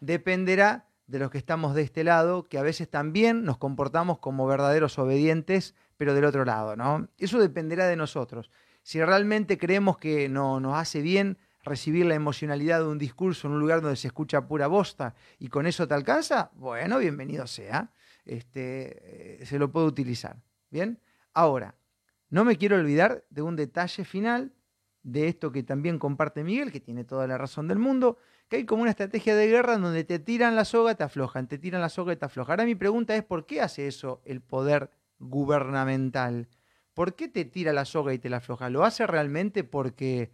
dependerá 0.00 0.86
de 1.06 1.18
los 1.18 1.30
que 1.30 1.38
estamos 1.38 1.74
de 1.74 1.82
este 1.82 2.04
lado, 2.04 2.48
que 2.48 2.58
a 2.58 2.62
veces 2.62 2.88
también 2.88 3.44
nos 3.44 3.58
comportamos 3.58 4.18
como 4.18 4.46
verdaderos 4.46 4.98
obedientes, 4.98 5.74
pero 5.96 6.14
del 6.14 6.24
otro 6.24 6.44
lado, 6.44 6.76
¿no? 6.76 7.08
Eso 7.18 7.38
dependerá 7.38 7.86
de 7.86 7.96
nosotros. 7.96 8.50
Si 8.82 9.02
realmente 9.02 9.58
creemos 9.58 9.98
que 9.98 10.28
no, 10.28 10.60
nos 10.60 10.76
hace 10.76 11.00
bien 11.00 11.38
recibir 11.64 12.06
la 12.06 12.14
emocionalidad 12.14 12.80
de 12.80 12.86
un 12.86 12.98
discurso 12.98 13.46
en 13.46 13.54
un 13.54 13.60
lugar 13.60 13.80
donde 13.80 13.96
se 13.96 14.08
escucha 14.08 14.46
pura 14.46 14.66
bosta 14.66 15.14
y 15.38 15.48
con 15.48 15.66
eso 15.66 15.88
te 15.88 15.94
alcanza, 15.94 16.50
bueno, 16.54 16.98
bienvenido 16.98 17.46
sea. 17.46 17.90
Este, 18.28 19.40
eh, 19.42 19.46
se 19.46 19.58
lo 19.58 19.72
puedo 19.72 19.86
utilizar. 19.86 20.36
Bien, 20.70 21.00
ahora, 21.32 21.74
no 22.28 22.44
me 22.44 22.56
quiero 22.56 22.76
olvidar 22.76 23.24
de 23.30 23.42
un 23.42 23.56
detalle 23.56 24.04
final 24.04 24.52
de 25.02 25.28
esto 25.28 25.50
que 25.50 25.62
también 25.62 25.98
comparte 25.98 26.44
Miguel, 26.44 26.70
que 26.70 26.80
tiene 26.80 27.04
toda 27.04 27.26
la 27.26 27.38
razón 27.38 27.68
del 27.68 27.78
mundo, 27.78 28.18
que 28.48 28.56
hay 28.56 28.66
como 28.66 28.82
una 28.82 28.90
estrategia 28.90 29.34
de 29.34 29.46
guerra 29.46 29.74
en 29.74 29.82
donde 29.82 30.04
te 30.04 30.18
tiran 30.18 30.54
la 30.54 30.66
soga, 30.66 30.94
te 30.94 31.04
aflojan, 31.04 31.48
te 31.48 31.58
tiran 31.58 31.80
la 31.80 31.88
soga 31.88 32.14
te 32.16 32.24
aflojan. 32.26 32.52
Ahora 32.52 32.64
mi 32.66 32.74
pregunta 32.74 33.16
es, 33.16 33.24
¿por 33.24 33.46
qué 33.46 33.62
hace 33.62 33.86
eso 33.86 34.20
el 34.26 34.42
poder 34.42 34.90
gubernamental? 35.18 36.48
¿Por 36.92 37.14
qué 37.14 37.28
te 37.28 37.46
tira 37.46 37.72
la 37.72 37.86
soga 37.86 38.12
y 38.12 38.18
te 38.18 38.28
la 38.28 38.38
afloja? 38.38 38.68
¿Lo 38.68 38.84
hace 38.84 39.06
realmente 39.06 39.64
porque 39.64 40.32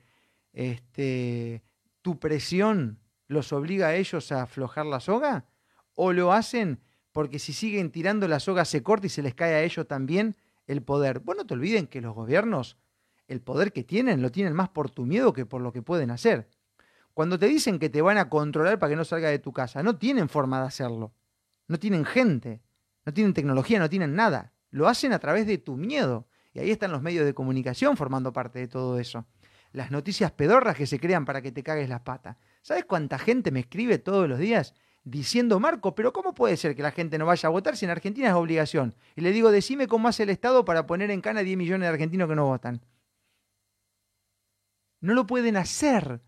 este, 0.52 1.62
tu 2.02 2.18
presión 2.18 2.98
los 3.28 3.52
obliga 3.52 3.88
a 3.88 3.94
ellos 3.94 4.32
a 4.32 4.42
aflojar 4.42 4.86
la 4.86 4.98
soga? 4.98 5.46
¿O 5.94 6.12
lo 6.12 6.32
hacen 6.32 6.80
porque 7.14 7.38
si 7.38 7.52
siguen 7.52 7.92
tirando 7.92 8.26
la 8.26 8.40
soga 8.40 8.64
se 8.64 8.82
corta 8.82 9.06
y 9.06 9.08
se 9.08 9.22
les 9.22 9.36
cae 9.36 9.54
a 9.54 9.62
ellos 9.62 9.86
también 9.86 10.34
el 10.66 10.82
poder? 10.82 11.20
Bueno, 11.20 11.42
no 11.42 11.46
te 11.46 11.54
olviden 11.54 11.86
que 11.86 12.00
los 12.00 12.12
gobiernos, 12.12 12.76
el 13.28 13.40
poder 13.40 13.72
que 13.72 13.84
tienen, 13.84 14.20
lo 14.20 14.32
tienen 14.32 14.52
más 14.52 14.68
por 14.70 14.90
tu 14.90 15.06
miedo 15.06 15.32
que 15.32 15.46
por 15.46 15.62
lo 15.62 15.72
que 15.72 15.80
pueden 15.80 16.10
hacer. 16.10 16.48
Cuando 17.14 17.38
te 17.38 17.46
dicen 17.46 17.78
que 17.78 17.88
te 17.88 18.02
van 18.02 18.18
a 18.18 18.28
controlar 18.28 18.80
para 18.80 18.90
que 18.90 18.96
no 18.96 19.04
salga 19.04 19.28
de 19.28 19.38
tu 19.38 19.52
casa, 19.52 19.80
no 19.84 19.96
tienen 19.96 20.28
forma 20.28 20.60
de 20.60 20.66
hacerlo. 20.66 21.14
No 21.68 21.78
tienen 21.78 22.04
gente, 22.04 22.60
no 23.06 23.14
tienen 23.14 23.32
tecnología, 23.32 23.78
no 23.78 23.88
tienen 23.88 24.16
nada. 24.16 24.52
Lo 24.70 24.88
hacen 24.88 25.12
a 25.12 25.20
través 25.20 25.46
de 25.46 25.58
tu 25.58 25.76
miedo. 25.76 26.26
Y 26.52 26.58
ahí 26.58 26.72
están 26.72 26.90
los 26.90 27.00
medios 27.00 27.24
de 27.24 27.32
comunicación 27.32 27.96
formando 27.96 28.32
parte 28.32 28.58
de 28.58 28.66
todo 28.66 28.98
eso. 28.98 29.24
Las 29.70 29.92
noticias 29.92 30.32
pedorras 30.32 30.74
que 30.74 30.88
se 30.88 30.98
crean 30.98 31.24
para 31.24 31.42
que 31.42 31.52
te 31.52 31.62
cagues 31.62 31.88
las 31.88 32.00
patas. 32.00 32.38
¿Sabes 32.60 32.84
cuánta 32.86 33.20
gente 33.20 33.52
me 33.52 33.60
escribe 33.60 33.98
todos 33.98 34.28
los 34.28 34.40
días 34.40 34.74
diciendo, 35.04 35.60
Marco, 35.60 35.94
pero 35.94 36.12
¿cómo 36.12 36.34
puede 36.34 36.56
ser 36.56 36.74
que 36.74 36.82
la 36.82 36.90
gente 36.90 37.18
no 37.18 37.26
vaya 37.26 37.46
a 37.48 37.52
votar 37.52 37.76
si 37.76 37.84
en 37.84 37.90
Argentina 37.90 38.28
es 38.28 38.34
obligación? 38.34 38.94
Y 39.14 39.20
le 39.20 39.32
digo, 39.32 39.50
decime 39.50 39.86
cómo 39.86 40.08
hace 40.08 40.24
el 40.24 40.30
Estado 40.30 40.64
para 40.64 40.86
poner 40.86 41.10
en 41.10 41.20
cana 41.20 41.40
a 41.40 41.44
10 41.44 41.56
millones 41.56 41.86
de 41.86 41.92
argentinos 41.92 42.28
que 42.28 42.34
no 42.34 42.46
votan. 42.46 42.80
No 45.00 45.14
lo 45.14 45.26
pueden 45.26 45.56
hacer. 45.56 46.22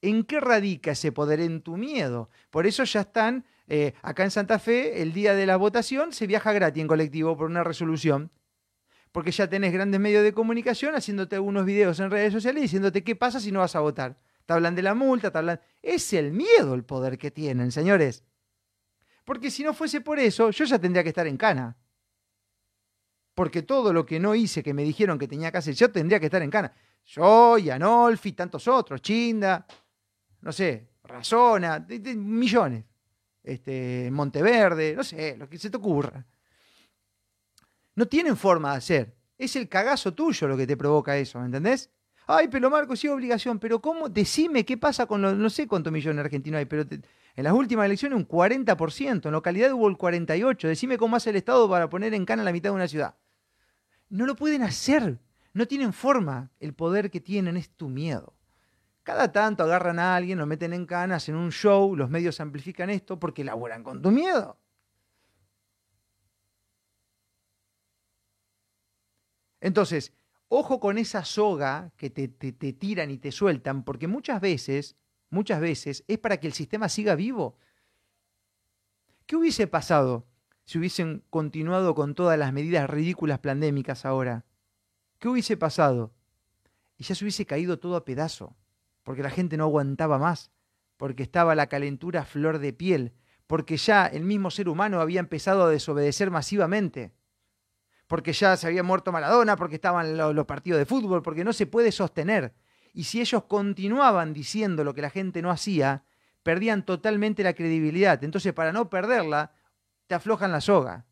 ¿En 0.00 0.24
qué 0.24 0.40
radica 0.40 0.92
ese 0.92 1.12
poder? 1.12 1.40
En 1.40 1.60
tu 1.60 1.76
miedo. 1.76 2.30
Por 2.50 2.66
eso 2.66 2.84
ya 2.84 3.02
están, 3.02 3.44
eh, 3.66 3.92
acá 4.02 4.24
en 4.24 4.30
Santa 4.30 4.58
Fe, 4.58 5.02
el 5.02 5.12
día 5.12 5.34
de 5.34 5.46
la 5.46 5.56
votación, 5.56 6.12
se 6.12 6.26
viaja 6.26 6.52
gratis 6.52 6.80
en 6.80 6.88
colectivo 6.88 7.36
por 7.36 7.50
una 7.50 7.64
resolución. 7.64 8.30
Porque 9.12 9.30
ya 9.30 9.48
tenés 9.48 9.72
grandes 9.72 10.00
medios 10.00 10.22
de 10.22 10.32
comunicación 10.32 10.94
haciéndote 10.94 11.36
algunos 11.36 11.64
videos 11.64 12.00
en 12.00 12.10
redes 12.10 12.32
sociales 12.32 12.62
diciéndote 12.62 13.04
qué 13.04 13.16
pasa 13.16 13.40
si 13.40 13.52
no 13.52 13.60
vas 13.60 13.76
a 13.76 13.80
votar. 13.80 14.16
Te 14.46 14.52
hablan 14.52 14.74
de 14.74 14.82
la 14.82 14.94
multa, 14.94 15.30
te 15.30 15.38
hablan... 15.38 15.60
Es 15.82 16.12
el 16.12 16.32
miedo 16.32 16.74
el 16.74 16.84
poder 16.84 17.18
que 17.18 17.30
tienen, 17.30 17.72
señores. 17.72 18.24
Porque 19.24 19.50
si 19.50 19.64
no 19.64 19.74
fuese 19.74 20.00
por 20.00 20.20
eso, 20.20 20.50
yo 20.50 20.64
ya 20.64 20.78
tendría 20.78 21.02
que 21.02 21.08
estar 21.10 21.26
en 21.26 21.36
cana. 21.36 21.76
Porque 23.34 23.62
todo 23.62 23.92
lo 23.92 24.06
que 24.06 24.20
no 24.20 24.34
hice, 24.34 24.62
que 24.62 24.72
me 24.72 24.84
dijeron 24.84 25.18
que 25.18 25.28
tenía 25.28 25.50
que 25.50 25.58
hacer, 25.58 25.74
yo 25.74 25.90
tendría 25.90 26.20
que 26.20 26.26
estar 26.26 26.40
en 26.42 26.50
cana. 26.50 26.72
Yo 27.04 27.58
y 27.58 27.70
Anolfi, 27.70 28.32
tantos 28.32 28.66
otros, 28.68 29.02
Chinda, 29.02 29.66
no 30.40 30.52
sé, 30.52 30.90
Razona, 31.02 31.84
millones. 32.16 32.84
Este, 33.42 34.10
Monteverde, 34.10 34.94
no 34.94 35.04
sé, 35.04 35.36
lo 35.36 35.48
que 35.48 35.58
se 35.58 35.70
te 35.70 35.76
ocurra. 35.76 36.24
No 37.96 38.06
tienen 38.06 38.36
forma 38.36 38.72
de 38.72 38.78
hacer. 38.78 39.16
Es 39.36 39.56
el 39.56 39.68
cagazo 39.68 40.14
tuyo 40.14 40.48
lo 40.48 40.56
que 40.56 40.66
te 40.66 40.76
provoca 40.76 41.16
eso, 41.16 41.38
¿me 41.40 41.46
entendés? 41.46 41.90
Ay, 42.26 42.48
pero 42.48 42.68
Marco, 42.70 42.96
sí, 42.96 43.08
obligación. 43.08 43.58
Pero 43.58 43.80
¿cómo? 43.80 44.08
Decime 44.08 44.64
qué 44.64 44.76
pasa 44.76 45.06
con 45.06 45.22
los, 45.22 45.36
no 45.36 45.48
sé 45.48 45.68
cuántos 45.68 45.92
millones 45.92 46.24
argentinos 46.24 46.58
hay, 46.58 46.64
pero 46.64 46.82
en 46.82 47.44
las 47.44 47.52
últimas 47.52 47.86
elecciones 47.86 48.18
un 48.18 48.26
40%, 48.26 49.26
en 49.26 49.32
localidad 49.32 49.72
hubo 49.72 49.88
el 49.88 49.96
48%. 49.96 50.66
Decime 50.66 50.98
cómo 50.98 51.16
hace 51.16 51.30
el 51.30 51.36
Estado 51.36 51.68
para 51.68 51.88
poner 51.88 52.14
en 52.14 52.24
cana 52.24 52.42
la 52.42 52.52
mitad 52.52 52.70
de 52.70 52.74
una 52.74 52.88
ciudad. 52.88 53.14
No 54.08 54.26
lo 54.26 54.34
pueden 54.34 54.62
hacer. 54.62 55.18
No 55.52 55.66
tienen 55.66 55.92
forma. 55.92 56.50
El 56.58 56.74
poder 56.74 57.10
que 57.10 57.20
tienen 57.20 57.56
es 57.56 57.70
tu 57.70 57.88
miedo. 57.88 58.34
Cada 59.04 59.30
tanto 59.30 59.62
agarran 59.62 60.00
a 60.00 60.16
alguien, 60.16 60.38
lo 60.38 60.46
meten 60.46 60.72
en 60.72 60.84
cana, 60.84 61.16
hacen 61.16 61.36
un 61.36 61.52
show, 61.52 61.94
los 61.94 62.10
medios 62.10 62.40
amplifican 62.40 62.90
esto 62.90 63.20
porque 63.20 63.44
laburan 63.44 63.84
con 63.84 64.02
tu 64.02 64.10
miedo. 64.10 64.58
Entonces, 69.60 70.12
ojo 70.48 70.80
con 70.80 70.98
esa 70.98 71.24
soga 71.24 71.92
que 71.96 72.10
te, 72.10 72.28
tiran 72.28 73.10
y 73.10 73.18
te 73.18 73.32
sueltan, 73.32 73.84
porque 73.84 74.06
muchas 74.06 74.40
veces, 74.40 74.96
muchas 75.30 75.60
veces 75.60 76.04
es 76.06 76.18
para 76.18 76.38
que 76.38 76.46
el 76.46 76.52
sistema 76.52 76.88
siga 76.88 77.14
vivo. 77.14 77.58
¿Qué 79.26 79.36
hubiese 79.36 79.66
pasado 79.66 80.26
si 80.64 80.78
hubiesen 80.78 81.24
continuado 81.30 81.94
con 81.94 82.14
todas 82.14 82.38
las 82.38 82.52
medidas 82.52 82.88
ridículas 82.88 83.40
pandémicas 83.40 84.04
ahora? 84.04 84.44
¿Qué 85.18 85.28
hubiese 85.28 85.56
pasado? 85.56 86.12
Y 86.96 87.04
ya 87.04 87.14
se 87.14 87.24
hubiese 87.24 87.46
caído 87.46 87.78
todo 87.78 87.96
a 87.96 88.04
pedazo, 88.04 88.56
porque 89.02 89.22
la 89.22 89.30
gente 89.30 89.56
no 89.56 89.64
aguantaba 89.64 90.18
más, 90.18 90.50
porque 90.96 91.22
estaba 91.22 91.54
la 91.54 91.66
calentura 91.66 92.24
flor 92.24 92.58
de 92.58 92.72
piel, 92.72 93.14
porque 93.46 93.76
ya 93.76 94.06
el 94.06 94.24
mismo 94.24 94.50
ser 94.50 94.68
humano 94.68 95.00
había 95.00 95.20
empezado 95.20 95.64
a 95.64 95.70
desobedecer 95.70 96.30
masivamente 96.30 97.15
porque 98.06 98.32
ya 98.32 98.56
se 98.56 98.66
había 98.66 98.82
muerto 98.82 99.12
Maradona, 99.12 99.56
porque 99.56 99.76
estaban 99.76 100.16
los, 100.16 100.46
partidos 100.46 100.78
de 100.78 100.86
fútbol, 100.86 101.22
porque 101.22 101.44
no 101.44 101.52
se 101.52 101.66
puede 101.66 101.90
sostener. 101.90 102.54
Y 102.92 103.04
si 103.04 103.20
ellos 103.20 103.44
continuaban 103.44 104.32
diciendo 104.32 104.84
lo 104.84 104.94
que 104.94 105.02
la 105.02 105.10
gente 105.10 105.42
no 105.42 105.50
hacía, 105.50 106.04
perdían 106.42 106.84
totalmente 106.84 107.42
la 107.42 107.54
credibilidad. 107.54 108.22
Entonces, 108.22 108.52
para 108.52 108.72
no 108.72 108.88
perderla, 108.88 109.52
te 110.06 110.14
aflojan 110.14 110.52
la 110.52 110.60
soga. 110.60 111.06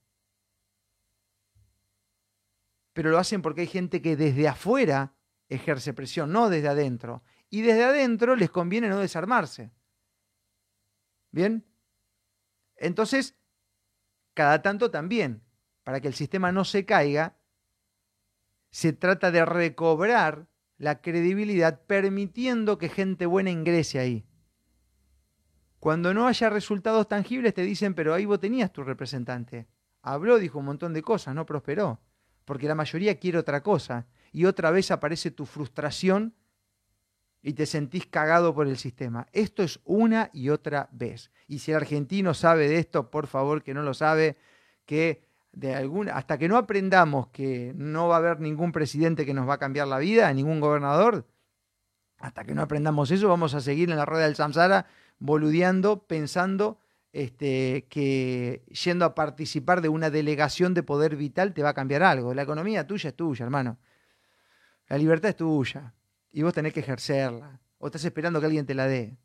Pero 2.92 3.10
lo 3.10 3.18
hacen 3.18 3.42
porque 3.42 3.62
hay 3.62 3.66
gente 3.66 4.00
que 4.00 4.16
desde 4.16 4.46
afuera 4.46 5.14
ejerce 5.48 5.92
presión, 5.92 6.32
no 6.32 6.48
desde 6.48 6.68
adentro. 6.68 7.24
Y 7.50 7.62
desde 7.62 7.84
adentro 7.84 8.36
les 8.36 8.50
conviene 8.50 8.88
no 8.88 8.98
desarmarse. 8.98 9.72
¿Bien? 11.32 11.66
Entonces, 12.76 13.36
cada 14.32 14.62
tanto 14.62 14.90
también 14.90 15.43
para 15.84 16.00
que 16.00 16.08
el 16.08 16.14
sistema 16.14 16.50
no 16.50 16.64
se 16.64 16.84
caiga, 16.84 17.36
se 18.70 18.92
trata 18.92 19.30
de 19.30 19.44
recobrar 19.44 20.48
la 20.78 21.00
credibilidad 21.00 21.82
permitiendo 21.86 22.78
que 22.78 22.88
gente 22.88 23.26
buena 23.26 23.50
ingrese 23.50 24.00
ahí. 24.00 24.26
Cuando 25.78 26.14
no 26.14 26.26
haya 26.26 26.50
resultados 26.50 27.06
tangibles 27.06 27.54
te 27.54 27.62
dicen, 27.62 27.94
pero 27.94 28.14
ahí 28.14 28.24
vos 28.24 28.40
tenías 28.40 28.72
tu 28.72 28.82
representante. 28.82 29.68
Habló, 30.02 30.38
dijo 30.38 30.58
un 30.58 30.64
montón 30.64 30.94
de 30.94 31.02
cosas, 31.02 31.34
no 31.34 31.46
prosperó, 31.46 32.00
porque 32.44 32.66
la 32.66 32.74
mayoría 32.74 33.18
quiere 33.18 33.38
otra 33.38 33.62
cosa. 33.62 34.06
Y 34.32 34.46
otra 34.46 34.70
vez 34.70 34.90
aparece 34.90 35.30
tu 35.30 35.46
frustración 35.46 36.34
y 37.42 37.52
te 37.52 37.66
sentís 37.66 38.06
cagado 38.06 38.54
por 38.54 38.66
el 38.66 38.78
sistema. 38.78 39.26
Esto 39.32 39.62
es 39.62 39.78
una 39.84 40.30
y 40.32 40.48
otra 40.48 40.88
vez. 40.90 41.30
Y 41.46 41.58
si 41.58 41.70
el 41.70 41.76
argentino 41.76 42.32
sabe 42.32 42.66
de 42.68 42.78
esto, 42.78 43.10
por 43.10 43.26
favor 43.26 43.62
que 43.62 43.74
no 43.74 43.82
lo 43.82 43.94
sabe, 43.94 44.38
que 44.86 45.28
de 45.54 46.10
hasta 46.12 46.38
que 46.38 46.48
no 46.48 46.56
aprendamos 46.56 47.28
que 47.28 47.72
no 47.76 48.08
va 48.08 48.16
a 48.16 48.18
haber 48.18 48.40
ningún 48.40 48.72
presidente 48.72 49.24
que 49.24 49.34
nos 49.34 49.48
va 49.48 49.54
a 49.54 49.58
cambiar 49.58 49.88
la 49.88 49.98
vida, 49.98 50.32
ningún 50.32 50.60
gobernador, 50.60 51.26
hasta 52.18 52.44
que 52.44 52.54
no 52.54 52.62
aprendamos 52.62 53.10
eso, 53.10 53.28
vamos 53.28 53.54
a 53.54 53.60
seguir 53.60 53.90
en 53.90 53.96
la 53.96 54.06
rueda 54.06 54.24
del 54.24 54.36
samsara 54.36 54.86
boludeando, 55.18 56.06
pensando 56.06 56.78
este, 57.12 57.86
que 57.88 58.64
yendo 58.84 59.04
a 59.04 59.14
participar 59.14 59.80
de 59.80 59.88
una 59.88 60.10
delegación 60.10 60.74
de 60.74 60.82
poder 60.82 61.14
vital 61.14 61.54
te 61.54 61.62
va 61.62 61.70
a 61.70 61.74
cambiar 61.74 62.02
algo. 62.02 62.34
La 62.34 62.42
economía 62.42 62.86
tuya 62.86 63.10
es 63.10 63.16
tuya, 63.16 63.44
hermano. 63.44 63.78
La 64.88 64.98
libertad 64.98 65.30
es 65.30 65.36
tuya 65.36 65.94
y 66.32 66.42
vos 66.42 66.52
tenés 66.52 66.72
que 66.72 66.80
ejercerla. 66.80 67.60
¿O 67.78 67.86
estás 67.86 68.04
esperando 68.04 68.40
que 68.40 68.46
alguien 68.46 68.66
te 68.66 68.74
la 68.74 68.86
dé? 68.86 69.16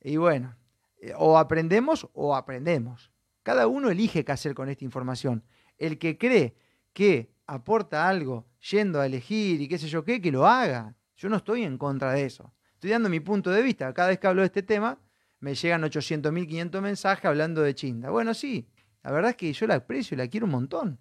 Y 0.00 0.16
bueno, 0.16 0.56
eh, 1.00 1.12
o 1.16 1.38
aprendemos 1.38 2.08
o 2.12 2.34
aprendemos. 2.34 3.11
Cada 3.42 3.66
uno 3.66 3.90
elige 3.90 4.24
qué 4.24 4.32
hacer 4.32 4.54
con 4.54 4.68
esta 4.68 4.84
información. 4.84 5.44
El 5.78 5.98
que 5.98 6.16
cree 6.18 6.54
que 6.92 7.34
aporta 7.46 8.08
algo 8.08 8.46
yendo 8.70 9.00
a 9.00 9.06
elegir 9.06 9.60
y 9.60 9.68
qué 9.68 9.78
sé 9.78 9.88
yo 9.88 10.04
qué, 10.04 10.20
que 10.20 10.30
lo 10.30 10.46
haga. 10.46 10.94
Yo 11.16 11.28
no 11.28 11.36
estoy 11.36 11.64
en 11.64 11.78
contra 11.78 12.12
de 12.12 12.24
eso. 12.24 12.52
Estoy 12.74 12.90
dando 12.90 13.08
mi 13.08 13.20
punto 13.20 13.50
de 13.50 13.62
vista. 13.62 13.92
Cada 13.92 14.08
vez 14.08 14.18
que 14.18 14.26
hablo 14.26 14.42
de 14.42 14.46
este 14.46 14.62
tema, 14.62 14.98
me 15.40 15.54
llegan 15.54 15.82
800.000, 15.82 16.46
500 16.46 16.82
mensajes 16.82 17.24
hablando 17.24 17.62
de 17.62 17.74
Chinda. 17.74 18.10
Bueno, 18.10 18.32
sí, 18.34 18.68
la 19.02 19.10
verdad 19.10 19.30
es 19.30 19.36
que 19.36 19.52
yo 19.52 19.66
la 19.66 19.76
aprecio 19.76 20.14
y 20.14 20.18
la 20.18 20.28
quiero 20.28 20.46
un 20.46 20.52
montón. 20.52 21.00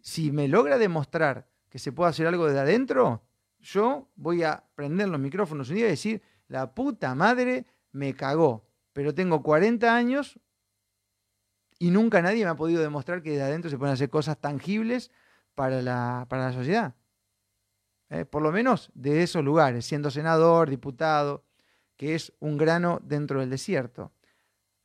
Si 0.00 0.30
me 0.32 0.48
logra 0.48 0.78
demostrar 0.78 1.48
que 1.68 1.78
se 1.78 1.92
puede 1.92 2.10
hacer 2.10 2.26
algo 2.26 2.46
desde 2.46 2.60
adentro, 2.60 3.22
yo 3.60 4.10
voy 4.16 4.42
a 4.42 4.64
prender 4.74 5.08
los 5.08 5.20
micrófonos 5.20 5.68
un 5.68 5.76
día 5.76 5.86
y 5.86 5.90
decir, 5.90 6.22
la 6.46 6.74
puta 6.74 7.14
madre 7.14 7.66
me 7.92 8.14
cagó, 8.14 8.66
pero 8.92 9.14
tengo 9.14 9.42
40 9.42 9.94
años 9.94 10.38
y 11.78 11.90
nunca 11.90 12.22
nadie 12.22 12.44
me 12.44 12.50
ha 12.50 12.56
podido 12.56 12.82
demostrar 12.82 13.22
que 13.22 13.30
desde 13.30 13.44
adentro 13.44 13.70
se 13.70 13.78
pueden 13.78 13.94
hacer 13.94 14.10
cosas 14.10 14.38
tangibles 14.38 15.10
para 15.54 15.82
la, 15.82 16.26
para 16.28 16.46
la 16.46 16.52
sociedad. 16.52 16.94
Eh, 18.10 18.24
por 18.24 18.42
lo 18.42 18.52
menos 18.52 18.90
de 18.94 19.22
esos 19.22 19.44
lugares, 19.44 19.84
siendo 19.84 20.10
senador, 20.10 20.70
diputado, 20.70 21.44
que 21.96 22.14
es 22.14 22.32
un 22.40 22.56
grano 22.56 23.00
dentro 23.02 23.40
del 23.40 23.50
desierto. 23.50 24.12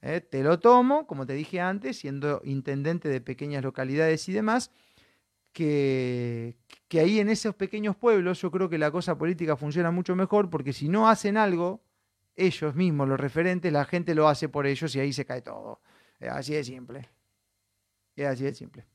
Eh, 0.02 0.20
te 0.20 0.44
lo 0.44 0.60
tomo, 0.60 1.08
como 1.08 1.26
te 1.26 1.34
dije 1.34 1.62
antes, 1.62 1.98
siendo 1.98 2.42
intendente 2.44 3.08
de 3.08 3.22
pequeñas 3.22 3.64
localidades 3.64 4.28
y 4.28 4.34
demás, 4.34 4.72
que, 5.54 6.58
que 6.90 7.00
ahí 7.00 7.20
en 7.20 7.30
esos 7.30 7.56
pequeños 7.56 7.96
pueblos 7.96 8.42
yo 8.42 8.52
creo 8.52 8.70
que 8.70 8.78
la 8.78 8.92
cosa 8.92 9.18
política 9.18 9.56
funciona 9.56 9.92
mucho 9.92 10.16
mejor 10.16 10.50
porque 10.50 10.74
si 10.74 10.90
no 10.90 11.08
hacen 11.08 11.38
algo, 11.38 11.82
ellos 12.36 12.76
mismos, 12.76 13.08
los 13.08 13.20
referentes, 13.20 13.72
la 13.72 13.86
gente 13.86 14.16
lo 14.16 14.28
hace 14.28 14.50
por 14.50 14.66
ellos 14.66 14.94
y 14.96 15.00
ahí 15.00 15.14
se 15.14 15.26
cae 15.26 15.42
todo. 15.42 15.80
Es 16.24 16.32
así 16.32 16.54
de 16.54 16.64
simple. 16.64 17.10
Es 18.16 18.28
así 18.28 18.46
de 18.46 18.54
simple. 18.54 18.86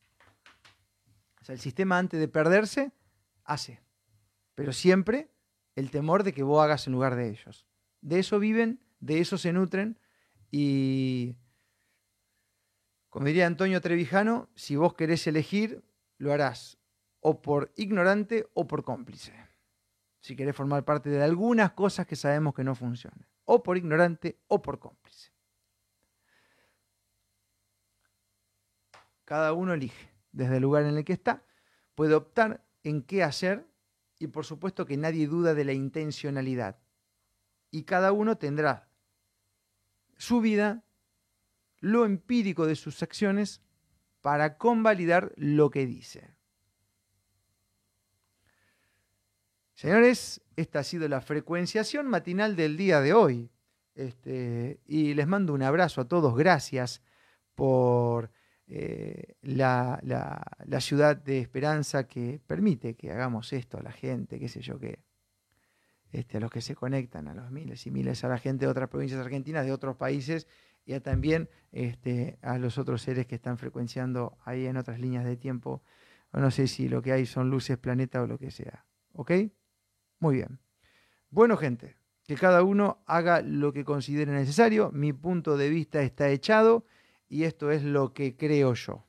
O 1.41 1.45
sea, 1.45 1.53
el 1.53 1.61
sistema 1.61 1.99
antes 1.99 2.19
de 2.19 2.27
perderse, 2.27 2.91
hace. 3.45 3.83
Pero 4.55 4.73
siempre 4.73 5.31
el 5.77 5.91
temor 5.91 6.25
de 6.25 6.33
que 6.33 6.43
vos 6.43 6.65
hagas 6.65 6.87
en 6.87 6.95
lugar 6.95 7.17
de 7.17 7.29
ellos. 7.29 7.67
De 8.01 8.19
eso 8.19 8.39
viven, 8.39 8.81
de 9.01 9.21
eso 9.21 9.37
se 9.37 9.53
nutren 9.53 9.99
y, 10.51 11.37
como 13.11 13.27
diría 13.27 13.47
Antonio 13.47 13.81
Trevijano, 13.81 14.49
si 14.55 14.77
vos 14.77 14.95
querés 14.95 15.27
elegir, 15.27 15.85
lo 16.17 16.33
harás 16.33 16.79
o 17.21 17.43
por 17.43 17.73
ignorante 17.77 18.49
o 18.55 18.67
por 18.67 18.85
cómplice. 18.85 19.35
Si 20.21 20.35
querés 20.35 20.57
formar 20.57 20.85
parte 20.85 21.11
de 21.11 21.23
algunas 21.23 21.73
cosas 21.73 22.07
que 22.07 22.17
sabemos 22.17 22.55
que 22.55 22.65
no 22.65 22.75
funcionan. 22.75 23.27
O 23.45 23.63
por 23.63 23.77
ignorante 23.77 24.41
o 24.49 24.63
por 24.63 24.79
cómplice. 24.79 25.31
Cada 29.29 29.53
uno 29.53 29.75
elige 29.75 30.09
desde 30.33 30.57
el 30.57 30.63
lugar 30.63 30.85
en 30.85 30.97
el 30.97 31.05
que 31.05 31.13
está, 31.13 31.45
puede 31.95 32.15
optar 32.15 32.65
en 32.83 33.03
qué 33.03 33.23
hacer 33.23 33.69
y 34.19 34.29
por 34.29 34.47
supuesto 34.47 34.87
que 34.87 34.97
nadie 34.97 35.27
duda 35.27 35.53
de 35.53 35.67
la 35.67 35.75
intencionalidad. 35.75 36.79
Y 37.71 37.83
cada 37.83 38.13
uno 38.13 38.39
tendrá 38.39 38.89
su 40.17 40.41
vida, 40.41 40.83
lo 41.79 42.07
empírico 42.07 42.65
de 42.65 42.75
sus 42.75 43.03
acciones 43.03 43.61
para 44.23 44.57
convalidar 44.57 45.35
lo 45.37 45.69
que 45.69 45.85
dice. 45.85 46.35
Señores, 49.75 50.41
esta 50.57 50.79
ha 50.79 50.85
sido 50.85 51.07
la 51.07 51.21
frecuenciación 51.21 52.07
matinal 52.07 52.57
del 52.57 52.79
día 52.79 53.03
de 53.03 53.13
hoy. 53.13 53.51
Este, 53.95 54.81
y 54.87 55.13
les 55.13 55.27
mando 55.27 55.53
un 55.53 55.65
abrazo 55.65 56.01
a 56.01 56.09
todos. 56.09 56.35
Gracias 56.35 57.03
por 57.55 58.31
eh, 58.71 59.37
la, 59.41 59.99
la, 60.03 60.81
ciudad 60.81 61.17
de 61.17 61.39
esperanza 61.39 62.07
que 62.07 62.39
permite 62.47 62.95
que 62.97 63.11
hagamos 63.11 63.55
esto 63.55 63.79
a 63.79 63.83
la 63.83 63.93
gente, 63.93 64.39
qué 64.39 64.49
sé 64.49 64.61
yo 64.61 64.79
qué. 64.79 65.01
Este, 66.13 66.37
a 66.37 66.41
los 66.41 66.51
que 66.51 66.61
se 66.61 66.75
conectan, 66.75 67.29
a 67.29 67.35
los 67.35 67.51
miles 67.51 67.87
y 67.87 67.91
miles, 67.91 68.25
a 68.25 68.29
la 68.29 68.39
gente 68.39 68.67
de 68.67 68.71
otras 68.71 68.89
provincias 68.89 69.21
argentinas, 69.21 69.65
de 69.65 69.73
otros 69.73 69.97
países 69.97 70.47
y 70.85 70.93
a 70.93 71.03
también 71.03 71.49
este, 71.73 72.39
a 72.43 72.59
los 72.59 72.79
otros 72.79 73.03
seres 73.03 73.27
que 73.27 73.35
están 73.37 73.59
frecuenciando 73.59 74.37
ahí 74.45 74.67
en 74.67 74.77
otras 74.77 75.01
líneas 75.01 75.25
de 75.25 75.37
tiempo. 75.37 75.83
No 76.33 76.51
sé 76.51 76.69
si 76.69 76.89
lo 76.89 77.01
que 77.01 77.13
hay 77.13 77.25
son 77.25 77.51
luces, 77.51 77.79
planeta 77.79 78.23
o 78.23 78.27
lo 78.27 78.39
que 78.39 78.51
sea. 78.51 78.85
¿Ok? 79.15 79.33
Muy 80.19 80.37
bien. 80.37 80.61
Bueno, 81.31 81.57
gente, 81.57 81.97
que 82.27 82.37
cada 82.37 82.63
uno 82.63 83.03
haga 83.07 83.41
lo 83.41 83.73
que 83.73 83.85
considere 83.85 84.33
necesario. 84.33 84.91
Mi 84.93 85.15
punto 85.15 85.57
de 85.57 85.71
vista 85.71 86.03
está 86.03 86.29
echado 86.29 86.85
y 87.29 87.45
esto 87.45 87.71
es 87.71 87.83
lo 87.83 88.13
que 88.13 88.37
creo 88.37 88.75
yo. 88.75 89.05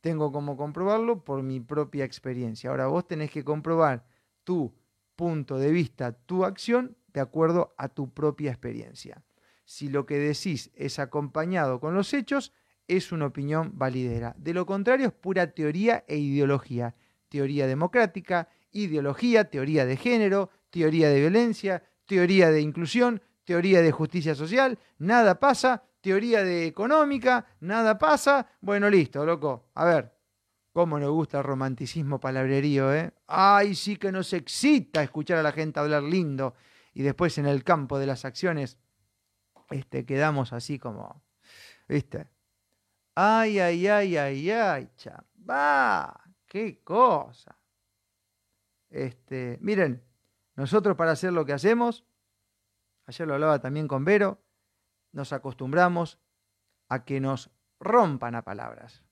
Tengo 0.00 0.30
como 0.30 0.56
comprobarlo 0.56 1.24
por 1.24 1.42
mi 1.42 1.60
propia 1.60 2.04
experiencia. 2.04 2.70
Ahora 2.70 2.86
vos 2.86 3.06
tenés 3.06 3.30
que 3.30 3.44
comprobar 3.44 4.06
tu 4.44 4.72
punto 5.16 5.58
de 5.58 5.70
vista, 5.70 6.12
tu 6.12 6.44
acción, 6.44 6.96
de 7.08 7.20
acuerdo 7.20 7.74
a 7.78 7.88
tu 7.88 8.12
propia 8.14 8.50
experiencia. 8.50 9.24
Si 9.64 9.88
lo 9.88 10.06
que 10.06 10.18
decís 10.18 10.70
es 10.74 10.98
acompañado 10.98 11.80
con 11.80 11.94
los 11.94 12.14
hechos, 12.14 12.52
es 12.86 13.12
una 13.12 13.26
opinión 13.26 13.72
validera. 13.74 14.34
De 14.38 14.54
lo 14.54 14.64
contrario, 14.64 15.08
es 15.08 15.12
pura 15.12 15.52
teoría 15.52 16.04
e 16.06 16.16
ideología. 16.16 16.94
Teoría 17.28 17.66
democrática, 17.66 18.48
ideología, 18.70 19.50
teoría 19.50 19.84
de 19.84 19.96
género, 19.96 20.50
teoría 20.70 21.10
de 21.10 21.20
violencia, 21.20 21.82
teoría 22.06 22.50
de 22.50 22.60
inclusión, 22.62 23.20
teoría 23.48 23.80
de 23.80 23.92
justicia 23.92 24.34
social, 24.34 24.78
nada 24.98 25.40
pasa, 25.40 25.82
teoría 26.02 26.44
de 26.44 26.66
económica, 26.66 27.46
nada 27.60 27.96
pasa. 27.96 28.46
Bueno, 28.60 28.90
listo, 28.90 29.24
loco. 29.24 29.70
A 29.72 29.86
ver, 29.86 30.12
cómo 30.74 30.98
nos 30.98 31.10
gusta 31.12 31.38
el 31.38 31.44
romanticismo 31.44 32.20
palabrerío, 32.20 32.92
¿eh? 32.92 33.10
Ay, 33.26 33.74
sí 33.74 33.96
que 33.96 34.12
nos 34.12 34.34
excita 34.34 35.02
escuchar 35.02 35.38
a 35.38 35.42
la 35.42 35.52
gente 35.52 35.80
hablar 35.80 36.02
lindo 36.02 36.56
y 36.92 37.00
después 37.00 37.38
en 37.38 37.46
el 37.46 37.64
campo 37.64 37.98
de 37.98 38.04
las 38.04 38.26
acciones 38.26 38.76
este, 39.70 40.04
quedamos 40.04 40.52
así 40.52 40.78
como, 40.78 41.24
¿viste? 41.88 42.28
Ay, 43.14 43.60
ay, 43.60 43.86
ay, 43.86 44.16
ay, 44.18 44.50
ay, 44.50 44.88
va, 45.48 46.20
qué 46.44 46.82
cosa. 46.84 47.58
Este, 48.90 49.56
miren, 49.62 50.04
nosotros 50.54 50.98
para 50.98 51.12
hacer 51.12 51.32
lo 51.32 51.46
que 51.46 51.54
hacemos 51.54 52.04
ayer 53.08 53.26
lo 53.26 53.34
hablaba 53.34 53.58
también 53.58 53.88
con 53.88 54.04
Vero, 54.04 54.38
nos 55.12 55.32
acostumbramos 55.32 56.18
a 56.88 57.04
que 57.04 57.20
nos 57.20 57.50
rompan 57.80 58.34
a 58.34 58.42
palabras. 58.42 59.02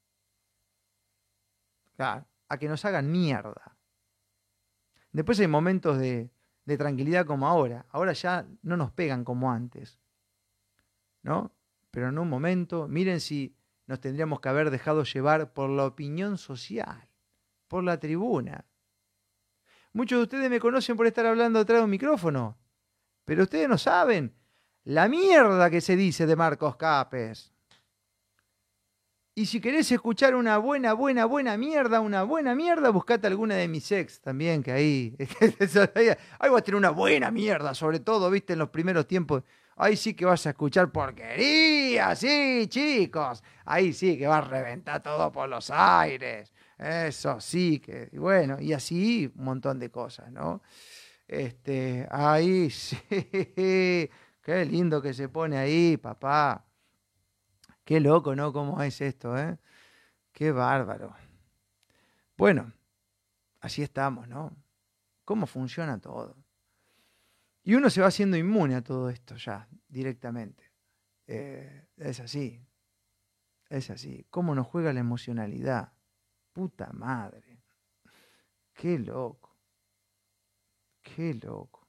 a 1.99 2.59
que 2.59 2.69
nos 2.69 2.85
hagan 2.85 3.11
mierda. 3.11 3.77
Después 5.13 5.41
hay 5.41 5.49
momentos 5.49 5.99
de, 5.99 6.31
de 6.67 6.77
tranquilidad 6.77 7.25
como 7.25 7.49
ahora. 7.49 7.87
Ahora 7.89 8.13
ya 8.13 8.47
no 8.63 8.77
nos 8.77 8.93
pegan 8.93 9.25
como 9.25 9.51
antes. 9.51 9.99
¿No? 11.23 11.53
Pero 11.91 12.11
en 12.11 12.19
un 12.19 12.29
momento, 12.29 12.87
miren 12.87 13.21
si 13.21 13.57
nos 13.87 14.01
tendríamos 14.01 14.41
que 14.41 14.51
haber 14.51 14.71
dejado 14.71 15.05
llevar 15.05 15.55
por 15.55 15.71
la 15.71 15.87
opinión 15.87 16.37
social, 16.37 17.09
por 17.67 17.83
la 17.83 17.99
tribuna. 17.99 18.67
Muchos 19.95 20.19
de 20.19 20.23
ustedes 20.25 20.51
me 20.51 20.61
conocen 20.61 20.99
por 20.99 21.07
estar 21.07 21.25
hablando 21.25 21.59
detrás 21.59 21.81
de 21.81 21.85
un 21.85 21.91
micrófono. 21.91 22.59
Pero 23.27 23.43
ustedes 23.43 23.69
no 23.69 23.77
saben 23.77 24.33
la 24.85 25.09
mierda 25.09 25.69
que 25.69 25.83
se 25.83 25.97
dice 25.97 26.27
de 26.27 26.37
Marcos 26.37 26.77
Capes. 26.77 27.53
Y 29.35 29.45
si 29.47 29.61
querés 29.61 29.91
escuchar 29.93 30.35
una 30.35 30.57
buena, 30.57 30.95
buena, 30.95 31.27
buena 31.27 31.59
mierda, 31.59 32.01
una 32.01 32.23
buena 32.23 32.55
mierda, 32.55 32.89
buscate 32.89 33.27
alguna 33.27 33.57
de 33.57 33.69
mis 33.69 33.93
ex 33.93 34.21
también, 34.23 34.63
que 34.63 34.73
ahí. 34.73 35.15
ahí 35.19 36.51
vas 36.51 36.61
a 36.61 36.63
tener 36.63 36.77
una 36.77 36.91
buena 36.91 37.31
mierda, 37.31 37.75
sobre 37.75 38.01
todo, 38.01 38.31
viste, 38.31 38.55
en 38.55 38.61
los 38.61 38.71
primeros 38.71 39.07
tiempos. 39.07 39.43
Ahí 39.75 39.97
sí 39.97 40.15
que 40.15 40.25
vas 40.25 40.47
a 40.47 40.51
escuchar 40.51 40.91
porquería, 40.91 42.15
sí, 42.15 42.67
chicos. 42.69 43.43
Ahí 43.67 43.93
sí 43.93 44.17
que 44.17 44.27
vas 44.27 44.47
a 44.47 44.49
reventar 44.49 45.03
todo 45.03 45.31
por 45.33 45.49
los 45.49 45.69
aires. 45.71 46.51
Eso 46.79 47.41
sí 47.41 47.81
que. 47.81 48.09
Bueno, 48.13 48.59
y 48.61 48.73
así 48.73 49.31
un 49.37 49.45
montón 49.45 49.79
de 49.79 49.91
cosas, 49.91 50.31
¿no? 50.31 50.63
Este, 51.27 52.07
ahí 52.11 52.71
sí, 52.71 52.99
qué 53.07 54.65
lindo 54.69 55.03
que 55.03 55.13
se 55.13 55.29
pone 55.29 55.57
ahí, 55.59 55.97
papá. 55.97 56.65
Qué 57.85 58.01
loco, 58.01 58.35
¿no? 58.35 58.53
¿Cómo 58.53 58.83
es 58.83 59.01
esto, 59.01 59.37
eh? 59.39 59.59
Qué 60.33 60.51
bárbaro. 60.51 61.15
Bueno, 62.37 62.73
así 63.61 63.83
estamos, 63.83 64.29
¿no? 64.29 64.55
¿Cómo 65.25 65.47
funciona 65.47 65.99
todo? 66.01 66.37
Y 67.63 67.75
uno 67.75 67.91
se 67.91 68.01
va 68.01 68.09
haciendo 68.09 68.37
inmune 68.37 68.77
a 68.77 68.83
todo 68.83 69.11
esto 69.11 69.37
ya, 69.37 69.69
directamente. 69.89 70.65
Eh, 71.27 71.89
es 71.97 72.21
así. 72.21 72.65
Es 73.69 73.91
así. 73.91 74.25
¿Cómo 74.31 74.55
nos 74.55 74.67
juega 74.67 74.93
la 74.93 75.01
emocionalidad? 75.01 75.93
Puta 76.53 76.91
madre. 76.93 77.61
Qué 78.73 78.99
loco. 78.99 79.46
Qué 81.15 81.35
loco. 81.35 81.87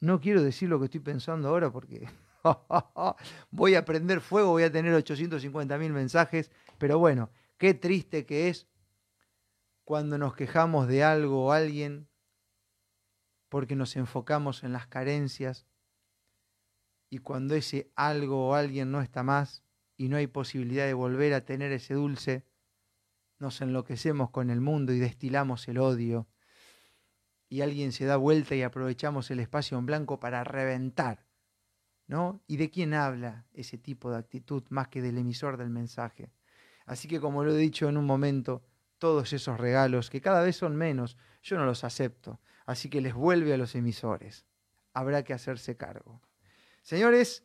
No 0.00 0.20
quiero 0.20 0.42
decir 0.42 0.68
lo 0.68 0.78
que 0.78 0.86
estoy 0.86 1.00
pensando 1.00 1.48
ahora 1.48 1.70
porque 1.70 2.08
voy 3.50 3.74
a 3.74 3.84
prender 3.84 4.20
fuego, 4.20 4.50
voy 4.50 4.64
a 4.64 4.72
tener 4.72 4.92
850 4.94 5.78
mil 5.78 5.92
mensajes, 5.92 6.50
pero 6.78 6.98
bueno, 6.98 7.30
qué 7.58 7.74
triste 7.74 8.26
que 8.26 8.48
es 8.48 8.66
cuando 9.84 10.18
nos 10.18 10.34
quejamos 10.34 10.88
de 10.88 11.04
algo 11.04 11.46
o 11.46 11.52
alguien 11.52 12.08
porque 13.48 13.76
nos 13.76 13.96
enfocamos 13.96 14.64
en 14.64 14.72
las 14.72 14.86
carencias 14.86 15.66
y 17.10 17.18
cuando 17.18 17.54
ese 17.54 17.92
algo 17.94 18.48
o 18.48 18.54
alguien 18.54 18.90
no 18.90 19.02
está 19.02 19.22
más 19.22 19.62
y 19.96 20.08
no 20.08 20.16
hay 20.16 20.26
posibilidad 20.26 20.86
de 20.86 20.94
volver 20.94 21.34
a 21.34 21.44
tener 21.44 21.70
ese 21.70 21.94
dulce, 21.94 22.44
nos 23.42 23.60
enloquecemos 23.60 24.30
con 24.30 24.50
el 24.50 24.60
mundo 24.60 24.92
y 24.92 25.00
destilamos 25.00 25.66
el 25.66 25.78
odio 25.78 26.28
y 27.48 27.60
alguien 27.60 27.90
se 27.90 28.04
da 28.04 28.16
vuelta 28.16 28.54
y 28.54 28.62
aprovechamos 28.62 29.32
el 29.32 29.40
espacio 29.40 29.76
en 29.78 29.84
blanco 29.84 30.20
para 30.20 30.44
reventar. 30.44 31.26
¿No? 32.06 32.40
¿Y 32.46 32.56
de 32.56 32.70
quién 32.70 32.94
habla 32.94 33.46
ese 33.52 33.78
tipo 33.78 34.10
de 34.10 34.18
actitud 34.18 34.62
más 34.70 34.88
que 34.88 35.02
del 35.02 35.18
emisor 35.18 35.56
del 35.56 35.70
mensaje? 35.70 36.30
Así 36.86 37.08
que 37.08 37.20
como 37.20 37.42
lo 37.42 37.52
he 37.52 37.58
dicho 37.58 37.88
en 37.88 37.96
un 37.96 38.06
momento, 38.06 38.62
todos 38.98 39.32
esos 39.32 39.58
regalos, 39.58 40.08
que 40.08 40.20
cada 40.20 40.42
vez 40.42 40.56
son 40.56 40.76
menos, 40.76 41.16
yo 41.42 41.56
no 41.58 41.64
los 41.64 41.82
acepto. 41.82 42.40
Así 42.64 42.88
que 42.88 43.00
les 43.00 43.14
vuelve 43.14 43.52
a 43.52 43.56
los 43.56 43.74
emisores. 43.74 44.46
Habrá 44.92 45.24
que 45.24 45.32
hacerse 45.32 45.76
cargo. 45.76 46.22
Señores, 46.82 47.44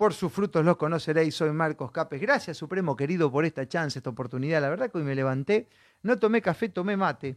por 0.00 0.14
sus 0.14 0.32
frutos 0.32 0.64
los 0.64 0.78
conoceréis. 0.78 1.34
Soy 1.34 1.52
Marcos 1.52 1.90
Capes. 1.90 2.18
Gracias, 2.22 2.56
Supremo 2.56 2.96
querido, 2.96 3.30
por 3.30 3.44
esta 3.44 3.68
chance, 3.68 3.98
esta 3.98 4.08
oportunidad. 4.08 4.62
La 4.62 4.70
verdad 4.70 4.90
que 4.90 4.96
hoy 4.96 5.04
me 5.04 5.14
levanté, 5.14 5.68
no 6.00 6.18
tomé 6.18 6.40
café, 6.40 6.70
tomé 6.70 6.96
mate. 6.96 7.36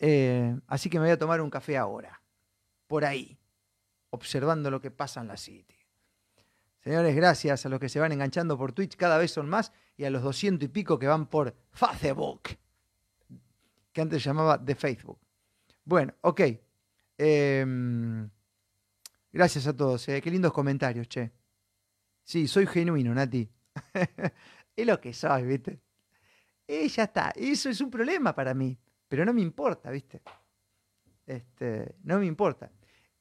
Eh, 0.00 0.58
así 0.66 0.90
que 0.90 0.98
me 0.98 1.04
voy 1.04 1.12
a 1.12 1.18
tomar 1.18 1.40
un 1.40 1.48
café 1.48 1.76
ahora, 1.76 2.20
por 2.88 3.04
ahí, 3.04 3.38
observando 4.10 4.72
lo 4.72 4.80
que 4.80 4.90
pasa 4.90 5.20
en 5.20 5.28
la 5.28 5.36
City. 5.36 5.76
Señores, 6.82 7.14
gracias 7.14 7.64
a 7.64 7.68
los 7.68 7.78
que 7.78 7.88
se 7.88 8.00
van 8.00 8.10
enganchando 8.10 8.58
por 8.58 8.72
Twitch, 8.72 8.96
cada 8.96 9.16
vez 9.16 9.30
son 9.30 9.48
más, 9.48 9.72
y 9.96 10.02
a 10.02 10.10
los 10.10 10.24
doscientos 10.24 10.64
y 10.64 10.68
pico 10.68 10.98
que 10.98 11.06
van 11.06 11.26
por 11.28 11.54
Facebook, 11.70 12.42
que 13.92 14.00
antes 14.00 14.24
llamaba 14.24 14.58
de 14.58 14.74
Facebook. 14.74 15.20
Bueno, 15.84 16.12
ok. 16.22 16.40
Em, 17.16 18.28
gracias 19.32 19.66
a 19.66 19.76
todos. 19.76 20.08
Eh. 20.08 20.20
Qué 20.20 20.30
lindos 20.30 20.52
comentarios, 20.52 21.08
che. 21.08 21.30
Sí, 22.22 22.46
soy 22.46 22.66
genuino, 22.66 23.14
Nati. 23.14 23.48
es 24.76 24.86
lo 24.86 25.00
que 25.00 25.12
soy, 25.12 25.44
¿viste? 25.44 25.80
Y 26.66 26.88
ya 26.88 27.04
está. 27.04 27.32
Eso 27.34 27.68
es 27.68 27.80
un 27.80 27.90
problema 27.90 28.34
para 28.34 28.54
mí. 28.54 28.78
Pero 29.08 29.24
no 29.24 29.32
me 29.32 29.40
importa, 29.40 29.90
¿viste? 29.90 30.22
Este, 31.26 31.96
no 32.04 32.18
me 32.18 32.26
importa. 32.26 32.70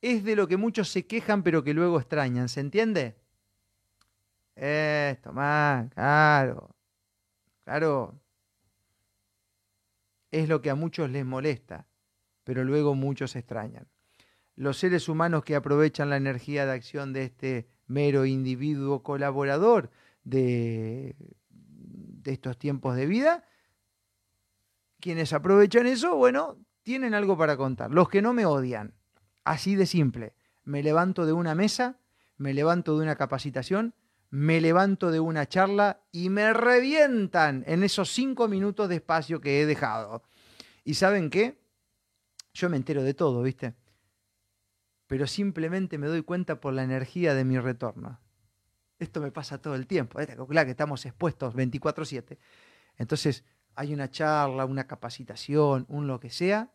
Es 0.01 0.23
de 0.23 0.35
lo 0.35 0.47
que 0.47 0.57
muchos 0.57 0.89
se 0.89 1.05
quejan, 1.05 1.43
pero 1.43 1.63
que 1.63 1.73
luego 1.73 1.99
extrañan. 1.99 2.47
¿Se 2.49 2.59
entiende? 2.59 3.15
Esto, 4.55 5.33
más, 5.33 5.89
claro. 5.93 6.75
Claro. 7.63 8.19
Es 10.31 10.47
lo 10.47 10.61
que 10.61 10.69
a 10.69 10.75
muchos 10.75 11.09
les 11.09 11.25
molesta, 11.25 11.87
pero 12.43 12.63
luego 12.63 12.93
muchos 12.93 13.35
extrañan. 13.35 13.87
Los 14.59 14.77
seres 14.77 15.07
humanos 15.07 15.45
que 15.45 15.55
aprovechan 15.55 16.09
la 16.09 16.17
energía 16.17 16.65
de 16.65 16.73
acción 16.73 17.13
de 17.13 17.23
este 17.23 17.69
mero 17.87 18.25
individuo 18.25 19.03
colaborador 19.03 19.89
de, 20.25 21.15
estos 22.25 22.59
tiempos 22.59 22.97
de 22.97 23.05
vida, 23.05 23.45
quienes 24.99 25.31
aprovechan 25.31 25.87
eso, 25.87 26.17
bueno, 26.17 26.57
tienen 26.83 27.13
algo 27.13 27.37
para 27.37 27.55
contar. 27.55 27.91
Los 27.91 28.09
que 28.09 28.21
no 28.21 28.33
me 28.33 28.45
odian, 28.45 28.95
así 29.45 29.75
de 29.77 29.85
simple. 29.85 30.33
Me 30.65 30.83
levanto 30.83 31.25
de 31.25 31.31
una 31.31 31.55
mesa, 31.55 32.01
me 32.35 32.53
levanto 32.53 32.97
de 32.97 33.03
una 33.03 33.15
capacitación, 33.15 33.95
me 34.29 34.59
levanto 34.59 35.09
de 35.09 35.21
una 35.21 35.47
charla 35.47 36.01
y 36.11 36.29
me 36.29 36.51
revientan 36.51 37.63
en 37.65 37.83
esos 37.83 38.09
cinco 38.09 38.49
minutos 38.49 38.89
de 38.89 38.95
espacio 38.95 39.39
que 39.39 39.61
he 39.61 39.65
dejado. 39.65 40.21
¿Y 40.83 40.95
saben 40.95 41.29
qué? 41.29 41.57
Yo 42.53 42.69
me 42.69 42.75
entero 42.75 43.03
de 43.03 43.13
todo, 43.13 43.41
¿viste? 43.41 43.73
Pero 45.09 45.25
simplemente 45.25 45.97
me 45.97 46.05
doy 46.05 46.21
cuenta 46.21 46.61
por 46.61 46.71
la 46.71 46.83
energía 46.83 47.33
de 47.33 47.43
mi 47.43 47.57
retorno. 47.57 48.19
Esto 48.99 49.19
me 49.21 49.31
pasa 49.31 49.59
todo 49.59 49.73
el 49.73 49.87
tiempo. 49.87 50.19
Claro 50.19 50.65
que 50.65 50.71
estamos 50.71 51.03
expuestos 51.03 51.55
24/7. 51.55 52.37
Entonces, 52.95 53.43
hay 53.73 53.91
una 53.91 54.11
charla, 54.11 54.65
una 54.65 54.85
capacitación, 54.85 55.87
un 55.89 56.05
lo 56.05 56.19
que 56.19 56.29
sea, 56.29 56.71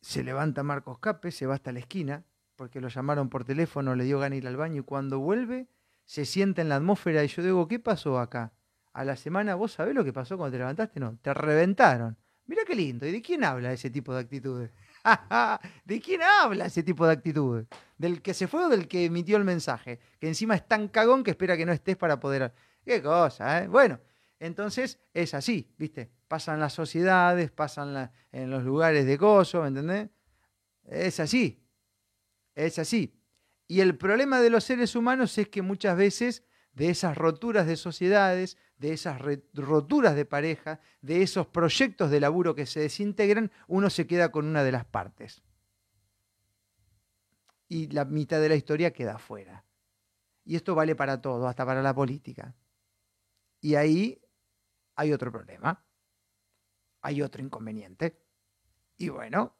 se 0.00 0.24
levanta 0.24 0.64
Marcos 0.64 0.98
Cape, 0.98 1.30
se 1.30 1.46
va 1.46 1.54
hasta 1.54 1.70
la 1.70 1.78
esquina, 1.78 2.24
porque 2.56 2.80
lo 2.80 2.88
llamaron 2.88 3.28
por 3.28 3.44
teléfono, 3.44 3.94
le 3.94 4.02
dio 4.02 4.18
ganas 4.18 4.38
ir 4.38 4.48
al 4.48 4.56
baño 4.56 4.80
y 4.80 4.84
cuando 4.84 5.20
vuelve 5.20 5.68
se 6.04 6.24
sienta 6.24 6.60
en 6.62 6.70
la 6.70 6.76
atmósfera 6.76 7.22
y 7.22 7.28
yo 7.28 7.42
digo, 7.42 7.68
¿qué 7.68 7.78
pasó 7.78 8.18
acá? 8.18 8.52
A 8.92 9.04
la 9.04 9.14
semana, 9.14 9.54
¿vos 9.54 9.72
sabés 9.72 9.94
lo 9.94 10.04
que 10.04 10.12
pasó 10.12 10.36
cuando 10.36 10.52
te 10.54 10.58
levantaste? 10.58 10.98
No, 10.98 11.18
te 11.22 11.32
reventaron. 11.34 12.16
Mira 12.46 12.62
qué 12.66 12.74
lindo. 12.74 13.06
¿Y 13.06 13.12
de 13.12 13.22
quién 13.22 13.44
habla 13.44 13.72
ese 13.72 13.90
tipo 13.90 14.14
de 14.14 14.20
actitudes? 14.20 14.70
¿De 15.84 16.00
quién 16.00 16.20
habla 16.22 16.66
ese 16.66 16.82
tipo 16.82 17.06
de 17.06 17.12
actitudes? 17.12 17.66
¿Del 17.98 18.22
que 18.22 18.34
se 18.34 18.48
fue 18.48 18.64
o 18.64 18.68
del 18.68 18.88
que 18.88 19.04
emitió 19.04 19.36
el 19.36 19.44
mensaje? 19.44 19.98
Que 20.20 20.28
encima 20.28 20.54
es 20.54 20.66
tan 20.66 20.88
cagón 20.88 21.24
que 21.24 21.30
espera 21.30 21.56
que 21.56 21.66
no 21.66 21.72
estés 21.72 21.96
para 21.96 22.20
poder... 22.20 22.52
Qué 22.84 23.02
cosa, 23.02 23.64
¿eh? 23.64 23.68
Bueno, 23.68 23.98
entonces 24.38 25.00
es 25.12 25.34
así, 25.34 25.74
¿viste? 25.76 26.10
Pasan 26.28 26.60
las 26.60 26.72
sociedades, 26.72 27.50
pasan 27.50 28.12
en 28.30 28.50
los 28.50 28.62
lugares 28.62 29.06
de 29.06 29.16
gozo, 29.16 29.62
¿me 29.62 29.68
entendés? 29.68 30.08
Es 30.84 31.18
así, 31.18 31.64
es 32.54 32.78
así. 32.78 33.18
Y 33.66 33.80
el 33.80 33.96
problema 33.96 34.40
de 34.40 34.50
los 34.50 34.62
seres 34.62 34.94
humanos 34.94 35.36
es 35.38 35.48
que 35.48 35.62
muchas 35.62 35.96
veces 35.96 36.44
de 36.76 36.90
esas 36.90 37.16
roturas 37.16 37.66
de 37.66 37.76
sociedades, 37.76 38.58
de 38.76 38.92
esas 38.92 39.18
roturas 39.54 40.14
de 40.14 40.26
pareja, 40.26 40.78
de 41.00 41.22
esos 41.22 41.46
proyectos 41.46 42.10
de 42.10 42.20
laburo 42.20 42.54
que 42.54 42.66
se 42.66 42.80
desintegran, 42.80 43.50
uno 43.66 43.88
se 43.88 44.06
queda 44.06 44.30
con 44.30 44.46
una 44.46 44.62
de 44.62 44.72
las 44.72 44.84
partes. 44.84 45.42
Y 47.66 47.88
la 47.88 48.04
mitad 48.04 48.42
de 48.42 48.50
la 48.50 48.56
historia 48.56 48.92
queda 48.92 49.14
afuera. 49.14 49.64
Y 50.44 50.54
esto 50.54 50.74
vale 50.74 50.94
para 50.94 51.22
todo, 51.22 51.48
hasta 51.48 51.64
para 51.64 51.80
la 51.80 51.94
política. 51.94 52.54
Y 53.62 53.74
ahí 53.74 54.20
hay 54.96 55.14
otro 55.14 55.32
problema, 55.32 55.82
hay 57.00 57.22
otro 57.22 57.42
inconveniente. 57.42 58.20
Y 58.98 59.08
bueno, 59.08 59.56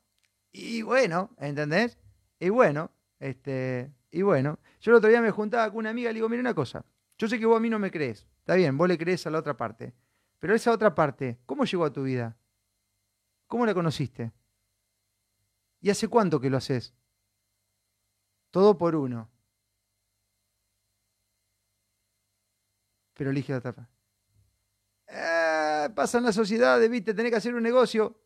y 0.53 0.83
bueno, 0.83 1.35
¿entendés? 1.39 1.99
Y 2.39 2.51
bueno, 2.51 2.93
este, 3.19 3.95
y 4.11 4.21
bueno, 4.21 4.59
yo 4.81 4.91
el 4.91 4.99
otro 4.99 5.09
día 5.09 5.23
me 5.23 5.31
juntaba 5.31 5.71
con 5.71 5.79
una 5.79 5.91
amiga 5.91 6.11
y 6.11 6.13
le 6.13 6.19
digo, 6.19 6.29
mira 6.29 6.41
una 6.41 6.55
cosa, 6.55 6.85
yo 7.19 7.29
sé 7.29 7.39
que 7.39 7.47
vos 7.47 7.57
a 7.57 7.61
mí 7.61 7.71
no 7.71 7.79
me 7.79 7.91
crees, 7.91 8.27
está 8.39 8.55
bien, 8.55 8.77
vos 8.77 8.89
le 8.89 8.99
crees 8.99 9.27
a 9.27 9.31
la 9.31 9.39
otra 9.39 9.57
parte, 9.57 9.95
pero 10.39 10.55
esa 10.55 10.73
otra 10.73 10.95
parte, 10.95 11.39
¿cómo 11.47 11.65
llegó 11.65 11.85
a 11.85 11.93
tu 11.93 12.03
vida? 12.03 12.37
¿Cómo 13.47 13.65
la 13.65 13.75
conociste? 13.75 14.33
¿Y 15.81 15.91
hace 15.91 16.09
cuánto 16.09 16.41
que 16.41 16.51
lo 16.51 16.57
haces? 16.57 16.95
Todo 18.51 18.77
por 18.77 18.97
uno. 18.97 19.31
Pero 23.15 23.31
elige 23.31 23.53
la 23.53 23.61
tapa. 23.61 23.89
Eh, 25.09 25.89
pasa 25.95 26.19
en 26.19 26.25
la 26.25 26.33
sociedad, 26.33 26.81
viste, 26.89 27.15
tenés 27.15 27.31
que 27.31 27.37
hacer 27.37 27.55
un 27.55 27.63
negocio. 27.63 28.21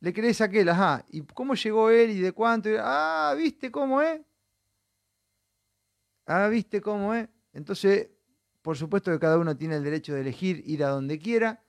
Le 0.00 0.12
crees 0.12 0.40
a 0.40 0.44
aquel, 0.44 0.68
ajá. 0.68 1.04
¿Y 1.08 1.22
cómo 1.22 1.54
llegó 1.54 1.90
él 1.90 2.10
y 2.10 2.20
de 2.20 2.32
cuánto? 2.32 2.68
Ah, 2.78 3.34
¿viste 3.36 3.70
cómo 3.70 4.02
es? 4.02 4.20
Ah, 6.26 6.48
¿viste 6.48 6.80
cómo 6.80 7.14
es? 7.14 7.28
Entonces, 7.56 8.10
por 8.60 8.76
supuesto 8.76 9.10
que 9.10 9.18
cada 9.18 9.38
uno 9.38 9.56
tiene 9.56 9.76
el 9.76 9.82
derecho 9.82 10.12
de 10.12 10.20
elegir 10.20 10.62
ir 10.66 10.84
a 10.84 10.90
donde 10.90 11.18
quiera, 11.18 11.64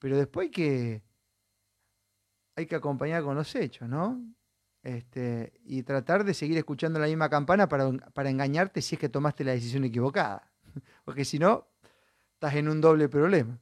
pero 0.00 0.16
después 0.16 0.46
hay 0.46 0.50
que, 0.50 1.02
hay 2.56 2.66
que 2.66 2.74
acompañar 2.74 3.22
con 3.22 3.36
los 3.36 3.54
hechos, 3.54 3.88
¿no? 3.88 4.20
Este, 4.82 5.52
y 5.62 5.84
tratar 5.84 6.24
de 6.24 6.34
seguir 6.34 6.58
escuchando 6.58 6.98
la 6.98 7.06
misma 7.06 7.30
campana 7.30 7.68
para, 7.68 7.92
para 7.92 8.30
engañarte 8.30 8.82
si 8.82 8.96
es 8.96 9.00
que 9.00 9.08
tomaste 9.08 9.44
la 9.44 9.52
decisión 9.52 9.84
equivocada. 9.84 10.50
Porque 11.04 11.24
si 11.24 11.38
no, 11.38 11.68
estás 12.34 12.56
en 12.56 12.68
un 12.68 12.80
doble 12.80 13.08
problema. 13.08 13.60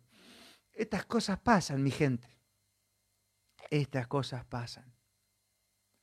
Estas 0.72 1.04
cosas 1.04 1.38
pasan, 1.40 1.82
mi 1.82 1.90
gente. 1.90 2.40
Estas 3.68 4.06
cosas 4.06 4.46
pasan. 4.46 4.94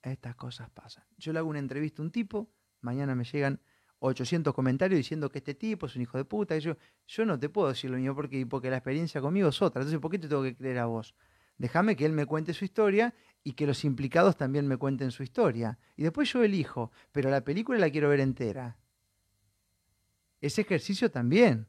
Estas 0.03 0.35
cosas 0.35 0.69
pasan. 0.69 1.03
Yo 1.17 1.33
le 1.33 1.39
hago 1.39 1.49
una 1.49 1.57
entrevista 1.57 2.03
a 2.03 2.05
un 2.05 2.11
tipo, 2.11 2.47
mañana 2.81 3.15
me 3.15 3.23
llegan 3.23 3.59
800 3.99 4.53
comentarios 4.53 4.97
diciendo 4.97 5.29
que 5.29 5.39
este 5.39 5.53
tipo 5.53 5.85
es 5.85 5.95
un 5.95 6.03
hijo 6.03 6.17
de 6.17 6.25
puta. 6.25 6.55
Y 6.55 6.59
yo, 6.59 6.77
yo 7.07 7.25
no 7.25 7.39
te 7.39 7.49
puedo 7.49 7.69
decir 7.69 7.89
lo 7.89 7.97
mío 7.97 8.15
porque, 8.15 8.45
porque 8.45 8.69
la 8.69 8.77
experiencia 8.77 9.21
conmigo 9.21 9.49
es 9.49 9.61
otra. 9.61 9.81
Entonces, 9.81 9.99
¿por 9.99 10.11
qué 10.11 10.19
te 10.19 10.27
tengo 10.27 10.43
que 10.43 10.55
creer 10.55 10.79
a 10.79 10.85
vos? 10.85 11.15
Déjame 11.57 11.95
que 11.95 12.05
él 12.05 12.13
me 12.13 12.25
cuente 12.25 12.53
su 12.53 12.65
historia 12.65 13.13
y 13.43 13.53
que 13.53 13.65
los 13.65 13.83
implicados 13.83 14.37
también 14.37 14.67
me 14.67 14.77
cuenten 14.77 15.11
su 15.11 15.23
historia. 15.23 15.79
Y 15.95 16.03
después 16.03 16.31
yo 16.31 16.43
elijo, 16.43 16.91
pero 17.11 17.29
la 17.29 17.41
película 17.41 17.79
la 17.79 17.89
quiero 17.89 18.09
ver 18.09 18.19
entera. 18.19 18.77
Ese 20.39 20.61
ejercicio 20.61 21.09
también. 21.09 21.67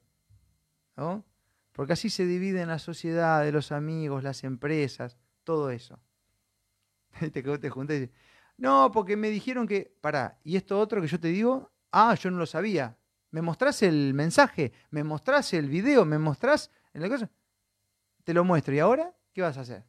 ¿no? 0.99 1.25
Porque 1.73 1.93
así 1.93 2.11
se 2.11 2.27
divide 2.27 2.61
en 2.61 2.69
la 2.69 2.81
sociedad, 2.81 3.49
los 3.51 3.71
amigos, 3.71 4.25
las 4.25 4.43
empresas, 4.43 5.17
todo 5.45 5.71
eso. 5.71 6.01
Vos 7.47 7.61
te 7.61 7.71
juntas 7.71 7.97
y 7.97 8.01
dices, 8.01 8.15
no, 8.57 8.91
porque 8.93 9.17
me 9.17 9.31
dijeron 9.31 9.69
que, 9.69 9.97
pará, 10.01 10.41
y 10.43 10.57
esto 10.57 10.79
otro 10.79 11.01
que 11.01 11.07
yo 11.07 11.21
te 11.21 11.29
digo, 11.29 11.71
ah, 11.93 12.15
yo 12.15 12.31
no 12.31 12.39
lo 12.39 12.47
sabía. 12.47 12.97
¿Me 13.31 13.43
mostrás 13.43 13.83
el 13.83 14.15
mensaje? 14.15 14.73
¿Me 14.91 15.05
mostrás 15.05 15.53
el 15.53 15.69
video? 15.69 16.05
¿Me 16.05 16.19
mostrás 16.19 16.71
en 16.95 17.03
la 17.03 17.09
cosa? 17.09 17.31
Te 18.25 18.33
lo 18.33 18.45
muestro. 18.45 18.75
¿Y 18.75 18.79
ahora 18.79 19.15
qué 19.33 19.43
vas 19.43 19.59
a 19.59 19.63
hacer? 19.63 19.85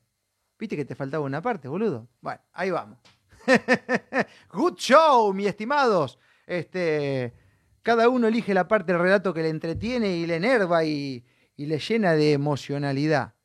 ¿Viste 0.58 0.76
que 0.76 0.86
te 0.86 0.96
faltaba 0.96 1.24
una 1.24 1.42
parte, 1.42 1.68
boludo? 1.68 2.08
Bueno, 2.20 2.42
ahí 2.52 2.70
vamos. 2.70 3.00
Good 4.52 4.76
show, 4.76 5.34
mis 5.34 5.48
estimados. 5.48 6.20
Este, 6.46 7.34
cada 7.82 8.10
uno 8.10 8.28
elige 8.28 8.54
la 8.54 8.68
parte 8.68 8.92
del 8.92 9.02
relato 9.02 9.34
que 9.34 9.42
le 9.42 9.50
entretiene 9.50 10.18
y 10.18 10.26
le 10.26 10.36
enerva 10.36 10.84
y, 10.84 11.24
y 11.56 11.66
le 11.66 11.80
llena 11.80 12.14
de 12.14 12.34
emocionalidad. 12.34 13.36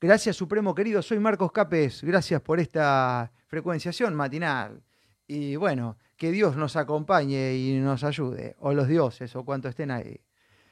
Gracias, 0.00 0.36
Supremo 0.36 0.74
querido. 0.74 1.02
Soy 1.02 1.18
Marcos 1.18 1.50
Capes. 1.50 2.02
Gracias 2.02 2.40
por 2.40 2.60
esta 2.60 3.32
frecuenciación 3.48 4.14
matinal. 4.14 4.82
Y 5.26 5.56
bueno, 5.56 5.96
que 6.22 6.30
Dios 6.30 6.54
nos 6.54 6.76
acompañe 6.76 7.56
y 7.56 7.80
nos 7.80 8.04
ayude, 8.04 8.54
o 8.60 8.72
los 8.72 8.86
dioses, 8.86 9.34
o 9.34 9.44
cuanto 9.44 9.68
estén 9.68 9.90
ahí. 9.90 10.20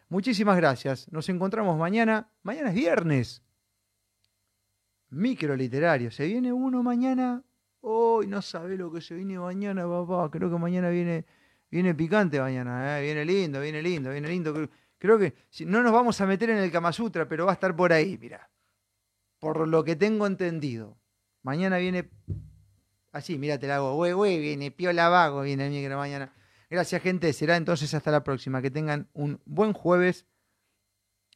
Muchísimas 0.09 0.57
gracias. 0.57 1.11
Nos 1.11 1.29
encontramos 1.29 1.77
mañana. 1.77 2.31
Mañana 2.45 2.69
es 2.69 2.77
viernes. 2.77 3.43
Microliterario. 5.09 6.13
Se 6.13 6.25
viene 6.25 6.53
uno 6.53 6.85
mañana. 6.85 7.43
Hoy 7.81 8.29
no 8.29 8.41
sabe 8.43 8.77
lo 8.77 8.93
que 8.93 9.01
se 9.01 9.17
viene 9.17 9.41
mañana, 9.41 9.89
papá. 9.89 10.31
Creo 10.31 10.49
que 10.49 10.57
mañana 10.57 10.89
viene, 10.89 11.25
viene 11.69 11.97
picante 11.97 12.39
mañana. 12.41 13.01
¿eh? 13.01 13.03
Viene 13.03 13.25
lindo, 13.25 13.61
viene 13.61 13.83
lindo, 13.83 14.11
viene 14.13 14.29
lindo. 14.29 14.55
Creo- 14.55 14.69
Creo 14.99 15.19
que 15.19 15.35
si- 15.49 15.65
no 15.67 15.83
nos 15.83 15.93
vamos 15.93 16.21
a 16.21 16.27
meter 16.27 16.51
en 16.51 16.59
el 16.59 16.71
Kama 16.71 16.93
Sutra, 16.93 17.27
pero 17.27 17.45
va 17.47 17.51
a 17.51 17.55
estar 17.55 17.75
por 17.75 17.93
ahí, 17.93 18.17
mira. 18.21 18.49
Por 19.41 19.67
lo 19.67 19.83
que 19.83 19.97
tengo 19.97 20.29
entendido. 20.29 20.97
Mañana 21.43 21.79
viene 21.79 22.09
así, 23.13 23.39
mira, 23.39 23.59
te 23.59 23.67
la 23.67 23.77
hago. 23.77 23.95
Güey, 23.95 24.13
güey, 24.13 24.39
viene 24.41 24.71
piola 24.71 25.09
vago, 25.09 25.43
viene 25.43 25.67
el 25.67 25.73
micro 25.73 25.97
mañana. 25.97 26.33
Gracias, 26.69 27.03
gente. 27.03 27.33
Será 27.33 27.57
entonces 27.57 27.93
hasta 27.95 28.11
la 28.11 28.23
próxima. 28.23 28.63
Que 28.63 28.71
tengan 28.71 29.09
un 29.13 29.41
buen 29.45 29.73
jueves 29.73 30.27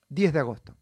10 0.09 0.33
de 0.33 0.39
agosto. 0.39 0.77